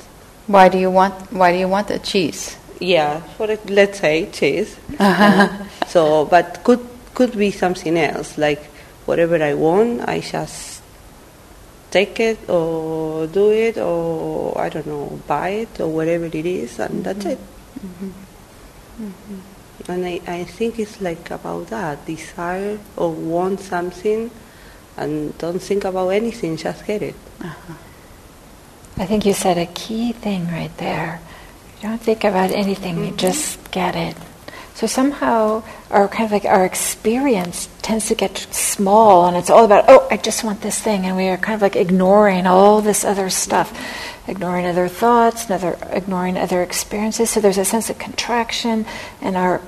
Why 0.46 0.68
do 0.68 0.78
you 0.78 0.90
want? 0.90 1.14
Why 1.32 1.52
do 1.52 1.58
you 1.58 1.68
want 1.68 1.88
the 1.88 1.98
cheese? 1.98 2.56
Yeah, 2.78 3.20
for 3.36 3.50
it, 3.50 3.68
let's 3.70 4.00
say 4.00 4.30
cheese. 4.30 4.76
uh, 4.98 5.64
so, 5.86 6.24
but 6.26 6.62
could 6.62 6.86
could 7.14 7.36
be 7.36 7.50
something 7.50 7.96
else. 7.98 8.38
Like 8.38 8.62
whatever 9.06 9.42
I 9.42 9.54
want, 9.54 10.08
I 10.08 10.20
just 10.20 10.82
take 11.90 12.20
it 12.20 12.48
or 12.48 13.26
do 13.26 13.50
it 13.50 13.78
or 13.78 14.56
I 14.58 14.68
don't 14.68 14.86
know, 14.86 15.20
buy 15.26 15.48
it 15.66 15.80
or 15.80 15.88
whatever 15.88 16.26
it 16.26 16.34
is, 16.34 16.78
and 16.78 16.90
mm-hmm. 16.90 17.02
that's 17.02 17.24
it. 17.24 17.38
Mm-hmm. 17.80 18.10
Mm-hmm. 19.06 19.90
And 19.92 20.06
I, 20.06 20.20
I 20.26 20.44
think 20.44 20.78
it's 20.78 21.00
like 21.00 21.30
about 21.30 21.68
that 21.68 22.04
desire 22.06 22.78
or 22.96 23.12
want 23.12 23.60
something 23.60 24.30
and 24.96 25.36
don't 25.38 25.60
think 25.60 25.84
about 25.84 26.08
anything, 26.08 26.56
just 26.56 26.86
get 26.86 27.02
it. 27.02 27.14
Uh-huh. 27.40 27.74
I 28.98 29.06
think 29.06 29.26
you 29.26 29.34
said 29.34 29.58
a 29.58 29.66
key 29.66 30.12
thing 30.12 30.46
right 30.48 30.74
there. 30.78 31.20
You 31.76 31.88
don't 31.88 32.00
think 32.00 32.24
about 32.24 32.50
anything, 32.50 32.96
mm-hmm. 32.96 33.04
you 33.04 33.16
just 33.16 33.70
get 33.70 33.94
it. 33.94 34.16
So 34.74 34.86
somehow 34.86 35.62
our 35.90 36.06
kind 36.06 36.26
of 36.26 36.32
like 36.32 36.44
our 36.44 36.64
experience 36.64 37.68
tends 37.80 38.08
to 38.08 38.14
get 38.14 38.36
small 38.36 39.26
and 39.26 39.34
it's 39.34 39.48
all 39.48 39.64
about, 39.64 39.86
oh, 39.88 40.06
I 40.10 40.18
just 40.18 40.44
want 40.44 40.60
this 40.60 40.78
thing 40.78 41.06
and 41.06 41.16
we 41.16 41.28
are 41.28 41.38
kind 41.38 41.54
of 41.54 41.62
like 41.62 41.76
ignoring 41.76 42.46
all 42.46 42.82
this 42.82 43.02
other 43.02 43.30
stuff, 43.30 43.72
ignoring 44.28 44.66
other 44.66 44.88
thoughts, 44.88 45.50
other, 45.50 45.78
ignoring 45.90 46.36
other 46.36 46.62
experiences. 46.62 47.30
So 47.30 47.40
there's 47.40 47.56
a 47.56 47.64
sense 47.64 47.88
of 47.88 47.98
contraction 47.98 48.84
and 49.22 49.34
our 49.34 49.62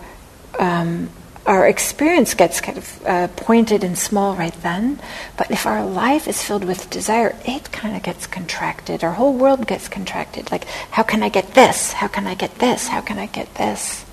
um, 0.58 1.08
our 1.48 1.66
experience 1.66 2.34
gets 2.34 2.60
kind 2.60 2.76
of 2.76 3.06
uh, 3.06 3.28
pointed 3.28 3.82
and 3.82 3.96
small 3.98 4.36
right 4.36 4.52
then. 4.62 5.00
But 5.38 5.50
if 5.50 5.64
our 5.64 5.84
life 5.84 6.28
is 6.28 6.42
filled 6.42 6.64
with 6.64 6.90
desire, 6.90 7.34
it 7.46 7.72
kind 7.72 7.96
of 7.96 8.02
gets 8.02 8.26
contracted. 8.26 9.02
Our 9.02 9.12
whole 9.12 9.32
world 9.32 9.66
gets 9.66 9.88
contracted. 9.88 10.52
Like, 10.52 10.64
how 10.90 11.02
can 11.02 11.22
I 11.22 11.30
get 11.30 11.54
this? 11.54 11.94
How 11.94 12.06
can 12.06 12.26
I 12.26 12.34
get 12.34 12.56
this? 12.58 12.88
How 12.88 13.00
can 13.00 13.18
I 13.18 13.26
get 13.26 13.54
this? 13.54 14.04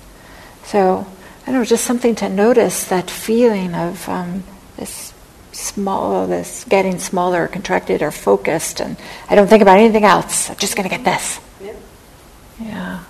So, 0.64 1.06
I 1.42 1.52
don't 1.52 1.60
know, 1.60 1.64
just 1.64 1.84
something 1.84 2.14
to 2.16 2.28
notice 2.30 2.84
that 2.84 3.10
feeling 3.10 3.74
of 3.74 4.08
um, 4.08 4.42
this 4.78 5.12
small, 5.52 6.26
this 6.26 6.64
getting 6.64 6.98
smaller, 6.98 7.48
contracted, 7.48 8.00
or 8.00 8.10
focused, 8.10 8.80
and 8.80 8.96
I 9.28 9.34
don't 9.34 9.46
think 9.46 9.60
about 9.60 9.78
anything 9.78 10.04
else. 10.04 10.48
I'm 10.48 10.56
just 10.56 10.74
going 10.74 10.88
to 10.88 10.96
get 10.96 11.04
this. 11.04 11.38
Yeah. 11.60 11.74
Yeah. 12.60 13.04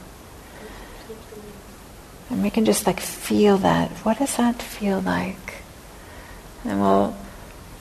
And 2.31 2.43
we 2.43 2.51
can 2.51 2.65
just 2.65 2.87
like 2.87 3.01
feel 3.01 3.59
that. 3.59 3.91
What 4.05 4.19
does 4.19 4.37
that 4.37 4.61
feel 4.61 5.01
like? 5.01 5.63
And 6.65 6.81
we'll, 6.81 7.17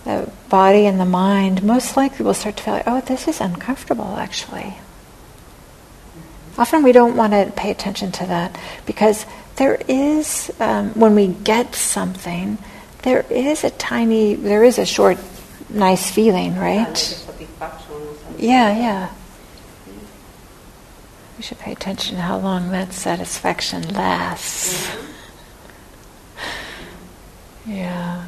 the 0.04 0.32
body 0.50 0.86
and 0.86 1.00
the 1.00 1.06
mind 1.06 1.64
most 1.64 1.98
likely 1.98 2.26
will 2.26 2.36
start 2.36 2.58
to 2.58 2.64
feel 2.64 2.74
like, 2.76 2.88
oh, 2.88 3.02
this 3.02 3.28
is 3.28 3.42
uncomfortable 3.42 4.16
actually. 4.18 4.76
Often 6.58 6.84
we 6.84 6.92
don't 6.92 7.18
want 7.18 7.34
to 7.34 7.52
pay 7.56 7.72
attention 7.72 8.12
to 8.14 8.26
that 8.28 8.58
because 8.86 9.26
there 9.58 9.76
is, 9.88 10.52
um, 10.60 10.92
when 10.92 11.16
we 11.16 11.28
get 11.28 11.76
something, 11.76 12.58
there 13.02 13.26
is 13.30 13.64
a 13.64 13.72
tiny, 13.72 14.36
there 14.36 14.64
is 14.64 14.78
a 14.78 14.86
short, 14.86 15.18
nice 15.70 16.10
feeling, 16.12 16.56
right? 16.56 17.24
Yeah, 18.38 18.78
yeah. 18.78 19.10
We 21.38 21.44
should 21.44 21.60
pay 21.60 21.72
attention 21.74 22.16
to 22.16 22.22
how 22.22 22.38
long 22.38 22.72
that 22.72 22.94
satisfaction 22.94 23.94
lasts. 23.94 24.90
Yeah. 27.66 28.26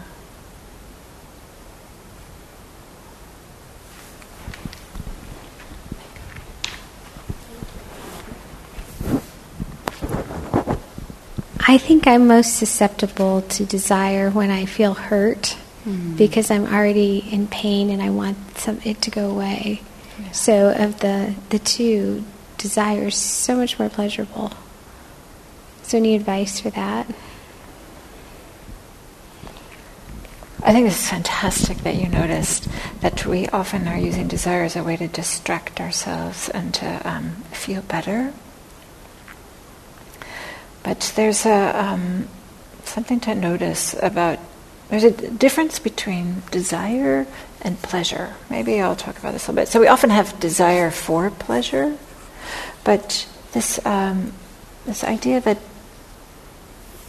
I 11.70 11.78
think 11.78 12.08
I'm 12.08 12.28
most 12.28 12.56
susceptible 12.56 13.42
to 13.42 13.66
desire 13.66 14.30
when 14.30 14.50
I 14.52 14.66
feel 14.66 14.94
hurt 14.94 15.56
Mm-hmm. 15.86 16.18
because 16.18 16.52
I'm 16.52 16.66
already 16.66 17.20
in 17.32 17.48
pain 17.48 17.90
and 17.90 18.02
I 18.02 18.10
want 18.10 18.58
some, 18.58 18.82
it 18.84 19.02
to 19.04 19.10
go 19.12 19.30
away. 19.30 19.82
So 20.34 20.72
of 20.72 21.00
the 21.00 21.34
the 21.50 21.60
two, 21.60 22.26
desire 22.58 23.08
is 23.08 23.16
so 23.16 23.56
much 23.56 23.80
more 23.80 23.90
pleasurable. 23.90 24.52
So 25.84 25.98
any 25.98 26.16
advice 26.16 26.60
for 26.60 26.70
that? 26.72 27.08
I 30.64 30.74
think 30.74 30.88
it's 30.88 31.10
fantastic 31.10 31.78
that 31.80 31.96
you 31.96 32.10
noticed 32.10 32.68
that 33.00 33.26
we 33.26 33.48
often 33.50 33.88
are 33.88 33.98
using 33.98 34.28
desire 34.28 34.64
as 34.64 34.76
a 34.76 34.84
way 34.84 34.98
to 34.98 35.08
distract 35.08 35.80
ourselves 35.80 36.50
and 36.50 36.74
to 36.74 37.10
um, 37.10 37.32
feel 37.52 37.84
better. 37.84 38.34
But 40.84 41.14
there's 41.16 41.46
a 41.46 41.82
um, 41.82 42.28
something 42.84 43.20
to 43.22 43.36
notice 43.36 43.96
about 44.02 44.40
there's 44.90 45.04
a 45.04 45.12
difference 45.12 45.80
between 45.80 46.44
desire 46.52 47.28
and 47.62 47.82
pleasure. 47.82 48.34
Maybe 48.50 48.82
I'll 48.82 48.96
talk 48.96 49.18
about 49.20 49.34
this 49.34 49.48
a 49.48 49.52
little 49.52 49.62
bit. 49.62 49.68
So 49.70 49.80
we 49.80 49.88
often 49.88 50.10
have 50.10 50.40
desire 50.40 50.92
for 50.92 51.30
pleasure, 51.30 51.98
but 52.88 53.28
this 53.52 53.86
um, 53.86 54.32
this 54.86 55.04
idea 55.04 55.42
that 55.42 55.58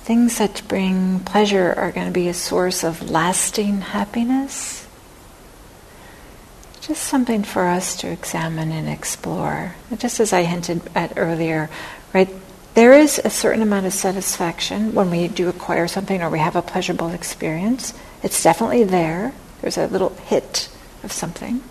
things 0.03 0.39
that 0.39 0.61
bring 0.67 1.21
pleasure 1.21 1.73
are 1.73 1.93
going 1.93 2.09
to 2.09 2.13
be 2.13 2.27
a 2.27 2.35
source 2.35 2.83
of 2.83 3.09
lasting 3.09 3.81
happiness. 3.81 4.89
Just 6.81 7.05
something 7.05 7.45
for 7.45 7.69
us 7.69 7.97
to 7.99 8.11
examine 8.11 8.73
and 8.73 8.89
explore. 8.89 9.77
Just 9.97 10.19
as 10.19 10.33
I 10.33 10.43
hinted 10.43 10.83
at 10.97 11.13
earlier, 11.17 11.71
right? 12.13 12.29
There 12.75 12.95
is 12.95 13.21
a 13.25 13.31
certain 13.31 13.63
amount 13.63 13.87
of 13.87 13.93
satisfaction 13.93 14.95
when 14.95 15.13
we 15.13 15.29
do 15.29 15.49
acquire 15.49 15.87
something 15.87 16.21
or 16.23 16.29
we 16.29 16.41
have 16.41 16.57
a 16.57 16.63
pleasurable 16.63 17.11
experience. 17.11 17.95
It's 18.25 18.43
definitely 18.43 18.83
there. 18.83 19.33
There's 19.61 19.79
a 19.79 19.87
little 19.87 20.11
hit 20.27 20.71
of 21.05 21.13
something. 21.13 21.63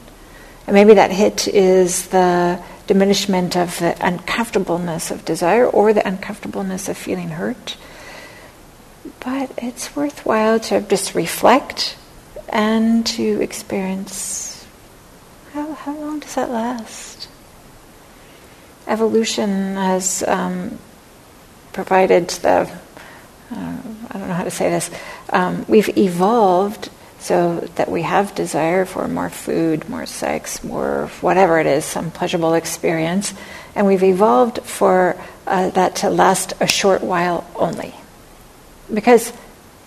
And 0.66 0.74
maybe 0.74 0.94
that 0.94 1.12
hit 1.12 1.50
is 1.50 2.08
the 2.08 2.64
diminishment 2.88 3.56
of 3.56 3.78
the 3.80 3.96
uncomfortableness 4.06 5.12
of 5.12 5.26
desire 5.26 5.68
or 5.68 5.94
the 5.94 6.08
uncomfortableness 6.08 6.90
of 6.90 6.98
feeling 6.98 7.30
hurt. 7.30 7.78
But 9.20 9.52
it's 9.58 9.96
worthwhile 9.96 10.60
to 10.62 10.82
just 10.82 11.14
reflect 11.14 11.98
and 12.50 13.06
to 13.08 13.42
experience 13.42 14.48
how, 15.58 15.74
how 15.74 15.96
long 15.96 16.20
does 16.20 16.36
that 16.36 16.52
last? 16.52 17.28
Evolution 18.86 19.76
has 19.76 20.24
um, 20.28 20.78
provided 21.74 22.30
the, 22.30 22.70
uh, 23.52 23.78
I 24.10 24.18
don't 24.18 24.28
know 24.28 24.34
how 24.34 24.44
to 24.44 24.52
say 24.52 24.70
this, 24.70 24.92
um, 25.32 25.66
we've 25.68 25.98
evolved 25.98 26.90
so 27.28 27.60
that 27.76 27.92
we 27.92 28.04
have 28.04 28.34
desire 28.36 28.86
for 28.86 29.06
more 29.08 29.30
food, 29.30 29.90
more 29.90 30.06
sex, 30.06 30.64
more 30.64 31.08
whatever 31.20 31.60
it 31.60 31.68
is, 31.68 31.84
some 31.84 32.10
pleasurable 32.10 32.54
experience, 32.54 33.34
and 33.76 33.86
we've 33.86 34.04
evolved 34.04 34.60
for 34.64 35.22
uh, 35.46 35.70
that 35.72 35.98
to 35.98 36.10
last 36.10 36.54
a 36.62 36.68
short 36.68 37.04
while 37.04 37.46
only. 37.56 37.94
Because 38.94 39.34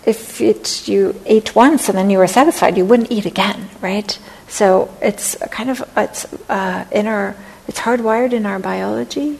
if 0.05 0.41
it, 0.43 0.87
you 0.87 1.19
ate 1.25 1.55
once 1.55 1.89
and 1.89 1.97
then 1.97 2.11
you 2.11 2.19
were 2.19 2.27
satisfied, 2.27 2.77
you 2.77 2.85
wouldn't 2.85 3.11
eat 3.11 3.25
again, 3.25 3.71
right? 3.81 4.19
So 4.49 4.95
it's 5.01 5.35
kind 5.51 5.71
of 5.71 5.83
it's 5.97 6.27
uh, 6.51 6.85
in 6.93 7.07
our 7.07 7.35
it's 7.67 7.81
hardwired 7.81 8.33
in 8.35 8.45
our 8.45 8.59
biology 8.59 9.39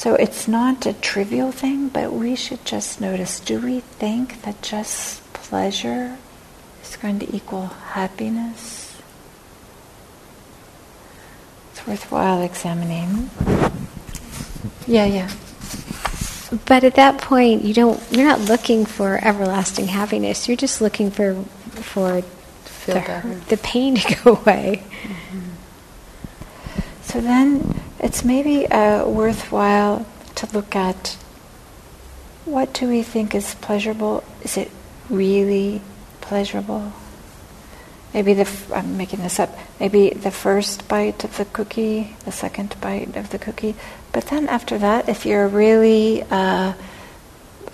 so 0.00 0.14
it's 0.14 0.48
not 0.48 0.86
a 0.86 0.94
trivial 0.94 1.52
thing, 1.52 1.88
but 1.90 2.10
we 2.10 2.34
should 2.34 2.64
just 2.64 3.02
notice 3.02 3.38
do 3.38 3.60
we 3.60 3.80
think 3.80 4.40
that 4.42 4.62
just 4.62 5.20
pleasure 5.34 6.16
is 6.90 6.96
going 6.96 7.18
to 7.20 7.34
equal 7.34 7.66
happiness? 7.66 9.00
It's 11.72 11.86
worthwhile 11.86 12.42
examining. 12.42 13.30
Yeah, 14.86 15.06
yeah. 15.06 15.30
But 16.66 16.82
at 16.82 16.96
that 16.96 17.20
point, 17.20 17.64
you 17.64 17.72
don't. 17.72 18.02
You're 18.10 18.26
not 18.26 18.40
looking 18.40 18.84
for 18.84 19.20
everlasting 19.22 19.86
happiness. 19.86 20.48
You're 20.48 20.56
just 20.56 20.80
looking 20.80 21.12
for 21.12 21.34
for 21.74 22.22
the, 22.86 23.40
the 23.48 23.56
pain 23.58 23.94
to 23.94 24.14
go 24.24 24.36
away. 24.36 24.82
So 27.02 27.20
then 27.20 27.80
it's 28.00 28.24
maybe 28.24 28.66
uh, 28.66 29.06
worthwhile 29.06 30.06
to 30.36 30.46
look 30.52 30.74
at 30.74 31.16
what 32.44 32.72
do 32.72 32.88
we 32.88 33.02
think 33.02 33.34
is 33.34 33.54
pleasurable? 33.56 34.24
Is 34.42 34.56
it 34.56 34.70
really 35.08 35.82
pleasurable? 36.30 36.92
Maybe 38.14 38.34
the 38.34 38.42
f- 38.42 38.70
I'm 38.72 38.96
making 38.96 39.20
this 39.20 39.40
up. 39.40 39.50
Maybe 39.80 40.10
the 40.10 40.30
first 40.30 40.86
bite 40.86 41.24
of 41.24 41.36
the 41.36 41.44
cookie, 41.44 42.16
the 42.24 42.30
second 42.30 42.76
bite 42.80 43.16
of 43.16 43.30
the 43.30 43.38
cookie, 43.38 43.74
but 44.12 44.26
then 44.26 44.48
after 44.48 44.78
that, 44.78 45.08
if 45.08 45.26
you're 45.26 45.48
really 45.48 46.22
uh, 46.30 46.74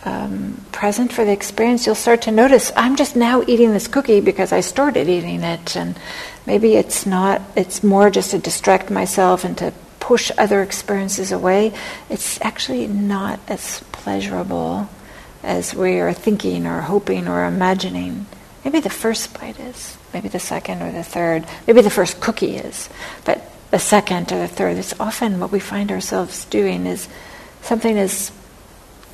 um, 0.05 0.65
present 0.73 1.13
for 1.13 1.23
the 1.27 1.33
experience, 1.33 1.85
you'll 1.85 1.95
start 1.95 2.23
to 2.23 2.31
notice 2.31 2.73
I'm 2.77 2.97
just 2.97 3.15
now 3.15 3.43
eating 3.47 3.73
this 3.73 3.89
cookie 3.89 4.23
because 4.23 4.53
I 4.53 4.61
started 4.61 5.07
eating 5.07 5.43
it, 5.43 5.77
and 5.77 5.95
maybe 6.47 6.77
it's 6.77 7.05
not. 7.05 7.43
It's 7.57 7.85
more 7.85 8.09
just 8.09 8.31
to 8.31 8.39
distract 8.39 8.91
myself 8.91 9.45
and 9.45 9.57
to 9.59 9.75
push 10.01 10.31
other 10.39 10.63
experiences 10.63 11.31
away. 11.31 11.75
It's 12.09 12.41
actually 12.41 12.87
not 12.87 13.39
as 13.49 13.85
pleasurable 13.93 14.89
as 15.43 15.75
we 15.75 16.01
are 16.01 16.15
thinking 16.15 16.67
or 16.67 16.81
hoping 16.81 17.29
or 17.29 17.45
imagining. 17.45 18.27
Maybe 18.67 18.81
the 18.81 18.91
first 18.91 19.33
bite 19.39 19.61
is. 19.61 19.97
Maybe 20.13 20.27
the 20.27 20.41
second 20.41 20.83
or 20.83 20.91
the 20.91 21.05
third. 21.05 21.47
Maybe 21.69 21.83
the 21.83 21.89
first 21.89 22.21
cookie 22.21 22.57
is. 22.57 22.89
But 23.25 23.49
the 23.71 23.79
second 23.79 24.33
or 24.33 24.39
the 24.41 24.49
third. 24.49 24.77
It's 24.77 24.99
often 24.99 25.39
what 25.39 25.53
we 25.53 25.61
find 25.61 25.93
ourselves 25.93 26.47
doing 26.47 26.85
is 26.85 27.09
something 27.63 27.97
is 27.97 28.33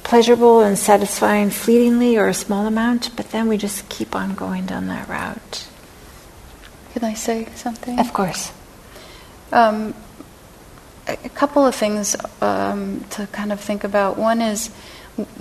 pleasurable 0.05 0.63
and 0.63 0.79
satisfying 0.79 1.51
fleetingly 1.51 2.17
or 2.17 2.29
a 2.29 2.35
small 2.35 2.67
amount, 2.67 3.15
but 3.15 3.31
then 3.31 3.47
we 3.47 3.59
just 3.59 3.87
keep 3.91 4.17
on 4.17 4.35
going 4.35 4.65
down 4.65 4.87
that 4.87 5.07
route. 5.07 5.69
Can 6.95 7.05
I 7.05 7.13
say 7.13 7.47
something? 7.55 7.99
Of 7.99 8.15
course. 8.15 8.53
Um, 9.53 9.95
a 11.07 11.29
couple 11.29 11.67
of 11.67 11.75
things 11.75 12.17
um, 12.41 13.05
to 13.11 13.27
kind 13.27 13.53
of 13.53 13.61
think 13.61 13.85
about. 13.85 14.17
One 14.17 14.41
is 14.41 14.69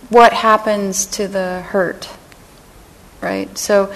what 0.09 0.34
happens 0.34 1.05
to 1.05 1.30
the 1.30 1.62
hurt, 1.62 2.09
right? 3.22 3.55
So 3.57 3.93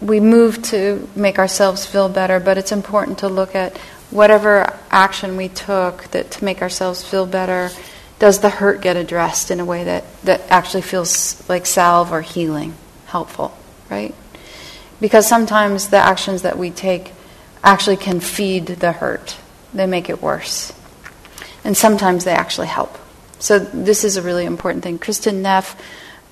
we 0.00 0.20
move 0.20 0.62
to 0.64 1.08
make 1.14 1.38
ourselves 1.38 1.86
feel 1.86 2.08
better, 2.08 2.40
but 2.40 2.58
it's 2.58 2.72
important 2.72 3.18
to 3.18 3.28
look 3.28 3.54
at 3.54 3.76
whatever 4.10 4.78
action 4.90 5.36
we 5.36 5.48
took 5.48 6.04
that 6.10 6.30
to 6.32 6.44
make 6.44 6.62
ourselves 6.62 7.02
feel 7.02 7.26
better. 7.26 7.70
Does 8.18 8.40
the 8.40 8.50
hurt 8.50 8.80
get 8.80 8.96
addressed 8.96 9.50
in 9.50 9.60
a 9.60 9.64
way 9.64 9.84
that, 9.84 10.04
that 10.22 10.42
actually 10.48 10.82
feels 10.82 11.46
like 11.48 11.66
salve 11.66 12.12
or 12.12 12.20
healing, 12.22 12.74
helpful, 13.06 13.56
right? 13.90 14.14
Because 15.00 15.26
sometimes 15.26 15.88
the 15.88 15.98
actions 15.98 16.42
that 16.42 16.56
we 16.56 16.70
take 16.70 17.12
actually 17.62 17.96
can 17.96 18.20
feed 18.20 18.66
the 18.66 18.92
hurt, 18.92 19.36
they 19.72 19.86
make 19.86 20.08
it 20.08 20.22
worse. 20.22 20.72
And 21.64 21.76
sometimes 21.76 22.24
they 22.24 22.32
actually 22.32 22.68
help. 22.68 22.98
So, 23.38 23.58
this 23.58 24.04
is 24.04 24.16
a 24.16 24.22
really 24.22 24.44
important 24.44 24.84
thing. 24.84 24.98
Kristin 24.98 25.42
Neff, 25.42 25.80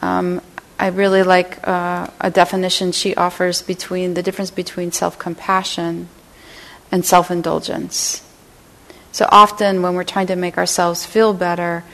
um, 0.01 0.41
I 0.83 0.89
really 0.89 1.23
like 1.23 1.69
uh, 1.69 2.09
a 2.21 2.29
definition 2.29 2.91
she 2.91 3.15
offers 3.15 3.63
between 3.63 4.15
the 4.15 4.23
difference 4.25 4.51
between 4.51 4.91
self 4.91 5.17
compassion 5.17 6.09
and 6.91 7.07
self 7.07 7.31
indulgence. 7.31 8.21
So, 9.13 9.29
often 9.31 9.83
when 9.83 9.95
we're 9.95 10.03
trying 10.03 10.27
to 10.27 10.35
make 10.35 10.59
ourselves 10.59 11.07
feel 11.07 11.35
better, 11.35 11.85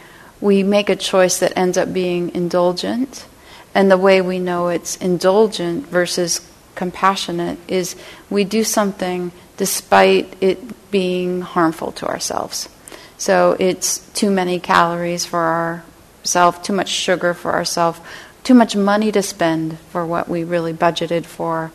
we 0.41 0.63
make 0.63 0.89
a 0.89 0.97
choice 0.97 1.39
that 1.41 1.53
ends 1.55 1.77
up 1.77 1.93
being 1.93 2.35
indulgent. 2.35 3.27
And 3.75 3.91
the 3.91 3.99
way 3.99 4.23
we 4.23 4.39
know 4.39 4.69
it's 4.69 4.97
indulgent 4.97 5.89
versus 5.89 6.41
compassionate 6.75 7.59
is 7.69 7.95
we 8.31 8.45
do 8.45 8.65
something 8.65 9.33
despite 9.59 10.35
it 10.41 10.91
being 10.91 11.43
harmful 11.43 11.93
to 11.93 12.07
ourselves. 12.07 12.71
So 13.19 13.55
it's 13.61 13.99
too 14.15 14.31
many 14.31 14.59
calories 14.59 15.27
for 15.27 15.83
ourselves, 16.25 16.61
too 16.61 16.73
much 16.73 16.89
sugar 16.89 17.35
for 17.35 17.53
ourselves, 17.53 18.01
too 18.49 18.55
much 18.55 18.75
money 18.75 19.13
to 19.13 19.21
spend 19.21 19.79
for 19.91 20.07
what 20.07 20.27
we 20.27 20.43
really 20.43 20.73
budgeted 20.73 21.27
for, 21.27 21.71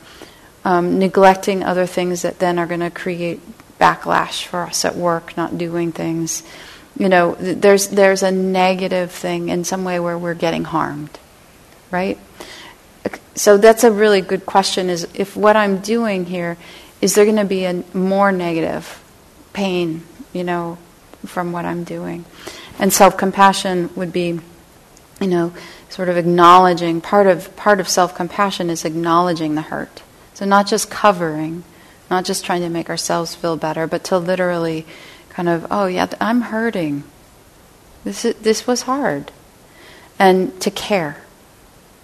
um, 0.65 0.97
neglecting 0.97 1.63
other 1.63 1.85
things 1.85 2.23
that 2.23 2.39
then 2.39 2.57
are 2.57 2.65
going 2.65 2.79
to 2.79 2.89
create 2.89 3.39
backlash 3.79 4.47
for 4.47 4.63
us 4.63 4.83
at 4.83 4.95
work, 4.95 5.37
not 5.37 5.55
doing 5.55 5.91
things. 5.91 6.41
You 6.97 7.09
know, 7.09 7.35
th- 7.35 7.59
there's 7.59 7.89
there's 7.89 8.23
a 8.23 8.31
negative 8.31 9.11
thing 9.11 9.49
in 9.49 9.65
some 9.65 9.83
way 9.83 9.99
where 9.99 10.17
we're 10.17 10.33
getting 10.33 10.63
harmed, 10.63 11.19
right? 11.91 12.17
So 13.35 13.57
that's 13.59 13.83
a 13.83 13.91
really 13.91 14.21
good 14.21 14.47
question. 14.47 14.89
Is 14.89 15.07
if 15.13 15.37
what 15.37 15.55
I'm 15.55 15.77
doing 15.77 16.25
here 16.25 16.57
is 17.01 17.13
there 17.13 17.25
going 17.25 17.37
to 17.37 17.45
be 17.45 17.65
a 17.65 17.83
more 17.93 18.31
negative 18.31 18.99
pain, 19.53 20.01
you 20.33 20.43
know, 20.43 20.79
from 21.23 21.51
what 21.51 21.65
I'm 21.65 21.83
doing, 21.83 22.25
and 22.79 22.91
self 22.91 23.15
compassion 23.15 23.91
would 23.95 24.11
be 24.11 24.39
you 25.23 25.27
know, 25.27 25.53
sort 25.93 26.09
of 26.09 26.17
acknowledging 26.17 26.99
part 26.99 27.27
of 27.27 27.55
part 27.55 27.79
of 27.79 27.87
self-compassion 27.87 28.67
is 28.67 28.83
acknowledging 28.83 29.53
the 29.53 29.61
hurt. 29.61 30.01
So 30.33 30.43
not 30.43 30.65
just 30.65 30.89
covering, 30.89 31.63
not 32.09 32.25
just 32.25 32.43
trying 32.43 32.61
to 32.61 32.69
make 32.69 32.89
ourselves 32.89 33.35
feel 33.35 33.57
better, 33.57 33.85
but 33.85 34.03
to 34.05 34.17
literally 34.17 34.87
kind 35.29 35.47
of, 35.47 35.67
oh 35.69 35.85
yeah, 35.85 36.07
I'm 36.19 36.41
hurting. 36.41 37.03
This 38.03 38.25
is, 38.25 38.33
this 38.37 38.65
was 38.65 38.81
hard, 38.81 39.31
and 40.17 40.59
to 40.61 40.71
care, 40.71 41.21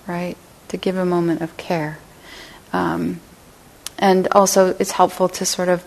right? 0.05 0.37
To 0.67 0.77
give 0.77 0.95
a 0.95 1.03
moment 1.03 1.41
of 1.41 1.57
care, 1.57 1.97
um, 2.71 3.19
and 3.97 4.27
also 4.33 4.75
it's 4.77 4.91
helpful 4.91 5.29
to 5.29 5.45
sort 5.47 5.67
of, 5.67 5.83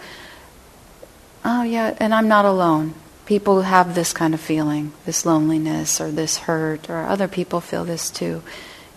oh 1.44 1.62
yeah, 1.62 1.96
and 2.00 2.12
I'm 2.12 2.26
not 2.26 2.46
alone 2.46 2.94
people 3.32 3.54
who 3.54 3.62
have 3.62 3.94
this 3.94 4.12
kind 4.12 4.34
of 4.34 4.40
feeling, 4.42 4.92
this 5.06 5.24
loneliness 5.24 6.02
or 6.02 6.10
this 6.10 6.36
hurt, 6.36 6.90
or 6.90 6.98
other 6.98 7.26
people 7.26 7.62
feel 7.62 7.82
this 7.82 8.10
too. 8.10 8.42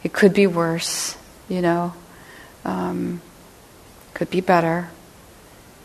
It 0.04 0.12
could 0.12 0.34
be 0.34 0.46
worse, 0.46 1.16
you 1.48 1.62
know, 1.62 1.94
um, 2.66 3.22
could 4.14 4.30
be 4.30 4.42
better. 4.42 4.90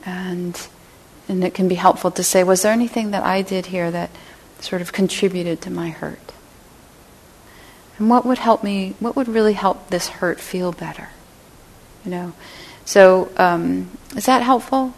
And, 0.05 0.61
and 1.29 1.45
it 1.45 1.55
can 1.55 1.69
be 1.69 1.77
helpful 1.77 2.11
to 2.11 2.25
say, 2.25 2.43
was 2.43 2.63
there 2.63 2.73
anything 2.73 3.13
that 3.13 3.23
I 3.23 3.43
did 3.43 3.67
here 3.67 3.89
that 3.89 4.11
sort 4.59 4.83
of 4.83 4.93
contributed 4.93 5.61
to 5.63 5.71
my 5.71 5.91
hurt? 5.91 6.33
And 7.99 8.11
what 8.11 8.27
would 8.27 8.39
help 8.39 8.65
me, 8.65 8.97
what 8.99 9.15
would 9.15 9.29
really 9.29 9.53
help 9.53 9.91
this 9.91 10.09
hurt 10.09 10.41
feel 10.41 10.73
better? 10.73 11.11
You 12.05 12.11
know? 12.11 12.33
So, 12.85 13.31
um, 13.37 13.97
is 14.17 14.27
that 14.27 14.43
helpful? 14.43 14.93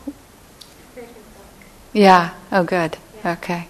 Yeah, 1.92 2.32
oh, 2.50 2.64
good. 2.64 2.96
Okay. 3.24 3.68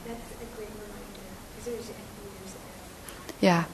Yeah. 3.41 3.65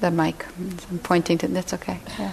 The 0.00 0.10
mic. 0.10 0.46
I'm 0.90 0.98
pointing 1.00 1.38
to. 1.38 1.48
That's 1.48 1.74
okay. 1.74 2.00
Yeah. 2.18 2.32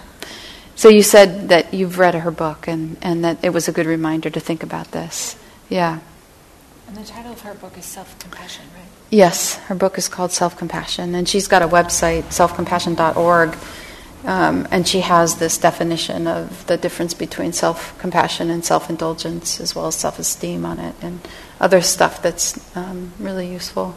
So 0.75 0.87
you 0.87 1.03
said 1.03 1.49
that 1.49 1.73
you've 1.73 1.99
read 1.99 2.15
her 2.15 2.31
book 2.31 2.67
and, 2.67 2.95
and 3.01 3.25
that 3.25 3.39
it 3.43 3.49
was 3.49 3.67
a 3.67 3.73
good 3.73 3.85
reminder 3.85 4.29
to 4.29 4.39
think 4.39 4.63
about 4.63 4.91
this. 4.91 5.35
Yeah. 5.67 5.99
And 6.87 6.95
the 6.95 7.03
title 7.03 7.33
of 7.33 7.41
her 7.41 7.53
book 7.53 7.77
is 7.77 7.85
Self 7.85 8.17
Compassion, 8.17 8.63
right? 8.73 8.87
Yes, 9.11 9.55
her 9.67 9.75
book 9.75 9.97
is 9.97 10.07
called 10.07 10.31
Self 10.31 10.57
Compassion, 10.57 11.15
and 11.15 11.27
she's 11.27 11.47
got 11.47 11.61
a 11.61 11.67
website, 11.67 12.23
selfcompassion.org, 12.25 13.57
um, 14.23 14.67
and 14.71 14.87
she 14.87 15.01
has 15.01 15.35
this 15.35 15.57
definition 15.57 16.27
of 16.27 16.65
the 16.67 16.77
difference 16.77 17.13
between 17.13 17.53
self 17.53 17.97
compassion 17.99 18.49
and 18.49 18.63
self 18.63 18.89
indulgence, 18.89 19.59
as 19.59 19.75
well 19.75 19.87
as 19.87 19.95
self 19.95 20.17
esteem 20.17 20.65
on 20.65 20.79
it, 20.79 20.95
and 21.01 21.19
other 21.59 21.81
stuff 21.81 22.21
that's 22.21 22.75
um, 22.75 23.11
really 23.19 23.51
useful. 23.51 23.95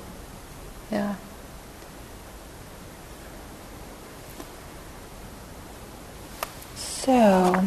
Yeah. 0.90 1.14
So, 6.74 7.64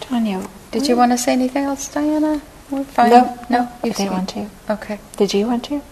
Tanya, 0.00 0.48
did 0.70 0.88
you 0.88 0.96
want 0.96 1.12
to 1.12 1.18
say 1.18 1.32
anything 1.32 1.64
else, 1.64 1.88
Diana? 1.88 2.40
We're 2.70 2.84
fine. 2.84 3.10
No, 3.10 3.46
no, 3.50 3.72
you 3.84 3.92
didn't 3.92 4.12
want 4.12 4.28
to. 4.30 4.48
Okay. 4.70 4.98
Did 5.18 5.34
you 5.34 5.46
want 5.46 5.64
to? 5.64 5.82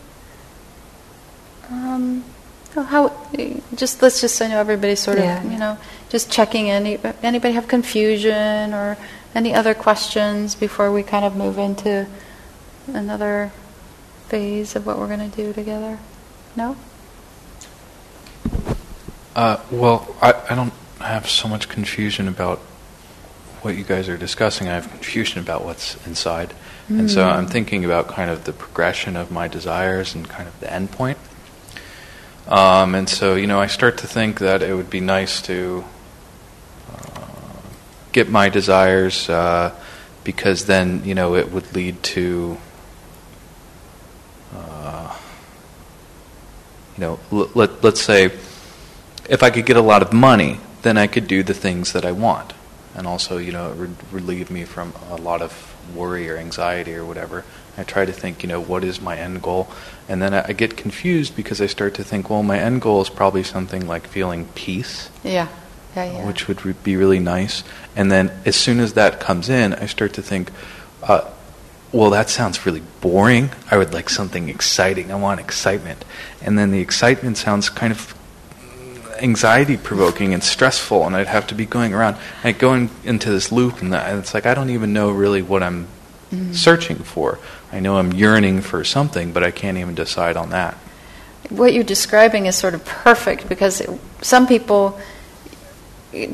Um, 1.70 2.24
how? 2.74 3.12
Just 3.74 4.00
let's 4.00 4.20
just. 4.20 4.40
I 4.40 4.46
know 4.46 4.58
everybody's 4.58 5.00
sort 5.00 5.18
yeah. 5.18 5.44
of, 5.44 5.52
you 5.52 5.58
know, 5.58 5.76
just 6.08 6.30
checking 6.30 6.68
in. 6.68 6.98
Anybody 7.22 7.52
have 7.52 7.68
confusion 7.68 8.72
or 8.72 8.96
any 9.34 9.54
other 9.54 9.74
questions 9.74 10.54
before 10.54 10.90
we 10.90 11.02
kind 11.02 11.24
of 11.24 11.36
move 11.36 11.58
into 11.58 12.06
another 12.86 13.52
phase 14.28 14.76
of 14.76 14.86
what 14.86 14.98
we're 14.98 15.08
going 15.08 15.30
to 15.30 15.36
do 15.36 15.52
together? 15.52 15.98
No? 16.56 16.76
Uh, 19.34 19.58
well, 19.70 20.14
I, 20.20 20.34
I 20.50 20.54
don't 20.54 20.72
have 21.00 21.28
so 21.28 21.48
much 21.48 21.68
confusion 21.68 22.28
about 22.28 22.58
what 23.62 23.76
you 23.76 23.84
guys 23.84 24.08
are 24.08 24.16
discussing. 24.16 24.68
I 24.68 24.74
have 24.74 24.88
confusion 24.88 25.40
about 25.40 25.64
what's 25.64 26.04
inside. 26.06 26.54
Mm. 26.88 27.00
And 27.00 27.10
so 27.10 27.28
I'm 27.28 27.44
hmm. 27.44 27.50
thinking 27.50 27.84
about 27.84 28.08
kind 28.08 28.30
of 28.30 28.44
the 28.44 28.52
progression 28.52 29.16
of 29.16 29.30
my 29.30 29.48
desires 29.48 30.14
and 30.14 30.28
kind 30.28 30.48
of 30.48 30.58
the 30.60 30.72
end 30.72 30.90
point. 30.90 31.18
Um, 32.48 32.94
and 32.94 33.08
so, 33.08 33.34
you 33.34 33.46
know, 33.46 33.60
I 33.60 33.66
start 33.66 33.98
to 33.98 34.06
think 34.06 34.40
that 34.40 34.62
it 34.62 34.74
would 34.74 34.90
be 34.90 35.00
nice 35.00 35.40
to 35.42 35.84
uh, 36.92 37.26
get 38.12 38.28
my 38.28 38.48
desires 38.48 39.28
uh, 39.28 39.72
because 40.24 40.66
then, 40.66 41.04
you 41.04 41.14
know, 41.14 41.36
it 41.36 41.52
would 41.52 41.72
lead 41.74 42.02
to 42.02 42.58
you 47.00 47.06
know, 47.06 47.18
l- 47.32 47.50
let, 47.54 47.82
let's 47.82 48.02
say 48.02 48.26
if 49.28 49.42
I 49.42 49.48
could 49.48 49.64
get 49.64 49.78
a 49.78 49.80
lot 49.82 50.02
of 50.02 50.12
money, 50.12 50.60
then 50.82 50.98
I 50.98 51.06
could 51.06 51.26
do 51.26 51.42
the 51.42 51.54
things 51.54 51.94
that 51.94 52.04
I 52.04 52.12
want. 52.12 52.52
And 52.94 53.06
also, 53.06 53.38
you 53.38 53.52
know, 53.52 53.70
re- 53.72 53.88
relieve 54.12 54.50
me 54.50 54.64
from 54.66 54.92
a 55.10 55.16
lot 55.16 55.40
of 55.40 55.74
worry 55.94 56.28
or 56.28 56.36
anxiety 56.36 56.94
or 56.94 57.04
whatever. 57.04 57.44
I 57.78 57.84
try 57.84 58.04
to 58.04 58.12
think, 58.12 58.42
you 58.42 58.48
know, 58.48 58.60
what 58.60 58.84
is 58.84 59.00
my 59.00 59.16
end 59.16 59.40
goal? 59.40 59.68
And 60.08 60.20
then 60.20 60.34
I, 60.34 60.48
I 60.48 60.52
get 60.52 60.76
confused 60.76 61.34
because 61.36 61.62
I 61.62 61.66
start 61.66 61.94
to 61.94 62.04
think, 62.04 62.28
well, 62.28 62.42
my 62.42 62.58
end 62.58 62.82
goal 62.82 63.00
is 63.00 63.08
probably 63.08 63.44
something 63.44 63.86
like 63.86 64.06
feeling 64.06 64.46
peace. 64.54 65.08
Yeah. 65.24 65.48
Yeah, 65.96 66.04
yeah. 66.04 66.26
Which 66.26 66.48
would 66.48 66.66
re- 66.66 66.74
be 66.84 66.96
really 66.96 67.18
nice. 67.18 67.64
And 67.96 68.12
then 68.12 68.30
as 68.44 68.56
soon 68.56 68.78
as 68.78 68.92
that 68.92 69.20
comes 69.20 69.48
in, 69.48 69.72
I 69.74 69.86
start 69.86 70.12
to 70.14 70.22
think, 70.22 70.50
uh, 71.02 71.30
well, 71.92 72.10
that 72.10 72.30
sounds 72.30 72.64
really 72.64 72.82
boring. 73.00 73.50
I 73.70 73.76
would 73.76 73.92
like 73.92 74.08
something 74.08 74.48
exciting. 74.48 75.10
I 75.10 75.16
want 75.16 75.40
excitement. 75.40 76.04
And 76.40 76.58
then 76.58 76.70
the 76.70 76.80
excitement 76.80 77.36
sounds 77.36 77.68
kind 77.68 77.92
of 77.92 78.14
anxiety 79.20 79.76
provoking 79.76 80.32
and 80.32 80.42
stressful, 80.42 81.04
and 81.06 81.16
I'd 81.16 81.26
have 81.26 81.46
to 81.48 81.54
be 81.54 81.66
going 81.66 81.92
around. 81.92 82.16
I 82.44 82.52
go 82.52 82.74
in, 82.74 82.90
into 83.04 83.30
this 83.30 83.50
loop, 83.50 83.82
and 83.82 83.92
it's 83.92 84.34
like 84.34 84.46
I 84.46 84.54
don't 84.54 84.70
even 84.70 84.92
know 84.92 85.10
really 85.10 85.42
what 85.42 85.62
I'm 85.62 85.86
mm-hmm. 86.30 86.52
searching 86.52 86.96
for. 86.96 87.38
I 87.72 87.80
know 87.80 87.98
I'm 87.98 88.12
yearning 88.12 88.62
for 88.62 88.84
something, 88.84 89.32
but 89.32 89.42
I 89.42 89.50
can't 89.50 89.78
even 89.78 89.94
decide 89.94 90.36
on 90.36 90.50
that. 90.50 90.74
What 91.48 91.74
you're 91.74 91.84
describing 91.84 92.46
is 92.46 92.56
sort 92.56 92.74
of 92.74 92.84
perfect 92.84 93.48
because 93.48 93.80
it, 93.80 93.90
some 94.22 94.46
people 94.46 95.00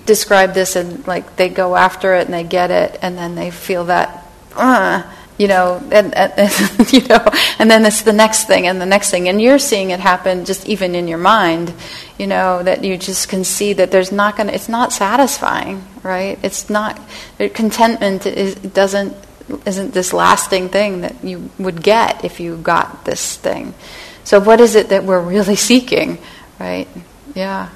describe 0.04 0.54
this 0.54 0.76
and 0.76 1.06
like 1.06 1.36
they 1.36 1.48
go 1.48 1.76
after 1.76 2.14
it 2.14 2.26
and 2.26 2.34
they 2.34 2.44
get 2.44 2.70
it, 2.70 2.98
and 3.00 3.16
then 3.16 3.34
they 3.34 3.50
feel 3.50 3.84
that. 3.84 4.26
Uh, 4.54 5.02
you 5.38 5.48
know, 5.48 5.82
and, 5.92 6.14
and, 6.14 6.92
you 6.92 7.06
know, 7.08 7.24
and 7.58 7.70
then 7.70 7.84
it's 7.84 8.02
the 8.02 8.12
next 8.12 8.46
thing 8.46 8.66
and 8.66 8.80
the 8.80 8.86
next 8.86 9.10
thing, 9.10 9.28
and 9.28 9.40
you're 9.40 9.58
seeing 9.58 9.90
it 9.90 10.00
happen 10.00 10.44
just 10.44 10.66
even 10.66 10.94
in 10.94 11.08
your 11.08 11.18
mind, 11.18 11.72
you 12.18 12.26
know, 12.26 12.62
that 12.62 12.84
you 12.84 12.96
just 12.96 13.28
can 13.28 13.44
see 13.44 13.72
that 13.74 13.90
there's 13.90 14.12
not 14.12 14.36
going 14.36 14.48
to, 14.48 14.54
it's 14.54 14.68
not 14.68 14.92
satisfying, 14.92 15.84
right? 16.02 16.38
It's 16.42 16.70
not, 16.70 16.98
contentment 17.54 18.26
is, 18.26 18.54
doesn't, 18.54 19.14
isn't 19.64 19.94
this 19.94 20.12
lasting 20.12 20.70
thing 20.70 21.02
that 21.02 21.22
you 21.22 21.50
would 21.58 21.82
get 21.82 22.24
if 22.24 22.40
you 22.40 22.56
got 22.56 23.04
this 23.04 23.36
thing. 23.36 23.74
So 24.24 24.40
what 24.40 24.60
is 24.60 24.74
it 24.74 24.88
that 24.88 25.04
we're 25.04 25.20
really 25.20 25.56
seeking, 25.70 26.18
right? 26.58 26.88
Yeah, 27.34 27.68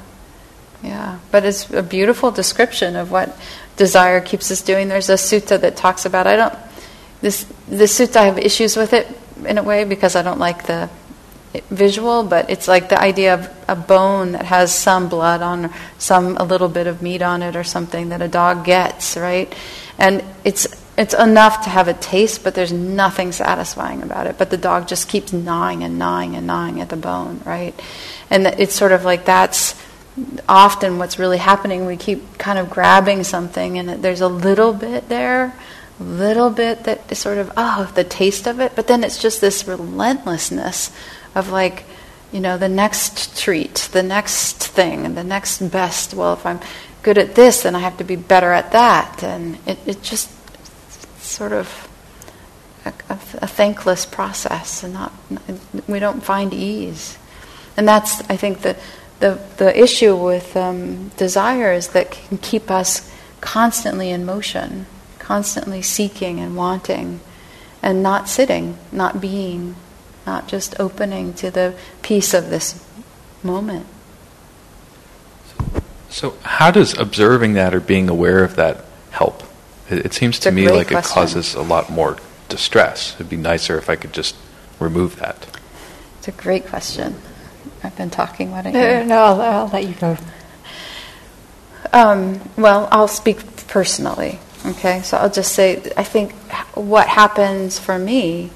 yeah. 0.83 1.19
But 1.31 1.45
it's 1.45 1.71
a 1.71 1.83
beautiful 1.83 2.31
description 2.31 2.97
of 2.97 3.11
what 3.11 3.39
desire 3.77 4.21
keeps 4.21 4.51
us 4.51 4.63
doing. 4.63 4.89
There's 4.89 5.11
a 5.11 5.15
sutta 5.15 5.61
that 5.61 5.77
talks 5.77 6.07
about, 6.07 6.27
I 6.27 6.37
don't, 6.37 6.55
this 7.21 7.45
the 7.69 7.85
sutta 7.85 8.17
I 8.17 8.25
have 8.27 8.39
issues 8.39 8.77
with 8.77 8.93
it 8.93 9.07
in 9.47 9.59
a 9.59 9.63
way 9.63 9.85
because 9.85 10.17
I 10.17 10.23
don't 10.23 10.39
like 10.39 10.67
the 10.67 10.91
visual, 11.71 12.23
but 12.23 12.49
it's 12.49 12.69
like 12.69 12.89
the 12.89 13.01
idea 13.01 13.35
of 13.35 13.51
a 13.69 13.75
bone 13.75 14.33
that 14.33 14.45
has 14.45 14.73
some 14.75 15.09
blood 15.09 15.43
on, 15.43 15.67
or 15.67 15.75
some 15.99 16.37
a 16.37 16.45
little 16.45 16.69
bit 16.69 16.87
of 16.87 17.03
meat 17.03 17.23
on 17.23 17.43
it, 17.43 17.57
or 17.57 17.65
something 17.65 18.11
that 18.11 18.23
a 18.23 18.29
dog 18.29 18.65
gets, 18.65 19.17
right? 19.17 19.53
And 19.99 20.25
it's 20.45 20.69
it's 20.97 21.15
enough 21.15 21.65
to 21.65 21.71
have 21.71 21.89
a 21.89 21.95
taste, 21.95 22.45
but 22.45 22.55
there's 22.55 22.73
nothing 22.73 23.33
satisfying 23.33 24.03
about 24.03 24.27
it. 24.27 24.37
But 24.39 24.51
the 24.51 24.57
dog 24.57 24.87
just 24.87 25.09
keeps 25.09 25.33
gnawing 25.33 25.83
and 25.83 25.99
gnawing 25.99 26.37
and 26.37 26.47
gnawing 26.47 26.81
at 26.81 26.89
the 26.89 26.97
bone, 26.97 27.41
right? 27.45 27.75
And 28.29 28.47
it's 28.47 28.75
sort 28.75 28.93
of 28.93 29.05
like 29.05 29.25
that's 29.25 29.75
often 30.49 30.99
what's 30.99 31.19
really 31.19 31.39
happening. 31.39 31.87
We 31.87 31.97
keep 31.97 32.39
kind 32.39 32.59
of 32.59 32.71
grabbing 32.71 33.25
something, 33.25 33.79
and 33.79 34.03
there's 34.05 34.21
a 34.21 34.29
little 34.29 34.73
bit 34.73 35.09
there 35.09 35.55
little 36.03 36.51
bit 36.51 36.85
that 36.85 37.15
sort 37.17 37.39
of, 37.39 37.53
oh, 37.57 37.91
the 37.95 38.05
taste 38.05 38.47
of 38.47 38.61
it, 38.61 38.73
but 38.75 38.87
then 38.87 39.05
it's 39.05 39.21
just 39.21 39.41
this 39.41 39.69
relentlessness 39.69 40.91
of 41.35 41.51
like, 41.51 41.85
you 42.33 42.41
know, 42.41 42.57
the 42.57 42.69
next 42.69 43.39
treat, 43.39 43.89
the 43.93 44.03
next 44.03 44.57
thing, 44.57 45.15
the 45.15 45.25
next 45.25 45.59
best. 45.71 46.15
Well, 46.15 46.33
if 46.33 46.47
I'm 46.47 46.61
good 47.03 47.19
at 47.19 47.35
this, 47.35 47.63
then 47.63 47.75
I 47.75 47.81
have 47.81 47.99
to 47.99 48.05
be 48.05 48.17
better 48.17 48.53
at 48.53 48.73
that. 48.73 49.23
And 49.23 49.59
it, 49.67 49.79
it 49.87 50.03
just 50.03 50.31
sort 51.21 51.53
of 51.53 51.89
a, 52.85 52.93
a, 53.09 53.15
a 53.43 53.47
thankless 53.47 54.07
process, 54.07 54.83
and 54.83 54.95
not, 54.95 55.13
we 55.87 55.99
don't 55.99 56.23
find 56.23 56.55
ease. 56.55 57.19
And 57.77 57.87
that's, 57.87 58.21
I 58.31 58.37
think, 58.37 58.63
the, 58.63 58.77
the, 59.19 59.41
the 59.59 59.79
issue 59.79 60.17
with 60.17 60.57
um, 60.57 61.09
desire 61.11 61.73
is 61.73 61.89
that 61.89 62.11
can 62.11 62.39
keep 62.39 62.71
us 62.71 63.11
constantly 63.41 64.11
in 64.11 64.25
motion 64.25 64.87
constantly 65.31 65.81
seeking 65.81 66.41
and 66.41 66.57
wanting 66.57 67.21
and 67.81 68.03
not 68.03 68.29
sitting, 68.29 68.77
not 68.91 69.21
being, 69.21 69.77
not 70.27 70.49
just 70.49 70.75
opening 70.81 71.33
to 71.33 71.53
the 71.53 71.73
peace 72.03 72.35
of 72.35 72.51
this 72.51 72.85
moment. 73.45 73.87
So, 76.09 76.35
how 76.43 76.73
does 76.73 76.99
observing 76.99 77.53
that 77.53 77.73
or 77.73 77.79
being 77.79 78.09
aware 78.09 78.43
of 78.43 78.57
that 78.57 78.85
help? 79.13 79.45
It, 79.89 80.07
it 80.07 80.15
seems 80.15 80.35
It's 80.35 80.45
to 80.47 80.51
me 80.51 80.69
like 80.69 80.89
question. 80.89 80.99
it 80.99 81.05
causes 81.15 81.55
a 81.55 81.63
lot 81.63 81.91
more 81.91 82.17
distress. 82.49 83.15
It'd 83.15 83.31
be 83.31 83.37
nicer 83.37 83.79
if 83.79 83.89
I 83.89 83.95
could 83.95 84.13
just 84.13 84.35
remove 84.81 85.15
that. 85.21 85.47
It's 86.19 86.27
a 86.27 86.33
great 86.33 86.67
question. 86.67 87.15
I've 87.85 87.97
been 87.97 88.11
talking. 88.11 88.51
Why 88.51 88.63
don't 88.63 88.73
No, 88.73 89.05
no, 89.05 89.17
I'll, 89.17 89.41
I'll 89.41 89.69
let 89.69 89.85
you 89.87 89.95
go. 89.95 90.17
Um, 91.93 92.41
well, 92.57 92.89
I'll 92.91 93.07
speak 93.07 93.39
personally. 93.69 94.41
Okay, 94.67 95.01
so 95.03 95.17
I'll 95.17 95.31
just 95.31 95.53
say 95.53 95.83
I 95.97 96.05
think 96.05 96.33
what 96.75 97.09
happens 97.09 97.79
for 97.79 97.99
me 97.99 98.51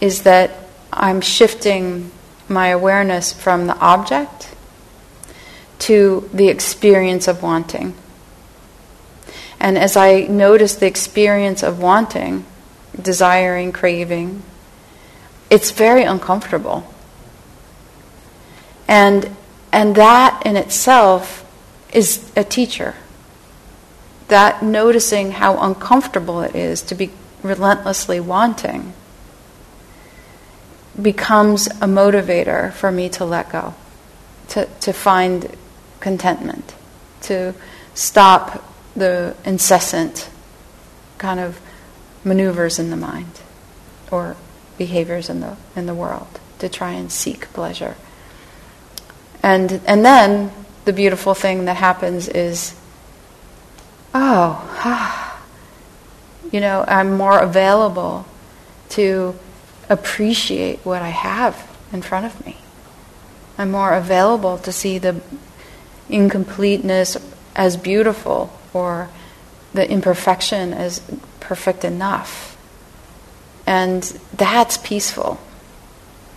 is 0.00 0.22
that 0.22 0.52
I'm 0.92 1.20
shifting 1.20 2.10
my 2.48 2.68
awareness 2.68 3.32
from 3.32 3.66
the 3.66 3.76
object 3.78 4.54
to 5.80 6.28
the 6.32 6.48
experience 6.48 7.26
of 7.26 7.42
wanting. 7.42 7.94
And 9.58 9.78
as 9.78 9.96
I 9.96 10.22
notice 10.22 10.76
the 10.76 10.86
experience 10.86 11.62
of 11.62 11.80
wanting, 11.80 12.44
desiring, 13.00 13.72
craving, 13.72 14.42
it's 15.50 15.70
very 15.70 16.02
uncomfortable. 16.02 16.92
And, 18.86 19.34
and 19.72 19.94
that 19.96 20.42
in 20.44 20.56
itself 20.56 21.44
is 21.92 22.30
a 22.36 22.44
teacher. 22.44 22.94
That 24.32 24.62
noticing 24.62 25.32
how 25.32 25.60
uncomfortable 25.60 26.40
it 26.40 26.54
is 26.54 26.80
to 26.84 26.94
be 26.94 27.10
relentlessly 27.42 28.18
wanting 28.18 28.94
becomes 31.00 31.66
a 31.66 31.86
motivator 31.86 32.72
for 32.72 32.90
me 32.90 33.10
to 33.10 33.26
let 33.26 33.52
go, 33.52 33.74
to, 34.48 34.64
to 34.80 34.94
find 34.94 35.54
contentment, 36.00 36.74
to 37.20 37.54
stop 37.92 38.72
the 38.96 39.36
incessant 39.44 40.30
kind 41.18 41.38
of 41.38 41.60
maneuvers 42.24 42.78
in 42.78 42.88
the 42.88 42.96
mind 42.96 43.38
or 44.10 44.34
behaviors 44.78 45.28
in 45.28 45.40
the, 45.40 45.58
in 45.76 45.84
the 45.84 45.94
world 45.94 46.40
to 46.58 46.70
try 46.70 46.92
and 46.92 47.12
seek 47.12 47.52
pleasure. 47.52 47.96
And, 49.42 49.82
and 49.86 50.02
then 50.02 50.52
the 50.86 50.94
beautiful 50.94 51.34
thing 51.34 51.66
that 51.66 51.76
happens 51.76 52.28
is, 52.28 52.78
oh, 54.14 54.80
ah. 54.84 55.42
you 56.50 56.60
know, 56.60 56.84
I'm 56.86 57.16
more 57.16 57.38
available 57.38 58.26
to 58.90 59.34
appreciate 59.88 60.80
what 60.80 61.02
I 61.02 61.08
have 61.08 61.68
in 61.92 62.02
front 62.02 62.26
of 62.26 62.46
me. 62.46 62.56
I'm 63.58 63.70
more 63.70 63.92
available 63.92 64.58
to 64.58 64.72
see 64.72 64.98
the 64.98 65.20
incompleteness 66.08 67.16
as 67.54 67.76
beautiful 67.76 68.52
or 68.72 69.08
the 69.74 69.88
imperfection 69.90 70.72
as 70.72 71.00
perfect 71.40 71.84
enough. 71.84 72.56
And 73.66 74.02
that's 74.34 74.76
peaceful. 74.78 75.38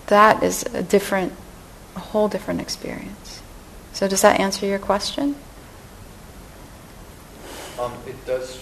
That 0.07 0.43
is 0.43 0.63
a 0.73 0.83
different, 0.83 1.33
a 1.95 1.99
whole 1.99 2.27
different 2.27 2.61
experience. 2.61 3.41
So, 3.93 4.07
does 4.07 4.21
that 4.21 4.39
answer 4.39 4.65
your 4.65 4.79
question? 4.79 5.35
Um, 7.79 7.93
it 8.07 8.25
does. 8.25 8.59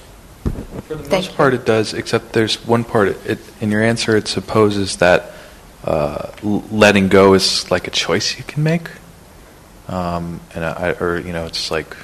For 0.88 0.96
the 0.96 1.04
Thank 1.04 1.26
most 1.26 1.36
part, 1.38 1.54
it 1.54 1.66
does. 1.66 1.94
Except 1.94 2.34
there's 2.34 2.56
one 2.66 2.84
part. 2.84 3.10
It, 3.10 3.18
it 3.26 3.40
in 3.62 3.72
your 3.72 3.82
answer, 3.84 4.16
it 4.18 4.28
supposes 4.28 4.98
that 4.98 5.32
uh, 5.86 6.32
letting 6.44 7.10
go 7.10 7.34
is 7.34 7.70
like 7.72 7.88
a 7.88 7.92
choice 7.92 8.38
you 8.38 8.44
can 8.44 8.64
make, 8.64 8.90
um, 9.88 10.40
and 10.56 10.64
I, 10.66 10.92
or 11.00 11.18
you 11.20 11.34
know, 11.34 11.46
it's 11.46 11.70
like 11.72 11.96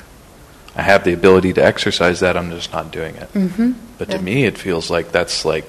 I 0.76 0.82
have 0.82 1.04
the 1.04 1.14
ability 1.14 1.54
to 1.54 1.64
exercise 1.64 2.20
that. 2.22 2.38
I'm 2.38 2.52
just 2.52 2.72
not 2.72 2.92
doing 2.92 3.16
it. 3.16 3.32
Mm-hmm. 3.34 3.72
But 3.98 4.10
to 4.12 4.20
me, 4.20 4.46
it 4.46 4.58
feels 4.58 4.90
like 4.90 5.12
that's 5.12 5.44
like 5.46 5.66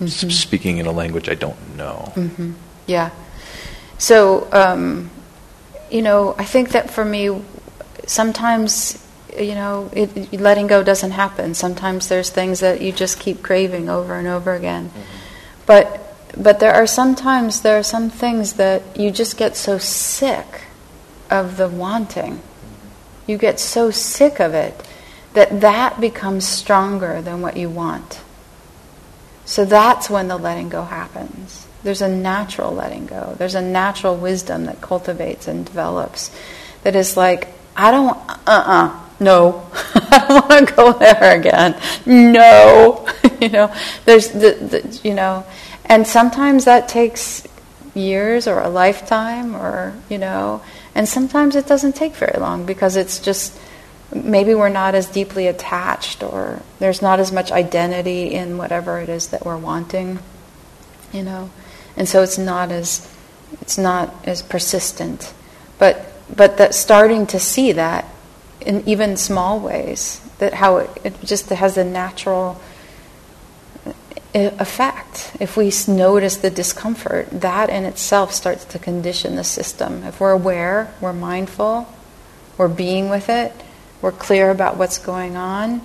s- 0.00 0.24
Mhm. 0.24 0.32
speaking 0.32 0.78
in 0.78 0.86
a 0.86 0.92
language 0.92 1.28
I 1.28 1.34
don't 1.34 1.76
know. 1.76 2.12
hmm 2.14 2.52
Yeah. 2.86 3.10
So, 3.98 4.48
um, 4.52 5.10
you 5.90 6.02
know, 6.02 6.34
I 6.38 6.44
think 6.44 6.70
that 6.70 6.90
for 6.90 7.04
me, 7.04 7.42
sometimes, 8.06 8.96
you 9.36 9.54
know, 9.54 9.90
it, 9.92 10.32
letting 10.32 10.66
go 10.66 10.82
doesn't 10.82 11.12
happen. 11.12 11.54
Sometimes 11.54 12.08
there's 12.08 12.30
things 12.30 12.60
that 12.60 12.80
you 12.80 12.92
just 12.92 13.18
keep 13.18 13.42
craving 13.42 13.88
over 13.88 14.16
and 14.16 14.28
over 14.28 14.54
again. 14.54 14.90
But 15.66 16.04
but 16.36 16.60
there 16.60 16.72
are 16.72 16.86
sometimes 16.86 17.62
there 17.62 17.78
are 17.78 17.82
some 17.82 18.10
things 18.10 18.54
that 18.54 18.82
you 18.98 19.10
just 19.10 19.36
get 19.36 19.56
so 19.56 19.78
sick 19.78 20.62
of 21.30 21.56
the 21.56 21.68
wanting. 21.68 22.40
You 23.26 23.38
get 23.38 23.60
so 23.60 23.90
sick 23.90 24.40
of 24.40 24.54
it 24.54 24.74
that 25.34 25.60
that 25.60 26.00
becomes 26.00 26.46
stronger 26.46 27.20
than 27.20 27.40
what 27.40 27.56
you 27.56 27.68
want. 27.68 28.20
So 29.44 29.64
that's 29.64 30.10
when 30.10 30.28
the 30.28 30.36
letting 30.36 30.68
go 30.68 30.84
happens. 30.84 31.66
There's 31.82 32.02
a 32.02 32.08
natural 32.08 32.72
letting 32.72 33.06
go. 33.06 33.34
There's 33.38 33.54
a 33.54 33.62
natural 33.62 34.16
wisdom 34.16 34.64
that 34.66 34.80
cultivates 34.80 35.48
and 35.48 35.64
develops 35.64 36.30
that 36.82 36.96
is 36.96 37.16
like, 37.16 37.48
I 37.76 37.90
don't, 37.90 38.18
uh 38.28 38.36
uh 38.46 39.07
no, 39.20 39.66
I 39.94 40.24
don't 40.28 40.48
want 40.48 40.68
to 40.68 40.74
go 40.74 40.92
there 40.92 41.38
again. 41.38 41.80
No, 42.06 43.08
you 43.40 43.48
know, 43.48 43.74
there's 44.04 44.28
the, 44.28 44.52
the, 44.52 45.00
you 45.02 45.14
know, 45.14 45.44
and 45.84 46.06
sometimes 46.06 46.64
that 46.66 46.88
takes 46.88 47.46
years 47.94 48.46
or 48.46 48.60
a 48.60 48.68
lifetime 48.68 49.56
or, 49.56 49.94
you 50.08 50.18
know, 50.18 50.62
and 50.94 51.08
sometimes 51.08 51.56
it 51.56 51.66
doesn't 51.66 51.94
take 51.94 52.14
very 52.14 52.38
long 52.38 52.66
because 52.66 52.96
it's 52.96 53.18
just, 53.18 53.58
maybe 54.14 54.54
we're 54.54 54.68
not 54.68 54.94
as 54.94 55.06
deeply 55.06 55.46
attached 55.46 56.22
or 56.22 56.62
there's 56.78 57.02
not 57.02 57.20
as 57.20 57.32
much 57.32 57.50
identity 57.50 58.34
in 58.34 58.58
whatever 58.58 58.98
it 59.00 59.08
is 59.08 59.28
that 59.28 59.44
we're 59.44 59.56
wanting 59.56 60.18
you 61.12 61.22
know? 61.22 61.50
And 61.96 62.08
so 62.08 62.22
it's 62.22 62.38
not 62.38 62.70
as 62.70 63.12
it's 63.60 63.78
not 63.78 64.14
as 64.24 64.42
persistent. 64.42 65.32
But 65.78 66.12
but 66.34 66.58
that 66.58 66.74
starting 66.74 67.26
to 67.28 67.40
see 67.40 67.72
that 67.72 68.04
in 68.68 68.88
even 68.88 69.16
small 69.16 69.58
ways 69.58 70.20
that 70.38 70.54
how 70.54 70.76
it, 70.76 70.90
it 71.02 71.20
just 71.24 71.48
has 71.48 71.76
a 71.76 71.82
natural 71.82 72.60
uh, 73.84 73.92
effect. 74.32 75.36
If 75.40 75.56
we 75.56 75.72
notice 75.88 76.36
the 76.36 76.50
discomfort 76.50 77.28
that 77.32 77.70
in 77.70 77.84
itself 77.84 78.32
starts 78.32 78.64
to 78.66 78.78
condition 78.78 79.34
the 79.34 79.42
system. 79.42 80.04
If 80.04 80.20
we're 80.20 80.30
aware 80.30 80.94
we're 81.00 81.12
mindful 81.12 81.92
we're 82.56 82.68
being 82.68 83.08
with 83.08 83.28
it 83.28 83.52
we're 84.00 84.12
clear 84.12 84.50
about 84.50 84.76
what's 84.76 84.98
going 84.98 85.36
on, 85.36 85.80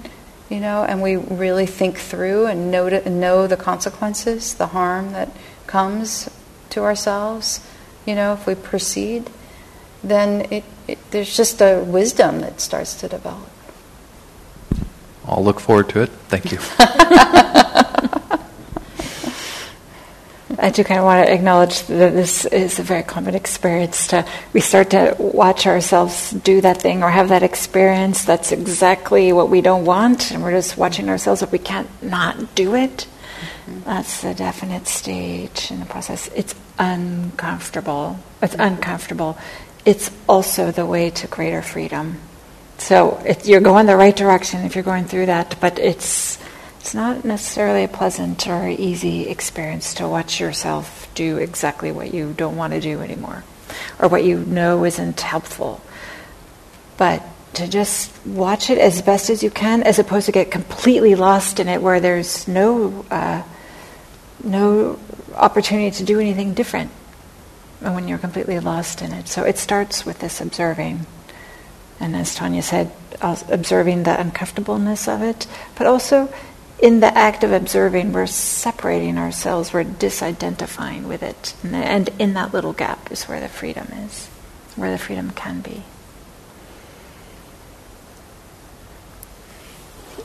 you 0.49 0.59
know, 0.59 0.83
and 0.83 1.01
we 1.01 1.15
really 1.15 1.65
think 1.65 1.97
through 1.97 2.45
and 2.45 2.69
know, 2.69 2.89
to, 2.89 3.09
know 3.09 3.47
the 3.47 3.57
consequences, 3.57 4.53
the 4.55 4.67
harm 4.67 5.13
that 5.13 5.29
comes 5.65 6.29
to 6.69 6.81
ourselves, 6.81 7.65
you 8.05 8.13
know, 8.13 8.33
if 8.33 8.45
we 8.45 8.53
proceed, 8.53 9.29
then 10.03 10.47
it, 10.51 10.63
it, 10.87 10.99
there's 11.11 11.35
just 11.35 11.61
a 11.61 11.83
wisdom 11.85 12.41
that 12.41 12.59
starts 12.59 12.95
to 12.95 13.07
develop. 13.07 13.49
I'll 15.25 15.43
look 15.43 15.59
forward 15.59 15.89
to 15.89 16.01
it. 16.01 16.09
Thank 16.27 16.51
you. 16.51 16.59
I 20.59 20.69
do 20.69 20.83
kind 20.83 20.99
of 20.99 21.05
want 21.05 21.25
to 21.25 21.33
acknowledge 21.33 21.83
that 21.87 22.13
this 22.13 22.45
is 22.45 22.79
a 22.79 22.83
very 22.83 23.03
common 23.03 23.35
experience. 23.35 24.07
To 24.07 24.25
we 24.53 24.61
start 24.61 24.91
to 24.91 25.15
watch 25.17 25.65
ourselves 25.65 26.31
do 26.31 26.61
that 26.61 26.81
thing 26.81 27.03
or 27.03 27.09
have 27.09 27.29
that 27.29 27.43
experience. 27.43 28.23
That's 28.23 28.51
exactly 28.51 29.33
what 29.33 29.49
we 29.49 29.61
don't 29.61 29.83
want, 29.83 30.31
and 30.31 30.43
we're 30.43 30.51
just 30.51 30.77
watching 30.77 31.09
ourselves 31.09 31.41
if 31.41 31.51
we 31.51 31.59
can't 31.59 31.89
not 32.03 32.55
do 32.55 32.75
it. 32.75 33.07
Mm-hmm. 33.65 33.81
That's 33.81 34.21
the 34.21 34.33
definite 34.33 34.87
stage 34.87 35.71
in 35.71 35.79
the 35.79 35.85
process. 35.85 36.29
It's 36.35 36.55
uncomfortable. 36.77 38.19
It's 38.41 38.55
uncomfortable. 38.55 39.37
It's 39.85 40.11
also 40.29 40.71
the 40.71 40.85
way 40.85 41.09
to 41.09 41.27
greater 41.27 41.61
freedom. 41.61 42.19
So 42.77 43.21
you're 43.43 43.61
going 43.61 43.85
the 43.85 43.97
right 43.97 44.15
direction 44.15 44.61
if 44.65 44.75
you're 44.75 44.83
going 44.83 45.05
through 45.05 45.27
that, 45.27 45.57
but 45.59 45.77
it's 45.77 46.39
it's 46.79 46.93
not 46.93 47.23
necessarily 47.23 47.85
a 47.85 47.87
pleasant 47.87 48.45
or 48.47 48.67
easy 48.67 49.29
experience 49.29 49.93
to 49.95 50.07
watch 50.07 50.39
yourself 50.39 51.09
do 51.15 51.37
exactly 51.37 51.91
what 51.91 52.13
you 52.13 52.33
don't 52.33 52.57
want 52.57 52.73
to 52.73 52.81
do 52.81 52.99
anymore, 52.99 53.43
or 53.99 54.09
what 54.09 54.23
you 54.23 54.39
know 54.39 54.83
isn't 54.83 55.19
helpful. 55.21 55.81
But 56.97 57.23
to 57.53 57.67
just 57.67 58.11
watch 58.25 58.69
it 58.69 58.77
as 58.77 59.01
best 59.01 59.29
as 59.29 59.43
you 59.43 59.51
can, 59.51 59.83
as 59.83 59.99
opposed 59.99 60.25
to 60.25 60.31
get 60.31 60.51
completely 60.51 61.15
lost 61.15 61.59
in 61.59 61.67
it, 61.67 61.81
where 61.81 61.99
there's 61.99 62.47
no 62.47 63.05
uh, 63.11 63.43
no 64.43 64.99
opportunity 65.35 65.91
to 65.91 66.03
do 66.03 66.19
anything 66.19 66.53
different 66.53 66.91
Uh, 67.83 67.91
when 67.91 68.07
you're 68.07 68.17
completely 68.17 68.59
lost 68.59 69.01
in 69.01 69.11
it. 69.11 69.27
So 69.27 69.43
it 69.43 69.57
starts 69.57 70.05
with 70.05 70.19
this 70.19 70.39
observing. 70.39 71.05
And 71.99 72.15
as 72.15 72.33
Tanya 72.33 72.61
said, 72.61 72.91
observing 73.21 74.03
the 74.03 74.19
uncomfortableness 74.19 75.07
of 75.07 75.21
it, 75.21 75.47
but 75.75 75.85
also 75.85 76.33
in 76.79 77.01
the 77.01 77.17
act 77.17 77.43
of 77.43 77.51
observing, 77.51 78.13
we're 78.13 78.25
separating 78.25 79.17
ourselves, 79.17 79.73
we're 79.73 79.83
disidentifying 79.83 81.07
with 81.07 81.23
it. 81.23 81.55
And, 81.61 81.75
and 81.75 82.09
in 82.19 82.33
that 82.35 82.53
little 82.53 82.73
gap 82.73 83.11
is 83.11 83.25
where 83.25 83.41
the 83.41 83.49
freedom 83.49 83.87
is. 84.07 84.29
where 84.75 84.91
the 84.91 84.97
freedom 84.97 85.31
can 85.31 85.61
be. 85.61 85.83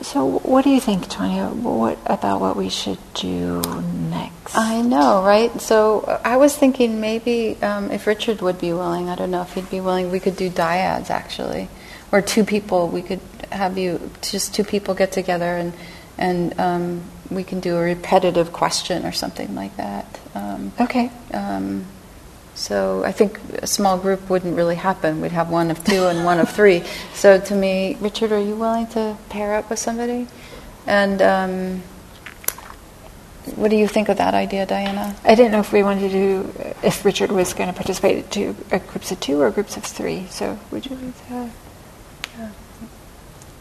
So, 0.01 0.39
what 0.39 0.63
do 0.63 0.69
you 0.69 0.79
think, 0.79 1.07
Tanya? 1.09 1.47
What 1.47 1.97
about 2.05 2.39
what 2.39 2.55
we 2.55 2.69
should 2.69 2.99
do 3.13 3.61
next? 4.09 4.55
I 4.55 4.81
know, 4.81 5.23
right? 5.23 5.59
So 5.61 6.01
uh, 6.01 6.21
I 6.23 6.37
was 6.37 6.55
thinking 6.55 7.01
maybe 7.01 7.61
um, 7.61 7.91
if 7.91 8.07
Richard 8.07 8.41
would 8.41 8.59
be 8.59 8.73
willing, 8.73 9.09
I 9.09 9.15
don't 9.15 9.31
know 9.31 9.41
if 9.41 9.53
he'd 9.53 9.69
be 9.69 9.81
willing, 9.81 10.11
we 10.11 10.19
could 10.19 10.35
do 10.35 10.49
dyads 10.49 11.09
actually, 11.09 11.67
or 12.11 12.21
two 12.21 12.43
people. 12.43 12.87
We 12.87 13.01
could 13.01 13.19
have 13.51 13.77
you 13.77 14.11
just 14.21 14.55
two 14.55 14.63
people 14.63 14.95
get 14.95 15.11
together 15.11 15.57
and 15.57 15.73
and 16.17 16.59
um, 16.59 17.03
we 17.29 17.43
can 17.43 17.59
do 17.59 17.77
a 17.77 17.81
repetitive 17.81 18.51
question 18.51 19.05
or 19.05 19.11
something 19.11 19.55
like 19.55 19.75
that. 19.77 20.19
Um, 20.35 20.73
okay. 20.79 21.11
So 22.59 23.03
I 23.05 23.13
think 23.13 23.39
a 23.63 23.67
small 23.67 23.97
group 23.97 24.29
wouldn't 24.29 24.55
really 24.55 24.75
happen. 24.75 25.21
We'd 25.21 25.31
have 25.31 25.49
one 25.49 25.71
of 25.71 25.81
two 25.85 26.07
and 26.07 26.25
one 26.25 26.41
of 26.41 26.49
three. 26.49 26.83
So 27.13 27.39
to 27.39 27.55
me, 27.55 27.95
Richard, 28.01 28.33
are 28.33 28.39
you 28.39 28.55
willing 28.55 28.85
to 28.87 29.15
pair 29.29 29.55
up 29.55 29.69
with 29.69 29.79
somebody? 29.79 30.27
And 30.85 31.21
um, 31.21 31.83
what 33.55 33.71
do 33.71 33.77
you 33.77 33.87
think 33.87 34.09
of 34.09 34.17
that 34.17 34.33
idea, 34.33 34.65
Diana? 34.65 35.15
I 35.23 35.35
didn't 35.35 35.53
know 35.53 35.61
if 35.61 35.71
we 35.71 35.83
wanted 35.83 36.01
to 36.01 36.09
do 36.09 36.53
if 36.83 37.05
Richard 37.05 37.31
was 37.31 37.53
going 37.53 37.69
to 37.69 37.75
participate 37.75 38.29
to 38.31 38.53
uh, 38.73 38.79
groups 38.79 39.09
of 39.11 39.21
two 39.21 39.41
or 39.41 39.49
groups 39.51 39.77
of 39.77 39.85
three. 39.85 40.27
So 40.29 40.59
would 40.71 40.85
you? 40.85 41.13
Uh, 41.31 41.47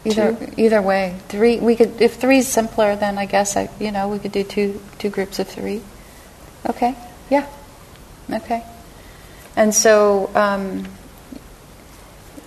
either 0.04 0.34
two? 0.34 0.54
either 0.56 0.82
way, 0.82 1.16
three. 1.28 1.60
We 1.60 1.76
could 1.76 2.02
if 2.02 2.14
three 2.14 2.38
is 2.38 2.48
simpler, 2.48 2.96
then 2.96 3.16
I 3.16 3.26
guess 3.26 3.56
I 3.56 3.70
you 3.78 3.92
know 3.92 4.08
we 4.08 4.18
could 4.18 4.32
do 4.32 4.42
two 4.42 4.80
two 4.98 5.08
groups 5.08 5.38
of 5.38 5.46
three. 5.46 5.82
Okay. 6.68 6.96
Yeah. 7.30 7.46
Okay. 8.30 8.64
And 9.58 9.74
so, 9.74 10.30
um, 10.36 10.86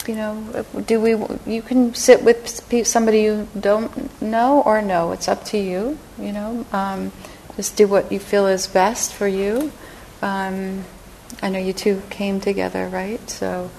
you 0.07 0.15
know, 0.15 0.65
do 0.87 1.01
we? 1.01 1.11
You 1.45 1.61
can 1.61 1.93
sit 1.93 2.23
with 2.23 2.47
somebody 2.87 3.23
you 3.23 3.49
don't 3.59 4.21
know 4.21 4.61
or 4.61 4.81
know. 4.81 5.11
It's 5.11 5.27
up 5.27 5.43
to 5.47 5.57
you. 5.57 5.99
You 6.17 6.31
know, 6.31 6.65
um, 6.71 7.11
just 7.57 7.75
do 7.75 7.85
what 7.85 8.13
you 8.13 8.19
feel 8.19 8.47
is 8.47 8.65
best 8.65 9.13
for 9.13 9.27
you. 9.27 9.73
Um, 10.21 10.85
I 11.41 11.49
know 11.49 11.59
you 11.59 11.73
two 11.73 12.01
came 12.09 12.39
together, 12.39 12.87
right? 12.87 13.29
So, 13.29 13.69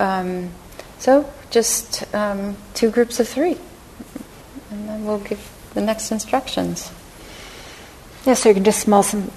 um, 0.00 0.50
so 0.98 1.32
just 1.50 2.12
um, 2.12 2.56
two 2.74 2.90
groups 2.90 3.20
of 3.20 3.28
three, 3.28 3.58
and 4.72 4.88
then 4.88 5.04
we'll 5.04 5.20
give 5.20 5.48
the 5.74 5.80
next 5.80 6.10
instructions. 6.10 6.90
Yeah, 8.26 8.34
so 8.34 8.48
you 8.48 8.56
can 8.56 8.64
just 8.64 8.80
small 8.80 9.04
some, 9.04 9.28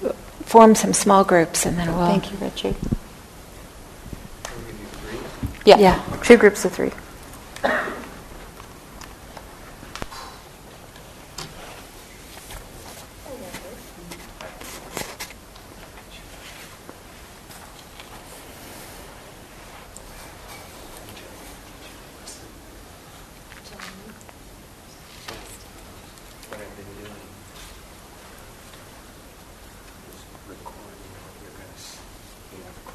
form 0.46 0.74
some 0.74 0.92
small 0.92 1.22
groups, 1.22 1.64
and 1.64 1.78
then 1.78 1.96
we'll. 1.96 2.08
Thank 2.08 2.32
you, 2.32 2.38
Richard. 2.38 2.74
Yeah. 5.66 5.78
Yeah. 5.78 6.00
Two 6.22 6.36
groups 6.36 6.64
of 6.64 6.70
three. 6.72 6.92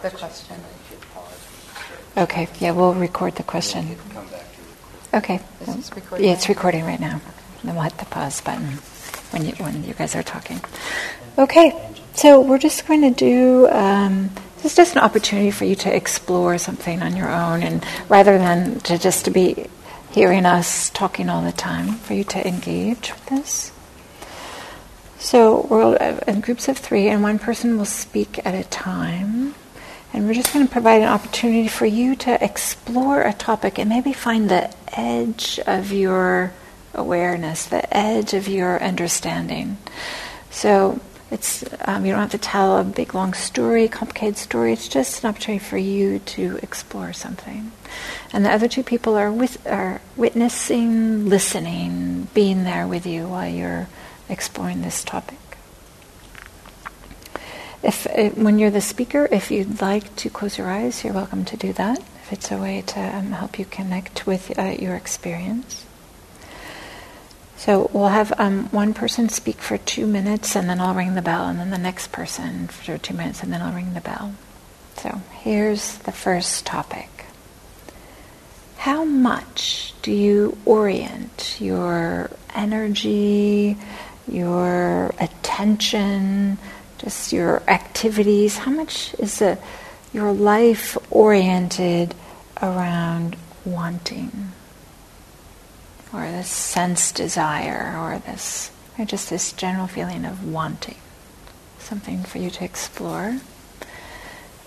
The 0.01 0.09
question. 0.09 0.55
Okay, 2.72 2.78
yeah, 2.78 2.78
we'll 2.78 2.93
record 2.93 3.36
the 3.36 3.43
question. 3.43 3.97
Okay. 5.13 5.39
Yeah, 6.26 6.34
it's 6.34 6.47
recording 6.49 6.86
right 6.86 6.99
now. 6.99 7.22
Then 7.63 7.76
we'll 7.76 7.84
hit 7.84 7.97
the 7.97 8.05
pause 8.05 8.41
button 8.41 8.80
when 9.32 9.45
you 9.45 9.51
when 9.55 9.84
you 9.84 9.93
guys 9.93 10.15
are 10.15 10.24
talking. 10.24 10.61
Okay, 11.38 11.74
so 12.13 12.41
we're 12.41 12.57
just 12.59 12.88
going 12.88 13.01
to 13.01 13.11
do. 13.11 13.67
Um, 13.69 14.30
this 14.57 14.65
is 14.65 14.76
just 14.76 14.95
an 14.95 15.01
opportunity 15.01 15.51
for 15.51 15.65
you 15.65 15.76
to 15.76 15.95
explore 15.95 16.57
something 16.57 17.01
on 17.01 17.15
your 17.15 17.30
own, 17.30 17.63
and 17.63 17.86
rather 18.09 18.38
than 18.38 18.80
to 18.82 18.97
just 18.97 19.26
to 19.26 19.32
be 19.32 19.67
hearing 20.11 20.45
us 20.45 20.89
talking 20.91 21.30
all 21.30 21.41
the 21.41 21.51
time, 21.51 21.93
for 21.93 22.13
you 22.13 22.24
to 22.26 22.47
engage 22.47 23.11
with 23.11 23.26
this. 23.28 23.72
So 25.19 25.67
we're 25.69 25.95
in 26.28 26.41
groups 26.41 26.67
of 26.67 26.78
three, 26.78 27.07
and 27.07 27.22
one 27.22 27.39
person 27.39 27.78
will 27.78 27.86
speak 27.86 28.45
at 28.45 28.55
a 28.55 28.63
time. 28.69 29.55
And 30.14 30.28
we're 30.28 30.34
just 30.34 30.53
going 30.53 30.66
to 30.66 30.72
provide 30.72 31.01
an 31.01 31.07
opportunity 31.07 31.68
for 31.68 31.86
you 31.86 32.16
to 32.18 32.43
explore 32.43 33.22
a 33.22 33.34
topic 33.34 33.80
and 33.80 33.89
maybe 33.89 34.12
find 34.12 34.49
the 34.49 34.74
edge 34.91 35.59
of 35.66 35.91
your 35.91 36.51
awareness, 36.93 37.66
the 37.66 37.95
edge 37.95 38.34
of 38.34 38.47
your 38.47 38.82
understanding. 38.84 39.78
So 40.49 40.99
it's 41.32 41.64
um, 41.86 42.05
you 42.05 42.12
don't 42.12 42.22
have 42.22 42.32
to 42.32 42.38
tell 42.38 42.78
a 42.78 42.84
big 42.84 43.16
long 43.16 43.34
story, 43.34 43.88
complicated 43.88 44.38
story. 44.38 44.74
It's 44.74 44.89
just 44.89 45.24
an 45.24 45.30
opportunity 45.30 45.64
for 45.64 45.78
you 45.78 46.20
to 46.20 46.59
explore 46.62 47.14
something. 47.14 47.72
And 48.34 48.45
the 48.45 48.51
other 48.51 48.68
two 48.68 48.84
people 48.84 49.16
are 49.16 49.32
with 49.32 49.66
are 49.66 50.01
witnessing, 50.18 51.30
listening, 51.30 52.28
being 52.34 52.66
there 52.66 52.86
with 52.86 53.05
you 53.05 53.30
while 53.30 53.49
you're 53.49 53.88
exploring 54.28 54.82
this 54.82 55.05
topic. 55.05 55.41
If 57.84 58.05
when 58.38 58.59
you're 58.59 58.69
the 58.69 58.82
speaker, 58.82 59.27
if 59.32 59.49
you'd 59.49 59.82
like 59.82 60.15
to 60.17 60.29
close 60.29 60.57
your 60.57 60.69
eyes, 60.69 61.03
you're 61.03 61.13
welcome 61.13 61.45
to 61.45 61.57
do 61.57 61.73
that. 61.73 61.99
If 61.99 62.34
it's 62.34 62.51
a 62.51 62.57
way 62.57 62.84
to 62.88 62.99
um, 62.99 63.32
help 63.32 63.57
you 63.57 63.65
connect 63.65 64.27
with 64.27 64.57
uh, 64.57 64.75
your 64.79 64.95
experience. 64.95 65.86
So 67.57 67.89
we'll 67.93 68.07
have 68.07 68.34
um, 68.39 68.69
one 68.69 68.93
person 68.93 69.29
speak 69.29 69.57
for 69.57 69.77
two 69.77 70.07
minutes, 70.07 70.55
and 70.55 70.69
then 70.69 70.79
I'll 70.79 70.95
ring 70.95 71.15
the 71.15 71.21
bell, 71.21 71.47
and 71.47 71.59
then 71.59 71.69
the 71.69 71.77
next 71.77 72.11
person 72.11 72.67
for 72.67 72.97
two 72.97 73.13
minutes, 73.13 73.43
and 73.43 73.53
then 73.53 73.61
I'll 73.61 73.73
ring 73.73 73.93
the 73.93 74.01
bell. 74.01 74.34
So 74.97 75.21
here's 75.32 75.97
the 75.99 76.11
first 76.11 76.65
topic. 76.65 77.25
How 78.77 79.03
much 79.05 79.93
do 80.01 80.11
you 80.11 80.57
orient 80.65 81.57
your 81.59 82.32
energy, 82.55 83.77
your 84.27 85.13
attention, 85.19 86.57
just 87.02 87.34
your 87.34 87.64
activities, 87.68 88.58
how 88.58 88.72
much 88.72 89.16
is 89.16 89.41
a, 89.41 89.58
your 90.14 90.32
life 90.32 90.97
oriented 91.10 92.14
around 92.62 93.36
wanting? 93.66 94.52
Or 96.14 96.22
this 96.22 96.49
sense 96.49 97.12
desire, 97.12 97.95
or 97.97 98.20
this, 98.20 98.72
or 98.99 99.06
just 99.06 99.30
this 99.30 99.52
general 99.54 99.88
feeling 99.88 100.26
of 100.26 100.45
wanting. 100.45 100.97
Something 101.80 102.24
for 102.24 102.38
you 102.38 102.49
to 102.52 102.64
explore. 102.64 103.39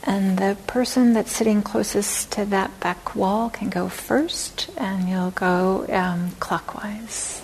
And 0.03 0.39
the 0.39 0.57
person 0.67 1.13
that's 1.13 1.33
sitting 1.35 1.63
closest 1.63 2.33
to 2.33 2.45
that 2.47 2.79
back 2.81 3.15
wall 3.15 3.49
can 3.49 3.71
go 3.71 3.89
first, 3.89 4.71
and 4.77 5.09
you'll 5.09 5.31
go 5.31 5.87
um, 5.89 6.33
clockwise. 6.41 7.43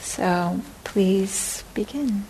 So 0.00 0.60
please 0.84 1.64
begin. 1.74 2.24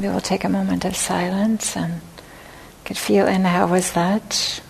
We 0.00 0.06
will 0.06 0.20
take 0.20 0.44
a 0.44 0.48
moment 0.48 0.84
of 0.84 0.94
silence 0.94 1.76
and 1.76 2.00
could 2.84 2.96
feel 2.96 3.26
in 3.26 3.42
how 3.42 3.66
was 3.66 3.92
that 3.94 4.60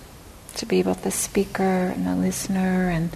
to 0.55 0.65
be 0.65 0.83
both 0.83 1.03
the 1.03 1.11
speaker 1.11 1.63
and 1.63 2.07
the 2.07 2.17
listener 2.17 2.89
and 2.89 3.11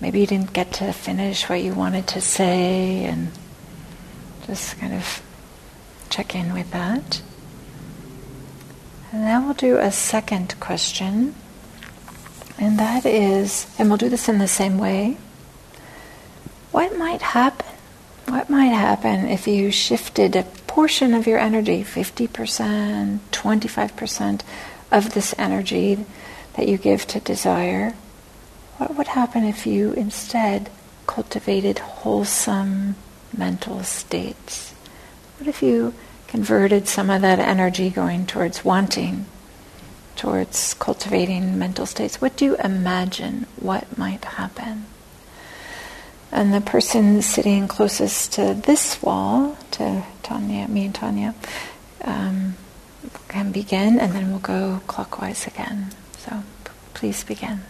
maybe 0.00 0.20
you 0.20 0.26
didn't 0.26 0.54
get 0.54 0.72
to 0.72 0.90
finish 0.94 1.50
what 1.50 1.62
you 1.62 1.74
wanted 1.74 2.06
to 2.08 2.20
say 2.22 3.04
and 3.04 3.30
just 4.46 4.78
kind 4.78 4.94
of 4.94 5.22
check 6.08 6.34
in 6.34 6.54
with 6.54 6.70
that. 6.70 7.20
And 9.12 9.24
now 9.24 9.44
we'll 9.44 9.52
do 9.52 9.76
a 9.76 9.92
second 9.92 10.58
question. 10.60 11.34
And 12.58 12.78
that 12.78 13.04
is, 13.04 13.66
and 13.78 13.90
we'll 13.90 13.98
do 13.98 14.08
this 14.08 14.30
in 14.30 14.38
the 14.38 14.48
same 14.48 14.78
way. 14.78 15.18
What 16.70 16.96
might 16.96 17.20
happen? 17.20 17.66
What 18.28 18.48
might 18.48 18.68
happen 18.68 19.26
if 19.26 19.46
you 19.46 19.70
shifted 19.70 20.36
portion 20.70 21.14
of 21.14 21.26
your 21.26 21.40
energy, 21.40 21.82
50%, 21.82 23.18
25% 23.32 24.40
of 24.92 25.14
this 25.14 25.34
energy 25.36 26.06
that 26.54 26.68
you 26.68 26.78
give 26.78 27.08
to 27.08 27.18
desire, 27.18 27.94
what 28.76 28.94
would 28.94 29.08
happen 29.08 29.42
if 29.42 29.66
you 29.66 29.92
instead 29.94 30.70
cultivated 31.08 31.80
wholesome 31.80 32.94
mental 33.36 33.82
states? 33.82 34.72
What 35.38 35.48
if 35.48 35.60
you 35.60 35.92
converted 36.28 36.86
some 36.86 37.10
of 37.10 37.20
that 37.22 37.40
energy 37.40 37.90
going 37.90 38.24
towards 38.24 38.64
wanting, 38.64 39.26
towards 40.14 40.74
cultivating 40.74 41.58
mental 41.58 41.84
states? 41.84 42.20
What 42.20 42.36
do 42.36 42.44
you 42.44 42.56
imagine 42.58 43.46
what 43.56 43.98
might 43.98 44.24
happen? 44.24 44.86
And 46.32 46.54
the 46.54 46.60
person 46.60 47.22
sitting 47.22 47.66
closest 47.66 48.32
to 48.34 48.54
this 48.54 49.02
wall, 49.02 49.56
to 49.72 50.04
Tanya, 50.22 50.68
me 50.68 50.86
and 50.86 50.94
Tanya, 50.94 51.34
um, 52.02 52.56
can 53.28 53.50
begin, 53.50 53.98
and 53.98 54.12
then 54.12 54.30
we'll 54.30 54.38
go 54.38 54.80
clockwise 54.86 55.46
again. 55.46 55.90
So 56.18 56.42
p- 56.64 56.70
please 56.94 57.24
begin. 57.24 57.62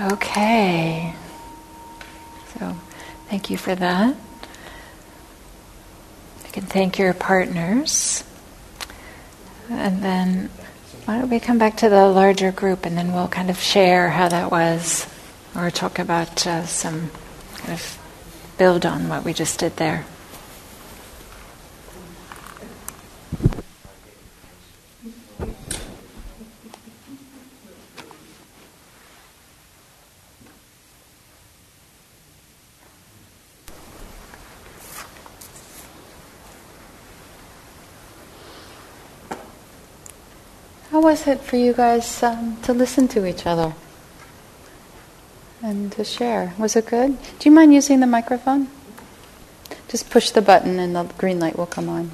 Okay. 0.00 1.14
So 2.58 2.76
thank 3.28 3.50
you 3.50 3.56
for 3.56 3.74
that. 3.74 4.14
You 6.44 6.52
can 6.52 6.64
thank 6.64 6.98
your 6.98 7.12
partners. 7.14 8.24
And 9.68 10.02
then 10.02 10.50
why 11.06 11.20
don't 11.20 11.30
we 11.30 11.38
come 11.38 11.56
back 11.56 11.76
to 11.76 11.88
the 11.88 12.08
larger 12.08 12.50
group 12.50 12.84
and 12.84 12.98
then 12.98 13.12
we'll 13.12 13.28
kind 13.28 13.48
of 13.48 13.60
share 13.60 14.10
how 14.10 14.28
that 14.28 14.50
was 14.50 15.06
or 15.54 15.70
talk 15.70 16.00
about 16.00 16.44
uh, 16.48 16.66
some 16.66 17.12
kind 17.58 17.74
of 17.74 17.98
build 18.58 18.84
on 18.84 19.08
what 19.08 19.24
we 19.24 19.32
just 19.32 19.60
did 19.60 19.76
there. 19.76 20.04
How 40.96 41.02
was 41.02 41.26
it 41.26 41.42
for 41.42 41.56
you 41.56 41.74
guys 41.74 42.22
um, 42.22 42.56
to 42.62 42.72
listen 42.72 43.06
to 43.08 43.26
each 43.26 43.44
other 43.44 43.74
and 45.62 45.92
to 45.92 46.02
share? 46.04 46.54
Was 46.56 46.74
it 46.74 46.86
good? 46.86 47.18
Do 47.38 47.50
you 47.50 47.54
mind 47.54 47.74
using 47.74 48.00
the 48.00 48.06
microphone? 48.06 48.68
Just 49.88 50.08
push 50.08 50.30
the 50.30 50.40
button 50.40 50.78
and 50.78 50.96
the 50.96 51.04
green 51.18 51.38
light 51.38 51.58
will 51.58 51.66
come 51.66 51.90
on. 51.90 52.12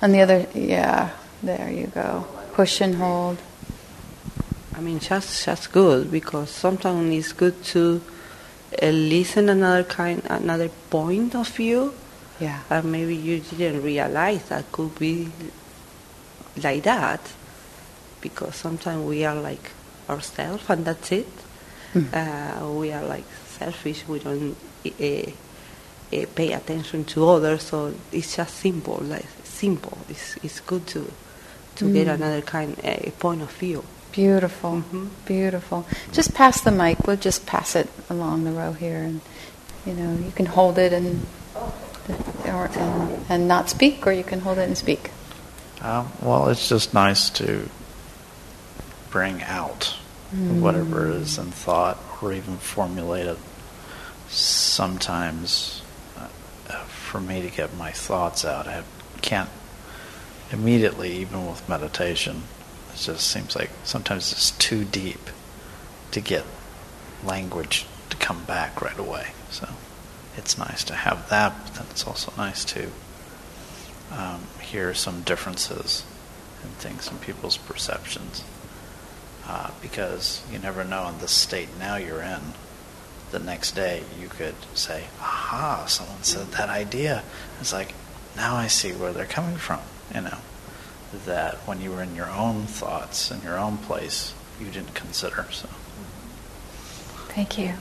On 0.00 0.10
the 0.12 0.22
other, 0.22 0.46
yeah, 0.54 1.10
there 1.42 1.70
you 1.70 1.88
go. 1.88 2.26
Push 2.54 2.80
and 2.80 2.94
hold. 2.94 3.36
I 4.74 4.80
mean, 4.80 5.00
just 5.00 5.44
just 5.44 5.70
good 5.70 6.10
because 6.10 6.48
sometimes 6.48 7.12
it's 7.12 7.34
good 7.34 7.62
to 7.76 8.00
uh, 8.82 8.86
listen 8.86 9.50
another 9.50 9.84
kind, 9.84 10.22
another 10.30 10.70
point 10.88 11.34
of 11.34 11.46
view, 11.46 11.92
Yeah. 12.40 12.60
and 12.70 12.90
maybe 12.90 13.14
you 13.14 13.40
didn't 13.40 13.82
realize 13.82 14.48
that 14.48 14.72
could 14.72 14.98
be 14.98 15.28
like 16.62 16.82
that, 16.84 17.20
because 18.20 18.54
sometimes 18.56 19.04
we 19.06 19.24
are 19.24 19.36
like 19.36 19.70
ourselves 20.08 20.64
and 20.68 20.84
that's 20.84 21.12
it. 21.12 21.28
Mm. 21.94 22.12
Uh, 22.12 22.70
we 22.78 22.92
are 22.92 23.04
like 23.04 23.24
selfish. 23.58 24.06
We 24.08 24.18
don't 24.18 24.56
uh, 24.86 24.90
uh, 24.90 26.26
pay 26.34 26.52
attention 26.52 27.04
to 27.04 27.28
others, 27.28 27.62
so 27.62 27.94
it's 28.12 28.36
just 28.36 28.56
simple. 28.56 28.98
Like 29.02 29.26
simple. 29.44 29.98
It's 30.08 30.36
it's 30.42 30.60
good 30.60 30.86
to 30.88 31.10
to 31.76 31.92
get 31.92 32.06
Mm. 32.06 32.14
another 32.14 32.42
kind 32.42 32.76
uh, 32.84 33.10
point 33.18 33.42
of 33.42 33.50
view. 33.52 33.82
Beautiful, 34.12 34.82
Mhm. 34.92 35.08
beautiful. 35.26 35.86
Just 36.12 36.34
pass 36.34 36.60
the 36.60 36.70
mic. 36.70 37.04
We'll 37.06 37.16
just 37.16 37.46
pass 37.46 37.74
it 37.74 37.88
along 38.08 38.44
the 38.44 38.52
row 38.52 38.72
here, 38.72 39.02
and 39.02 39.20
you 39.86 39.92
know 39.94 40.14
you 40.24 40.30
can 40.32 40.46
hold 40.46 40.78
it 40.78 40.92
and 40.92 41.26
or 42.46 42.70
and, 42.76 43.24
and 43.28 43.48
not 43.48 43.70
speak, 43.70 44.06
or 44.06 44.12
you 44.12 44.24
can 44.24 44.40
hold 44.40 44.58
it 44.58 44.68
and 44.68 44.78
speak. 44.78 45.10
Um, 45.84 46.10
well, 46.22 46.48
it's 46.48 46.66
just 46.66 46.94
nice 46.94 47.28
to 47.30 47.68
bring 49.10 49.42
out 49.42 49.94
whatever 50.32 51.10
is 51.10 51.36
in 51.36 51.50
thought 51.50 51.98
or 52.22 52.32
even 52.32 52.56
formulate 52.56 53.26
it. 53.26 53.38
Sometimes, 54.28 55.82
uh, 56.16 56.26
for 56.86 57.20
me 57.20 57.42
to 57.42 57.50
get 57.50 57.76
my 57.76 57.90
thoughts 57.90 58.46
out, 58.46 58.66
I 58.66 58.82
can't 59.20 59.50
immediately, 60.50 61.18
even 61.18 61.46
with 61.46 61.68
meditation. 61.68 62.44
It 62.94 63.00
just 63.00 63.26
seems 63.30 63.54
like 63.54 63.70
sometimes 63.84 64.32
it's 64.32 64.52
too 64.52 64.84
deep 64.84 65.28
to 66.12 66.20
get 66.20 66.44
language 67.22 67.84
to 68.08 68.16
come 68.16 68.42
back 68.44 68.80
right 68.80 68.98
away. 68.98 69.32
So 69.50 69.68
it's 70.38 70.56
nice 70.56 70.82
to 70.84 70.94
have 70.94 71.28
that, 71.28 71.52
but 71.62 71.74
then 71.74 71.86
it's 71.90 72.06
also 72.06 72.32
nice 72.38 72.64
to 72.66 72.90
um, 74.16 74.46
hear 74.60 74.94
some 74.94 75.22
differences 75.22 76.04
in 76.62 76.70
things 76.70 77.08
and 77.08 77.20
people's 77.20 77.56
perceptions. 77.56 78.44
Uh, 79.46 79.70
because 79.82 80.42
you 80.50 80.58
never 80.58 80.84
know 80.84 81.06
in 81.08 81.18
the 81.18 81.28
state 81.28 81.68
now 81.78 81.96
you're 81.96 82.22
in. 82.22 82.40
The 83.30 83.38
next 83.38 83.72
day 83.72 84.02
you 84.18 84.28
could 84.28 84.54
say, 84.74 85.04
aha, 85.20 85.84
someone 85.86 86.22
said 86.22 86.46
that 86.52 86.70
idea. 86.70 87.22
It's 87.60 87.72
like, 87.72 87.94
now 88.36 88.54
I 88.54 88.68
see 88.68 88.92
where 88.92 89.12
they're 89.12 89.26
coming 89.26 89.56
from, 89.56 89.80
you 90.14 90.22
know. 90.22 90.38
That 91.26 91.56
when 91.66 91.80
you 91.80 91.90
were 91.90 92.02
in 92.02 92.16
your 92.16 92.30
own 92.30 92.64
thoughts, 92.64 93.30
in 93.30 93.42
your 93.42 93.58
own 93.58 93.76
place, 93.78 94.34
you 94.58 94.66
didn't 94.66 94.94
consider. 94.94 95.46
So. 95.50 95.68
Thank 97.28 97.58
you. 97.58 97.74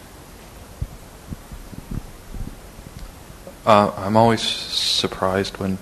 Uh, 3.65 3.93
I'm 3.95 4.17
always 4.17 4.41
surprised 4.41 5.57
when 5.57 5.77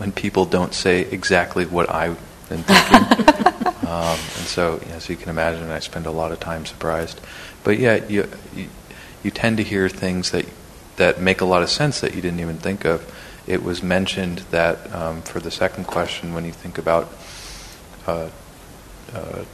when 0.00 0.12
people 0.12 0.46
don't 0.46 0.72
say 0.72 1.02
exactly 1.02 1.66
what 1.66 1.90
I've 1.90 2.18
been 2.48 2.62
thinking. 2.62 3.26
um, 3.86 4.16
and 4.16 4.46
so, 4.46 4.80
as 4.92 5.10
you 5.10 5.16
can 5.16 5.28
imagine, 5.28 5.68
I 5.68 5.80
spend 5.80 6.06
a 6.06 6.10
lot 6.10 6.32
of 6.32 6.40
time 6.40 6.64
surprised. 6.64 7.20
But 7.64 7.78
yeah, 7.78 8.02
you, 8.06 8.26
you 8.56 8.70
you 9.22 9.30
tend 9.30 9.58
to 9.58 9.62
hear 9.62 9.90
things 9.90 10.30
that 10.30 10.46
that 10.96 11.20
make 11.20 11.42
a 11.42 11.44
lot 11.44 11.62
of 11.62 11.68
sense 11.68 12.00
that 12.00 12.14
you 12.14 12.22
didn't 12.22 12.40
even 12.40 12.56
think 12.56 12.86
of. 12.86 13.14
It 13.46 13.62
was 13.62 13.82
mentioned 13.82 14.38
that 14.50 14.90
um, 14.94 15.20
for 15.20 15.38
the 15.38 15.50
second 15.50 15.84
question, 15.84 16.32
when 16.32 16.46
you 16.46 16.52
think 16.52 16.78
about 16.78 17.12
uh, 18.06 18.30
uh, 19.12 19.44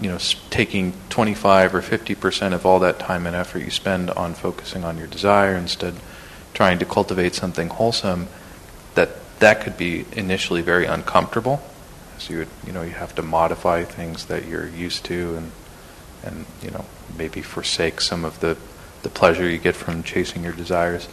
you 0.00 0.08
know, 0.08 0.18
taking 0.50 0.94
25 1.10 1.76
or 1.76 1.80
50 1.80 2.16
percent 2.16 2.54
of 2.54 2.66
all 2.66 2.80
that 2.80 2.98
time 2.98 3.24
and 3.24 3.36
effort 3.36 3.60
you 3.60 3.70
spend 3.70 4.10
on 4.10 4.34
focusing 4.34 4.82
on 4.82 4.98
your 4.98 5.06
desire 5.06 5.54
instead 5.54 5.94
trying 6.54 6.80
to 6.80 6.84
cultivate 6.84 7.36
something 7.36 7.68
wholesome, 7.68 8.26
that 8.96 9.10
that 9.44 9.60
could 9.60 9.76
be 9.76 10.06
initially 10.12 10.62
very 10.62 10.86
uncomfortable. 10.86 11.62
So 12.16 12.32
you 12.32 12.38
would, 12.40 12.48
you 12.66 12.72
know, 12.72 12.80
you 12.80 12.92
have 12.92 13.14
to 13.16 13.22
modify 13.22 13.84
things 13.84 14.24
that 14.26 14.46
you're 14.46 14.66
used 14.68 15.04
to, 15.04 15.36
and 15.36 15.52
and 16.22 16.46
you 16.62 16.70
know 16.70 16.86
maybe 17.18 17.42
forsake 17.42 18.00
some 18.00 18.24
of 18.24 18.40
the 18.40 18.56
the 19.02 19.10
pleasure 19.10 19.46
you 19.46 19.58
get 19.58 19.76
from 19.76 20.02
chasing 20.02 20.42
your 20.42 20.54
desires. 20.54 21.08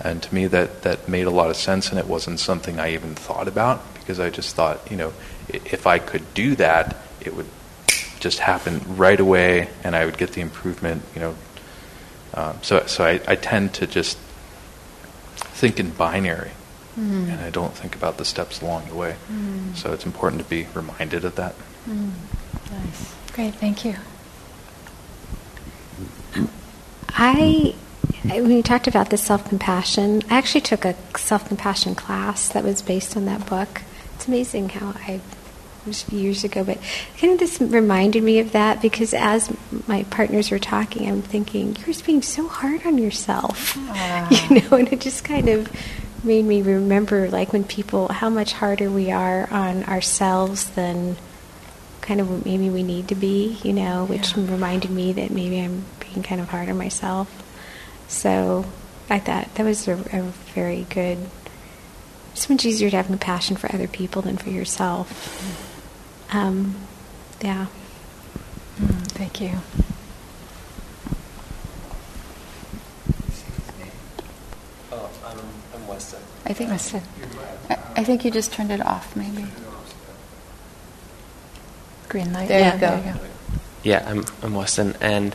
And 0.00 0.22
to 0.22 0.32
me, 0.32 0.46
that 0.46 0.82
that 0.82 1.08
made 1.08 1.26
a 1.26 1.30
lot 1.30 1.50
of 1.50 1.56
sense, 1.56 1.90
and 1.90 1.98
it 1.98 2.06
wasn't 2.06 2.38
something 2.38 2.78
I 2.78 2.92
even 2.94 3.16
thought 3.16 3.48
about 3.48 3.82
because 3.94 4.20
I 4.20 4.30
just 4.30 4.54
thought, 4.54 4.88
you 4.88 4.96
know, 4.96 5.12
if 5.48 5.84
I 5.84 5.98
could 5.98 6.34
do 6.34 6.54
that, 6.56 6.96
it 7.20 7.34
would 7.34 7.48
just 8.20 8.38
happen 8.38 8.80
right 8.96 9.18
away, 9.18 9.70
and 9.82 9.96
I 9.96 10.04
would 10.04 10.18
get 10.18 10.32
the 10.32 10.40
improvement, 10.40 11.02
you 11.16 11.20
know. 11.20 11.34
Um, 12.34 12.58
so 12.62 12.86
so 12.86 13.04
I, 13.04 13.20
I 13.26 13.34
tend 13.34 13.74
to 13.74 13.88
just 13.88 14.18
think 15.58 15.80
in 15.80 15.90
binary, 15.90 16.52
Mm. 16.98 17.30
and 17.32 17.40
I 17.40 17.48
don't 17.50 17.72
think 17.74 17.96
about 17.96 18.18
the 18.18 18.24
steps 18.24 18.60
along 18.60 18.88
the 18.88 18.94
way. 18.94 19.16
Mm. 19.32 19.74
So 19.76 19.92
it's 19.94 20.04
important 20.04 20.42
to 20.42 20.48
be 20.48 20.66
reminded 20.74 21.24
of 21.24 21.36
that. 21.36 21.54
Mm. 21.88 22.10
Nice. 22.70 23.14
Great, 23.32 23.54
thank 23.54 23.84
you. 23.84 23.94
I, 27.10 27.74
I- 28.28 28.40
when 28.40 28.50
you 28.52 28.62
talked 28.62 28.86
about 28.86 29.10
the 29.10 29.16
self 29.16 29.48
compassion, 29.48 30.22
I 30.30 30.36
actually 30.38 30.60
took 30.62 30.84
a 30.84 30.94
self 31.16 31.46
compassion 31.48 31.94
class 31.94 32.48
that 32.50 32.64
was 32.64 32.82
based 32.82 33.16
on 33.16 33.24
that 33.26 33.46
book. 33.46 33.82
It's 34.16 34.28
amazing 34.28 34.70
how 34.70 34.94
I 35.06 35.20
it 35.84 35.86
was 35.88 36.08
years 36.12 36.44
ago, 36.44 36.62
but 36.62 36.78
kind 37.18 37.32
of 37.32 37.40
this 37.40 37.60
reminded 37.60 38.22
me 38.22 38.38
of 38.38 38.52
that 38.52 38.80
because 38.80 39.12
as 39.12 39.52
my 39.88 40.04
partners 40.04 40.50
were 40.52 40.60
talking, 40.60 41.08
I'm 41.08 41.22
thinking 41.22 41.74
you're 41.74 41.86
just 41.86 42.06
being 42.06 42.22
so 42.22 42.46
hard 42.46 42.86
on 42.86 42.98
yourself, 42.98 43.74
Ah. 43.78 44.28
you 44.48 44.60
know, 44.60 44.76
and 44.76 44.92
it 44.92 45.00
just 45.00 45.24
kind 45.24 45.48
of 45.48 45.68
made 46.22 46.44
me 46.44 46.62
remember 46.62 47.28
like 47.30 47.52
when 47.52 47.64
people 47.64 48.08
how 48.08 48.30
much 48.30 48.52
harder 48.52 48.90
we 48.90 49.10
are 49.10 49.48
on 49.50 49.84
ourselves 49.84 50.70
than 50.70 51.16
kind 52.00 52.20
of 52.20 52.44
maybe 52.44 52.68
we 52.70 52.82
need 52.82 53.08
to 53.08 53.14
be, 53.14 53.58
you 53.62 53.72
know, 53.72 54.04
which 54.04 54.36
Yeah. 54.36 54.50
reminded 54.50 54.90
me 54.90 55.12
that 55.12 55.30
maybe 55.30 55.60
I'm 55.60 55.84
being 56.00 56.22
kind 56.22 56.40
of 56.40 56.48
hard 56.48 56.68
on 56.68 56.76
myself. 56.78 57.28
So 58.08 58.64
I 59.08 59.18
thought 59.18 59.54
that 59.54 59.64
was 59.64 59.86
a, 59.88 59.92
a 60.12 60.22
very 60.54 60.86
good. 60.90 61.18
It's 62.32 62.48
much 62.48 62.64
easier 62.64 62.90
to 62.90 62.96
have 62.96 63.06
compassion 63.06 63.56
for 63.56 63.72
other 63.74 63.86
people 63.86 64.22
than 64.22 64.36
for 64.36 64.50
yourself. 64.50 65.08
Um, 66.32 66.74
yeah. 67.42 67.66
Mm, 68.80 69.02
thank 69.12 69.40
you. 69.40 69.58
Oh, 74.90 75.10
I'm, 75.26 75.38
I'm 75.92 76.22
I 76.46 76.52
think 76.52 76.70
Weston. 76.70 77.02
I, 77.68 77.78
I 77.96 78.04
think 78.04 78.24
you 78.24 78.30
just 78.30 78.52
turned 78.52 78.70
it 78.70 78.84
off, 78.84 79.14
maybe. 79.14 79.46
Green 82.08 82.32
light. 82.32 82.48
There 82.48 82.60
yeah, 82.60 82.74
you 82.74 82.80
go. 82.80 82.86
There 82.88 83.14
you 83.14 83.20
go. 83.20 83.26
yeah, 83.82 84.04
I'm 84.08 84.24
I'm 84.42 84.54
Weston, 84.54 84.96
and 85.00 85.34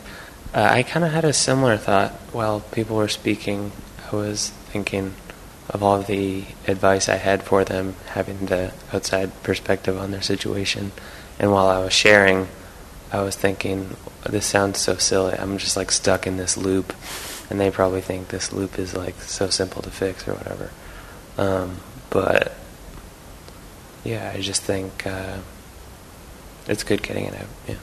uh, 0.54 0.68
I 0.70 0.84
kind 0.84 1.06
of 1.06 1.12
had 1.12 1.26
a 1.26 1.34
similar 1.34 1.78
thought 1.78 2.12
while 2.32 2.62
people 2.62 2.96
were 2.98 3.08
speaking. 3.08 3.72
I 4.12 4.16
was 4.16 4.50
thinking 4.72 5.14
of 5.70 5.84
all 5.84 6.00
of 6.00 6.08
the 6.08 6.46
advice 6.68 7.10
I 7.10 7.18
had 7.18 7.44
for 7.44 7.64
them, 7.64 7.96
having 8.08 8.46
the 8.46 8.74
outside 8.94 9.32
perspective 9.44 9.98
on 9.98 10.12
their 10.12 10.22
situation, 10.22 10.92
and 11.40 11.52
while 11.52 11.68
I 11.68 11.80
was 11.80 11.94
sharing, 11.94 12.48
I 13.12 13.22
was 13.22 13.36
thinking, 13.36 13.96
this 14.28 14.46
sounds 14.46 14.80
so 14.80 14.96
silly. 14.96 15.34
I'm 15.38 15.58
just 15.58 15.78
like 15.78 15.92
stuck 15.92 16.28
in 16.28 16.38
this 16.38 16.58
loop, 16.58 16.94
and 17.50 17.60
they 17.60 17.72
probably 17.72 18.02
think 18.02 18.28
this 18.30 18.52
loop 18.52 18.78
is 18.78 18.96
like 18.96 19.16
so 19.22 19.50
simple 19.50 19.82
to 19.82 19.92
fix 19.92 20.28
or 20.28 20.34
whatever. 20.34 20.72
Um, 21.38 21.78
but 22.10 22.54
yeah, 24.04 24.32
I 24.34 24.42
just 24.42 24.64
think 24.64 25.06
uh, 25.06 25.38
it's 26.68 26.84
good 26.84 27.04
getting 27.04 27.26
it 27.26 27.36
out. 27.36 27.48
Yeah. 27.68 27.76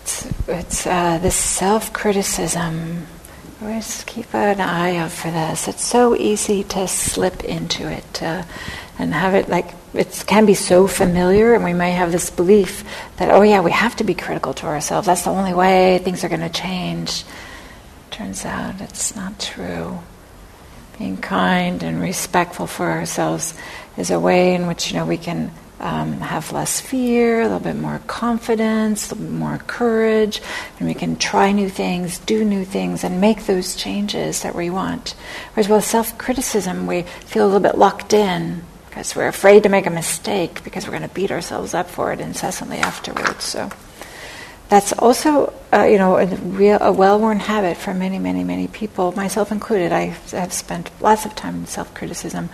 It's, 0.00 0.26
it's 0.48 0.86
uh, 0.86 1.18
this 1.18 1.36
self 1.36 1.92
criticism. 1.92 3.06
Always 3.60 4.02
keep 4.04 4.34
an 4.34 4.60
eye 4.60 4.96
out 4.96 5.12
for 5.12 5.30
this. 5.30 5.68
It's 5.68 5.84
so 5.84 6.16
easy 6.16 6.64
to 6.64 6.88
slip 6.88 7.44
into 7.44 7.88
it 7.88 8.20
uh, 8.20 8.42
and 8.98 9.14
have 9.14 9.34
it 9.34 9.48
like 9.48 9.72
it 9.94 10.24
can 10.26 10.46
be 10.46 10.54
so 10.54 10.86
familiar, 10.86 11.54
and 11.54 11.62
we 11.62 11.74
may 11.74 11.92
have 11.92 12.12
this 12.12 12.30
belief 12.30 12.82
that, 13.18 13.30
oh, 13.30 13.42
yeah, 13.42 13.60
we 13.60 13.70
have 13.70 13.94
to 13.96 14.04
be 14.04 14.14
critical 14.14 14.54
to 14.54 14.66
ourselves. 14.66 15.06
That's 15.06 15.22
the 15.22 15.30
only 15.30 15.52
way 15.52 15.98
things 15.98 16.24
are 16.24 16.28
going 16.28 16.40
to 16.40 16.48
change. 16.48 17.24
Turns 18.12 18.44
out 18.44 18.82
it's 18.82 19.16
not 19.16 19.40
true. 19.40 19.98
Being 20.98 21.16
kind 21.16 21.82
and 21.82 21.98
respectful 21.98 22.66
for 22.66 22.90
ourselves 22.90 23.54
is 23.96 24.10
a 24.10 24.20
way 24.20 24.54
in 24.54 24.66
which 24.66 24.92
you 24.92 24.98
know 24.98 25.06
we 25.06 25.16
can 25.16 25.50
um, 25.80 26.20
have 26.20 26.52
less 26.52 26.78
fear, 26.78 27.40
a 27.40 27.44
little 27.44 27.58
bit 27.58 27.74
more 27.74 28.00
confidence, 28.06 29.10
a 29.10 29.14
little 29.14 29.30
bit 29.30 29.38
more 29.38 29.58
courage, 29.66 30.42
and 30.78 30.86
we 30.86 30.92
can 30.92 31.16
try 31.16 31.52
new 31.52 31.70
things, 31.70 32.18
do 32.18 32.44
new 32.44 32.66
things, 32.66 33.02
and 33.02 33.18
make 33.18 33.46
those 33.46 33.74
changes 33.74 34.42
that 34.42 34.54
we 34.54 34.68
want. 34.68 35.14
Whereas 35.54 35.70
with 35.70 35.82
self 35.82 36.18
criticism, 36.18 36.86
we 36.86 37.02
feel 37.02 37.44
a 37.44 37.48
little 37.48 37.60
bit 37.60 37.78
locked 37.78 38.12
in 38.12 38.62
because 38.90 39.16
we're 39.16 39.26
afraid 39.26 39.62
to 39.62 39.70
make 39.70 39.86
a 39.86 39.90
mistake 39.90 40.62
because 40.64 40.84
we're 40.84 40.98
going 40.98 41.08
to 41.08 41.14
beat 41.14 41.30
ourselves 41.30 41.72
up 41.72 41.88
for 41.88 42.12
it 42.12 42.20
incessantly 42.20 42.76
afterwards. 42.76 43.42
So 43.42 43.70
that's 44.72 44.94
also, 44.94 45.52
uh, 45.70 45.82
you 45.82 45.98
know, 45.98 46.16
a, 46.16 46.24
real, 46.24 46.78
a 46.80 46.90
well-worn 46.90 47.38
habit 47.38 47.76
for 47.76 47.92
many, 47.92 48.18
many, 48.18 48.42
many 48.42 48.68
people, 48.68 49.12
myself 49.12 49.52
included. 49.52 49.92
I 49.92 50.16
have 50.30 50.50
spent 50.50 50.90
lots 50.98 51.26
of 51.26 51.34
time 51.34 51.56
in 51.56 51.66
self-criticism, 51.66 52.48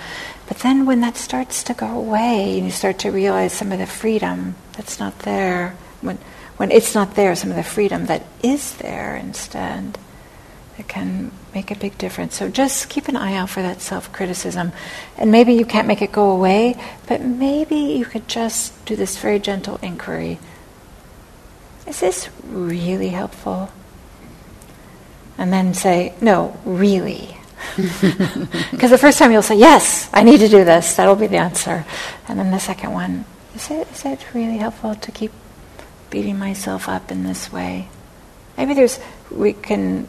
but 0.48 0.58
then 0.58 0.84
when 0.84 1.00
that 1.02 1.16
starts 1.16 1.62
to 1.62 1.74
go 1.74 1.86
away, 1.86 2.56
and 2.56 2.64
you 2.64 2.72
start 2.72 2.98
to 2.98 3.12
realize 3.12 3.52
some 3.52 3.70
of 3.70 3.78
the 3.78 3.86
freedom 3.86 4.56
that's 4.72 4.98
not 4.98 5.16
there, 5.20 5.76
when 6.00 6.18
when 6.56 6.72
it's 6.72 6.92
not 6.92 7.14
there, 7.14 7.36
some 7.36 7.50
of 7.50 7.56
the 7.56 7.62
freedom 7.62 8.06
that 8.06 8.24
is 8.42 8.74
there 8.78 9.14
instead, 9.14 9.96
it 10.76 10.88
can 10.88 11.30
make 11.54 11.70
a 11.70 11.76
big 11.76 11.96
difference. 11.98 12.34
So 12.34 12.48
just 12.48 12.88
keep 12.88 13.06
an 13.06 13.14
eye 13.14 13.36
out 13.36 13.48
for 13.48 13.62
that 13.62 13.80
self-criticism, 13.80 14.72
and 15.18 15.30
maybe 15.30 15.52
you 15.52 15.64
can't 15.64 15.86
make 15.86 16.02
it 16.02 16.10
go 16.10 16.32
away, 16.32 16.74
but 17.06 17.22
maybe 17.22 17.76
you 17.76 18.04
could 18.04 18.26
just 18.26 18.84
do 18.86 18.96
this 18.96 19.16
very 19.18 19.38
gentle 19.38 19.78
inquiry 19.82 20.40
is 21.88 22.00
this 22.00 22.28
really 22.44 23.08
helpful? 23.08 23.70
And 25.38 25.52
then 25.52 25.72
say, 25.72 26.14
no, 26.20 26.58
really. 26.64 27.36
Because 28.70 28.90
the 28.90 28.98
first 28.98 29.18
time 29.18 29.32
you'll 29.32 29.42
say, 29.42 29.56
yes, 29.56 30.08
I 30.12 30.22
need 30.22 30.40
to 30.40 30.48
do 30.48 30.64
this. 30.64 30.94
That'll 30.94 31.16
be 31.16 31.26
the 31.26 31.38
answer. 31.38 31.84
And 32.28 32.38
then 32.38 32.50
the 32.50 32.58
second 32.58 32.92
one, 32.92 33.24
is 33.54 33.70
it, 33.70 33.88
is 33.90 34.04
it 34.04 34.34
really 34.34 34.58
helpful 34.58 34.94
to 34.94 35.12
keep 35.12 35.32
beating 36.10 36.38
myself 36.38 36.88
up 36.88 37.10
in 37.10 37.24
this 37.24 37.52
way? 37.52 37.88
Maybe 38.56 38.74
there's, 38.74 38.98
we 39.30 39.52
can, 39.52 40.06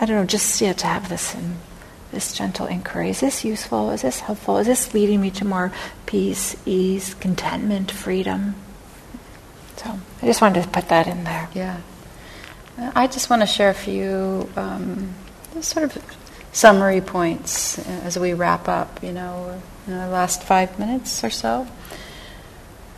I 0.00 0.06
don't 0.06 0.16
know, 0.16 0.26
just 0.26 0.60
yeah, 0.60 0.72
to 0.72 0.86
have 0.86 1.08
this 1.08 1.34
in 1.34 1.58
this 2.12 2.32
gentle 2.32 2.66
inquiry. 2.66 3.10
Is 3.10 3.20
this 3.20 3.44
useful? 3.44 3.90
Is 3.90 4.02
this 4.02 4.20
helpful? 4.20 4.58
Is 4.58 4.66
this 4.66 4.92
leading 4.94 5.20
me 5.20 5.30
to 5.32 5.44
more 5.44 5.72
peace, 6.06 6.56
ease, 6.66 7.14
contentment, 7.14 7.90
freedom? 7.90 8.54
So 9.82 9.98
I 10.20 10.26
just 10.26 10.42
wanted 10.42 10.62
to 10.62 10.68
put 10.68 10.88
that 10.90 11.06
in 11.06 11.24
there. 11.24 11.48
Yeah. 11.54 11.80
I 12.94 13.06
just 13.06 13.30
want 13.30 13.40
to 13.40 13.46
share 13.46 13.70
a 13.70 13.74
few 13.74 14.48
um, 14.54 15.14
sort 15.62 15.84
of 15.84 16.02
summary 16.52 17.00
points 17.00 17.78
as 18.04 18.18
we 18.18 18.34
wrap 18.34 18.68
up, 18.68 19.02
you 19.02 19.12
know, 19.12 19.62
in 19.86 19.92
the 19.92 20.08
last 20.08 20.42
five 20.42 20.78
minutes 20.78 21.24
or 21.24 21.30
so. 21.30 21.66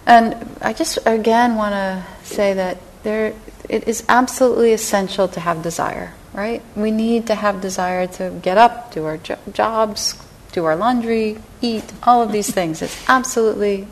And 0.06 0.34
I 0.60 0.72
just 0.72 0.98
again 1.06 1.54
want 1.54 1.74
to 1.74 2.04
say 2.24 2.54
that 2.54 2.78
there, 3.04 3.34
it 3.68 3.86
is 3.86 4.04
absolutely 4.09 4.72
essential 4.72 5.28
to 5.28 5.38
have 5.38 5.62
desire, 5.62 6.12
right? 6.34 6.62
We 6.74 6.90
need 6.90 7.28
to 7.28 7.36
have 7.36 7.60
desire 7.60 8.09
to 8.18 8.30
get 8.42 8.59
up, 8.59 8.92
do 8.92 9.04
our 9.04 9.18
jo- 9.18 9.38
jobs, 9.52 10.20
do 10.50 10.64
our 10.64 10.74
laundry, 10.74 11.38
eat, 11.60 11.84
all 12.02 12.22
of 12.22 12.32
these 12.32 12.50
things. 12.50 12.82
It's 12.82 13.09
absolutely 13.09 13.86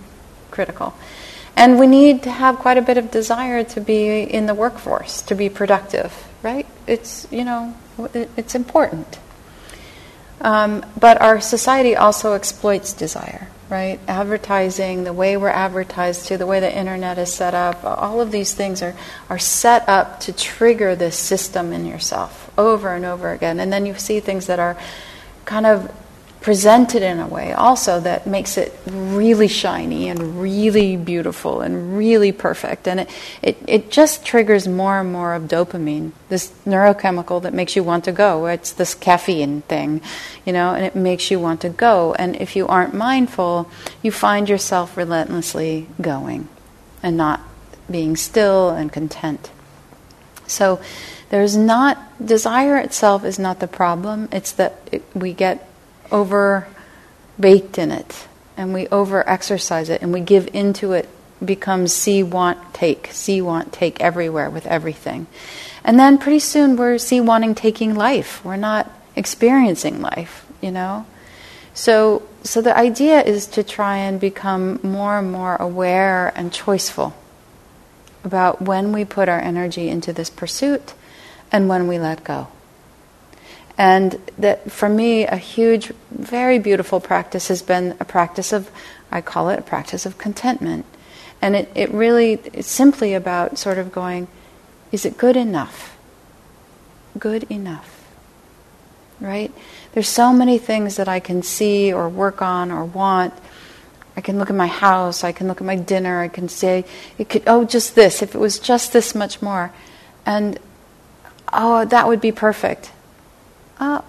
critical. 0.51 0.95
And 1.61 1.79
we 1.79 1.87
need 1.87 2.23
to 2.23 2.31
have 2.31 2.57
quite 2.57 2.79
a 2.79 2.81
bit 2.81 2.97
of 2.97 3.11
desire 3.11 3.63
to 3.65 3.83
be 3.83 4.23
in 4.23 4.47
the 4.47 4.55
workforce, 4.55 5.21
to 5.21 5.35
be 5.35 5.51
productive, 5.51 6.11
right? 6.43 6.67
It's, 6.87 7.29
you 7.31 7.45
know, 7.45 7.77
it's 8.15 8.55
important. 8.55 9.19
Um, 10.41 10.83
but 10.99 11.21
our 11.21 11.39
society 11.39 11.95
also 11.97 12.33
exploits 12.33 12.95
desire, 12.95 13.49
right? 13.69 14.01
Advertising, 14.09 15.05
the 15.05 15.13
way 15.13 15.37
we're 15.37 15.51
advertised 15.51 16.29
to, 16.29 16.39
the 16.39 16.47
way 16.47 16.61
the 16.61 16.75
internet 16.75 17.19
is 17.19 17.31
set 17.31 17.53
up, 17.53 17.85
all 17.85 18.23
of 18.23 18.31
these 18.31 18.55
things 18.55 18.81
are, 18.81 18.97
are 19.29 19.39
set 19.39 19.87
up 19.87 20.19
to 20.21 20.33
trigger 20.33 20.97
this 20.97 21.15
system 21.15 21.75
in 21.75 21.85
yourself 21.85 22.51
over 22.57 22.95
and 22.95 23.05
over 23.05 23.33
again. 23.33 23.61
And 23.61 23.71
then 23.71 23.85
you 23.85 23.95
see 23.97 24.21
things 24.21 24.47
that 24.47 24.61
are 24.61 24.79
kind 25.45 25.67
of 25.67 25.95
presented 26.41 27.03
in 27.03 27.21
a 27.21 27.27
way 27.27 27.53
also 27.53 28.01
that 28.01 28.27
makes 28.27 28.57
it 28.57 28.75
really 28.87 29.49
shiny 29.49 30.09
and 30.09 30.41
really 30.41 30.97
beautiful 30.97 31.61
and 31.61 31.97
really 31.97 32.33
perfect. 32.33 32.89
And 32.89 33.01
it, 33.01 33.11
it, 33.43 33.59
it 33.67 33.91
just 33.91 34.25
triggers 34.25 34.67
more 34.67 35.01
and 35.01 35.13
more 35.13 35.35
of 35.35 35.45
dopamine, 35.45 36.13
this 36.31 36.51
neurochemical 36.67 37.43
that 37.43 37.53
makes 37.53 37.77
you 37.77 37.85
want 37.85 38.05
to 38.05 38.13
go. 38.13 38.47
It's 38.47 38.73
this 38.73 38.95
caffeine 38.95 39.61
thing, 39.63 40.01
you 40.47 40.53
know, 40.53 40.75
and 40.75 40.85
it 40.85 40.97
makes 40.97 41.31
you 41.31 41.39
want 41.39 41.61
to 41.61 41.69
go. 41.69 42.15
And 42.15 42.37
if 42.37 42.57
you 42.57 42.67
aren't 42.67 42.95
mindful, 42.95 43.71
you 44.03 44.11
find 44.11 44.49
yourself 44.49 44.97
relentlessly 44.97 45.89
going 46.01 46.49
and 47.03 47.17
not 47.17 47.41
being 47.91 48.17
still 48.17 48.71
and 48.71 48.91
content. 48.91 49.51
So 50.47 50.81
there's 51.29 51.57
not, 51.57 51.99
desire 52.25 52.79
itself 52.79 53.25
is 53.25 53.39
not 53.39 53.61
the 53.61 53.69
problem, 53.69 54.29
it's 54.33 54.53
that 54.53 54.81
it, 54.91 55.05
we 55.15 55.33
get 55.33 55.70
over 56.13 56.67
baked 57.39 57.79
in 57.79 57.91
it 57.91 58.27
and 58.57 58.75
we 58.75 58.87
over 58.89 59.29
exercise 59.29 59.89
it 59.89 60.03
and 60.03 60.13
we 60.13 60.21
give 60.21 60.49
into 60.55 60.93
it 60.93 61.09
becomes 61.43 61.93
see 61.93 62.23
want 62.23 62.75
take 62.75 63.09
see 63.13 63.41
want 63.41 63.73
take 63.73 64.01
everywhere 64.01 64.51
with 64.51 64.67
everything. 64.67 65.27
And 65.83 65.99
then 65.99 66.19
pretty 66.19 66.41
soon 66.41 66.77
we're 66.77 66.99
see 66.99 67.21
wanting 67.21 67.55
taking 67.55 67.95
life. 67.95 68.45
We're 68.45 68.57
not 68.57 68.91
experiencing 69.17 70.03
life 70.03 70.47
you 70.61 70.71
know? 70.71 71.07
So 71.75 72.23
so 72.43 72.63
the 72.63 72.77
idea 72.77 73.23
is 73.23 73.47
to 73.49 73.63
try 73.63 73.99
and 73.99 74.19
become 74.21 74.81
more 74.83 75.19
and 75.19 75.31
more 75.31 75.57
aware 75.57 76.33
and 76.35 76.51
choiceful 76.51 77.13
about 78.25 78.63
when 78.63 78.93
we 78.93 79.05
put 79.05 79.29
our 79.29 79.41
energy 79.41 79.89
into 79.89 80.13
this 80.13 80.31
pursuit 80.31 80.95
and 81.53 81.69
when 81.69 81.87
we 81.87 81.99
let 81.99 82.25
go 82.25 82.49
and 83.81 84.21
that 84.37 84.71
for 84.71 84.91
me, 84.91 85.27
a 85.27 85.39
huge, 85.39 85.91
very 86.11 86.59
beautiful 86.59 87.01
practice 87.01 87.49
has 87.49 87.63
been 87.63 87.97
a 87.99 88.05
practice 88.05 88.53
of, 88.53 88.71
I 89.11 89.23
call 89.23 89.49
it 89.49 89.59
a 89.59 89.63
practice 89.63 90.05
of 90.05 90.19
contentment. 90.19 90.85
And 91.41 91.57
it, 91.57 91.73
it 91.75 91.91
really, 91.91 92.35
it's 92.53 92.69
simply 92.69 93.15
about 93.15 93.57
sort 93.57 93.79
of 93.79 93.91
going, 93.91 94.29
is 94.93 95.07
it 95.07 95.17
good 95.17 95.35
enough? 95.35 95.97
Good 97.19 97.45
enough. 97.45 98.07
Right? 99.19 99.51
There's 99.93 100.09
so 100.09 100.31
many 100.31 100.59
things 100.59 100.97
that 100.97 101.09
I 101.09 101.19
can 101.19 101.43
see 101.43 101.91
or 101.91 102.07
work 102.07 102.43
on 102.43 102.71
or 102.71 102.85
want. 102.85 103.33
I 104.15 104.21
can 104.21 104.39
look 104.39 104.51
at 104.51 104.57
my 104.57 104.67
house, 104.67 105.25
I 105.25 105.33
can 105.33 105.49
look 105.49 105.63
at 105.63 105.67
my 105.67 105.77
dinner, 105.77 106.21
I 106.21 106.29
can 106.29 106.51
say, 106.51 106.85
it 107.17 107.31
could, 107.31 107.45
oh, 107.47 107.65
just 107.65 107.95
this, 107.95 108.21
if 108.21 108.35
it 108.35 108.39
was 108.39 108.59
just 108.59 108.93
this 108.93 109.15
much 109.15 109.41
more. 109.41 109.73
And, 110.27 110.59
oh, 111.51 111.87
that 111.87 112.07
would 112.09 112.21
be 112.21 112.31
perfect 112.31 112.93
uh, 113.81 114.03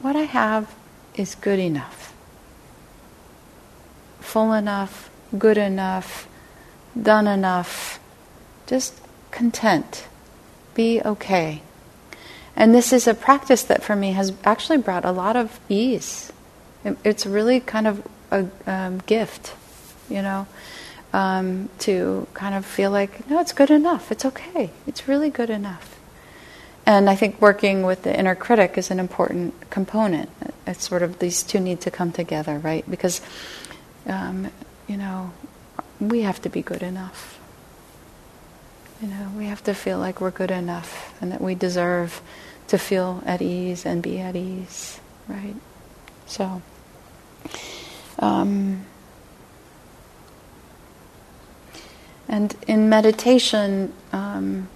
what 0.00 0.16
I 0.16 0.22
have 0.22 0.74
is 1.14 1.34
good 1.34 1.58
enough. 1.58 2.14
Full 4.20 4.52
enough, 4.52 5.10
good 5.36 5.58
enough, 5.58 6.26
done 7.00 7.26
enough. 7.26 8.00
Just 8.66 8.98
content. 9.30 10.06
Be 10.74 11.02
okay. 11.02 11.60
And 12.54 12.74
this 12.74 12.92
is 12.92 13.06
a 13.06 13.14
practice 13.14 13.62
that 13.64 13.82
for 13.82 13.94
me 13.94 14.12
has 14.12 14.32
actually 14.44 14.78
brought 14.78 15.04
a 15.04 15.12
lot 15.12 15.36
of 15.36 15.60
ease. 15.68 16.32
It's 17.04 17.26
really 17.26 17.60
kind 17.60 17.86
of 17.86 18.06
a 18.30 18.46
um, 18.66 19.02
gift, 19.06 19.54
you 20.08 20.22
know. 20.22 20.46
um, 21.16 21.70
to 21.78 22.26
kind 22.34 22.54
of 22.54 22.66
feel 22.66 22.90
like, 22.90 23.28
no, 23.30 23.40
it's 23.40 23.52
good 23.52 23.70
enough. 23.70 24.12
It's 24.12 24.24
okay. 24.24 24.70
It's 24.86 25.08
really 25.08 25.30
good 25.30 25.48
enough. 25.48 25.95
And 26.86 27.10
I 27.10 27.16
think 27.16 27.42
working 27.42 27.82
with 27.82 28.04
the 28.04 28.16
inner 28.16 28.36
critic 28.36 28.78
is 28.78 28.92
an 28.92 29.00
important 29.00 29.70
component. 29.70 30.30
It's 30.68 30.86
sort 30.86 31.02
of 31.02 31.18
these 31.18 31.42
two 31.42 31.58
need 31.58 31.80
to 31.80 31.90
come 31.90 32.12
together, 32.12 32.58
right? 32.58 32.88
Because, 32.88 33.20
um, 34.06 34.50
you 34.86 34.96
know, 34.96 35.32
we 35.98 36.22
have 36.22 36.40
to 36.42 36.48
be 36.48 36.62
good 36.62 36.84
enough. 36.84 37.40
You 39.02 39.08
know, 39.08 39.32
we 39.36 39.46
have 39.46 39.64
to 39.64 39.74
feel 39.74 39.98
like 39.98 40.20
we're 40.20 40.30
good 40.30 40.52
enough 40.52 41.12
and 41.20 41.32
that 41.32 41.40
we 41.40 41.56
deserve 41.56 42.22
to 42.68 42.78
feel 42.78 43.20
at 43.26 43.42
ease 43.42 43.84
and 43.84 44.00
be 44.00 44.20
at 44.20 44.36
ease, 44.36 45.00
right? 45.26 45.56
So, 46.26 46.62
um, 48.20 48.86
and 52.28 52.54
in 52.66 52.88
meditation, 52.88 53.92
um, 54.12 54.68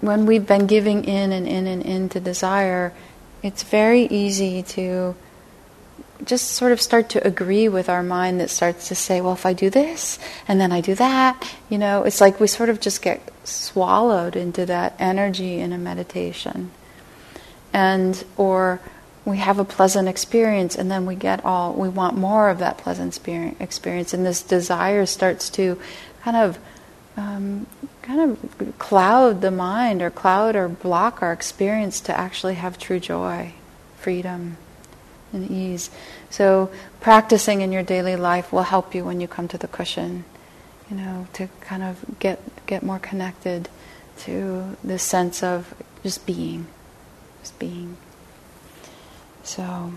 when 0.00 0.26
we've 0.26 0.46
been 0.46 0.66
giving 0.66 1.04
in 1.04 1.32
and 1.32 1.46
in 1.46 1.66
and 1.66 1.82
in 1.82 2.08
to 2.10 2.20
desire, 2.20 2.92
it's 3.42 3.62
very 3.62 4.02
easy 4.04 4.62
to 4.62 5.14
just 6.24 6.50
sort 6.52 6.72
of 6.72 6.80
start 6.80 7.08
to 7.10 7.26
agree 7.26 7.68
with 7.68 7.88
our 7.88 8.02
mind 8.02 8.40
that 8.40 8.50
starts 8.50 8.88
to 8.88 8.94
say, 8.94 9.20
well, 9.20 9.34
if 9.34 9.46
I 9.46 9.52
do 9.52 9.70
this 9.70 10.18
and 10.46 10.60
then 10.60 10.72
I 10.72 10.80
do 10.80 10.94
that, 10.96 11.48
you 11.68 11.78
know, 11.78 12.02
it's 12.02 12.20
like 12.20 12.40
we 12.40 12.46
sort 12.46 12.68
of 12.68 12.80
just 12.80 13.02
get 13.02 13.20
swallowed 13.44 14.34
into 14.34 14.66
that 14.66 14.94
energy 14.98 15.60
in 15.60 15.72
a 15.72 15.78
meditation. 15.78 16.70
And, 17.72 18.24
or 18.36 18.80
we 19.24 19.38
have 19.38 19.58
a 19.58 19.64
pleasant 19.64 20.08
experience 20.08 20.74
and 20.74 20.90
then 20.90 21.06
we 21.06 21.14
get 21.14 21.44
all, 21.44 21.72
we 21.74 21.88
want 21.88 22.16
more 22.16 22.48
of 22.50 22.58
that 22.58 22.78
pleasant 22.78 23.16
experience. 23.60 24.12
And 24.12 24.26
this 24.26 24.42
desire 24.42 25.06
starts 25.06 25.48
to 25.50 25.80
kind 26.22 26.36
of, 26.36 26.58
um, 27.18 27.66
kind 28.02 28.20
of 28.20 28.78
cloud 28.78 29.40
the 29.40 29.50
mind 29.50 30.02
or 30.02 30.10
cloud 30.10 30.54
or 30.54 30.68
block 30.68 31.20
our 31.20 31.32
experience 31.32 32.00
to 32.02 32.16
actually 32.16 32.54
have 32.54 32.78
true 32.78 33.00
joy, 33.00 33.52
freedom 33.98 34.56
and 35.32 35.50
ease. 35.50 35.90
So 36.30 36.70
practicing 37.00 37.60
in 37.60 37.72
your 37.72 37.82
daily 37.82 38.14
life 38.14 38.52
will 38.52 38.62
help 38.62 38.94
you 38.94 39.04
when 39.04 39.20
you 39.20 39.26
come 39.26 39.48
to 39.48 39.58
the 39.58 39.66
cushion, 39.66 40.24
you 40.88 40.96
know, 40.96 41.26
to 41.34 41.48
kind 41.60 41.82
of 41.82 42.04
get 42.20 42.40
get 42.66 42.82
more 42.82 43.00
connected 43.00 43.68
to 44.18 44.76
this 44.84 45.02
sense 45.02 45.42
of 45.42 45.74
just 46.04 46.24
being, 46.24 46.68
just 47.40 47.58
being. 47.58 47.96
So 49.42 49.92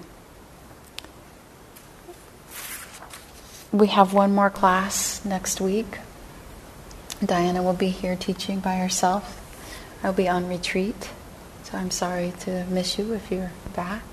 we 3.72 3.88
have 3.88 4.12
one 4.12 4.34
more 4.34 4.50
class 4.50 5.24
next 5.24 5.62
week. 5.62 6.00
Diana 7.24 7.62
will 7.62 7.74
be 7.74 7.90
here 7.90 8.16
teaching 8.16 8.60
by 8.60 8.78
herself. 8.78 9.38
I'll 10.04 10.14
be 10.14 10.28
on 10.28 10.48
retreat, 10.48 11.10
so 11.64 11.78
I'm 11.78 11.92
sorry 11.92 12.34
to 12.42 12.66
miss 12.66 12.98
you 12.98 13.14
if 13.14 13.32
you're 13.32 13.52
back 13.76 14.04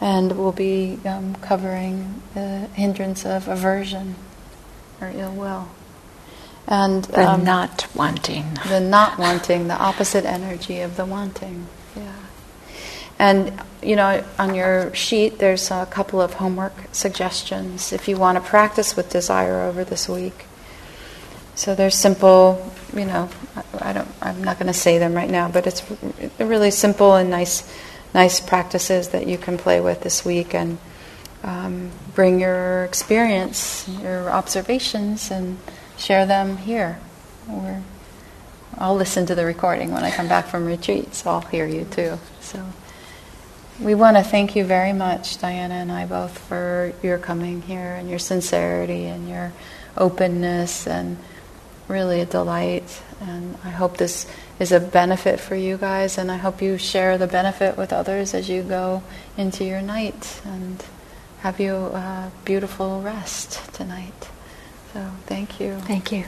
and 0.00 0.38
we'll 0.38 0.52
be 0.52 0.98
um, 1.04 1.34
covering 1.36 2.22
the 2.34 2.68
hindrance 2.74 3.26
of 3.26 3.48
aversion 3.48 4.14
or 5.00 5.08
ill 5.14 5.32
will. 5.32 5.68
And 6.66 7.04
the 7.04 7.30
um, 7.30 7.44
not 7.44 7.86
wanting. 7.94 8.58
The 8.68 8.80
not 8.80 9.18
wanting, 9.18 9.68
the 9.68 9.78
opposite 9.78 10.24
energy 10.24 10.80
of 10.80 10.96
the 10.96 11.06
wanting. 11.06 11.66
Yeah. 11.96 12.12
And, 13.18 13.60
you 13.82 13.96
know, 13.96 14.22
on 14.38 14.54
your 14.54 14.94
sheet, 14.94 15.38
there's 15.38 15.70
a 15.70 15.86
couple 15.86 16.20
of 16.20 16.34
homework 16.34 16.74
suggestions 16.92 17.92
if 17.92 18.06
you 18.06 18.16
want 18.16 18.36
to 18.36 18.48
practice 18.48 18.96
with 18.96 19.10
desire 19.10 19.62
over 19.62 19.82
this 19.82 20.08
week. 20.08 20.44
So 21.58 21.74
they're 21.74 21.90
simple, 21.90 22.70
you 22.94 23.04
know, 23.04 23.28
I 23.80 23.92
don't, 23.92 24.06
I'm 24.22 24.44
not 24.44 24.60
going 24.60 24.68
to 24.68 24.72
say 24.72 24.98
them 24.98 25.12
right 25.12 25.28
now, 25.28 25.48
but 25.48 25.66
it's 25.66 25.82
really 26.38 26.70
simple 26.70 27.16
and 27.16 27.30
nice 27.30 27.68
nice 28.14 28.38
practices 28.38 29.08
that 29.08 29.26
you 29.26 29.38
can 29.38 29.58
play 29.58 29.80
with 29.80 30.02
this 30.02 30.24
week 30.24 30.54
and 30.54 30.78
um, 31.42 31.90
bring 32.14 32.38
your 32.38 32.84
experience, 32.84 33.88
your 34.00 34.30
observations, 34.30 35.32
and 35.32 35.58
share 35.96 36.26
them 36.26 36.58
here. 36.58 37.00
Or 37.50 37.82
I'll 38.78 38.94
listen 38.94 39.26
to 39.26 39.34
the 39.34 39.44
recording 39.44 39.90
when 39.90 40.04
I 40.04 40.12
come 40.12 40.28
back 40.28 40.46
from 40.46 40.64
retreat, 40.64 41.12
so 41.12 41.28
I'll 41.28 41.40
hear 41.40 41.66
you 41.66 41.84
too. 41.90 42.20
So 42.40 42.64
we 43.80 43.96
want 43.96 44.16
to 44.16 44.22
thank 44.22 44.54
you 44.54 44.62
very 44.62 44.92
much, 44.92 45.38
Diana 45.38 45.74
and 45.74 45.90
I 45.90 46.06
both, 46.06 46.38
for 46.38 46.92
your 47.02 47.18
coming 47.18 47.62
here 47.62 47.96
and 47.96 48.08
your 48.08 48.20
sincerity 48.20 49.06
and 49.06 49.28
your 49.28 49.52
openness, 49.96 50.86
and 50.86 51.18
really 51.88 52.20
a 52.20 52.26
delight. 52.26 53.02
And 53.20 53.56
I 53.64 53.70
hope 53.70 53.96
this 53.96 54.26
is 54.60 54.72
a 54.72 54.80
benefit 54.80 55.40
for 55.40 55.54
you 55.56 55.76
guys, 55.76 56.18
and 56.18 56.30
I 56.30 56.36
hope 56.36 56.62
you 56.62 56.78
share 56.78 57.18
the 57.18 57.26
benefit 57.26 57.76
with 57.76 57.92
others 57.92 58.34
as 58.34 58.48
you 58.48 58.62
go 58.62 59.02
into 59.36 59.64
your 59.64 59.80
night 59.80 60.40
and 60.44 60.84
have 61.40 61.60
you 61.60 61.74
a 61.74 62.30
beautiful 62.44 63.00
rest 63.00 63.72
tonight. 63.74 64.28
So, 64.92 65.10
thank 65.26 65.60
you. 65.60 65.76
Thank 65.80 66.12
you. 66.12 66.24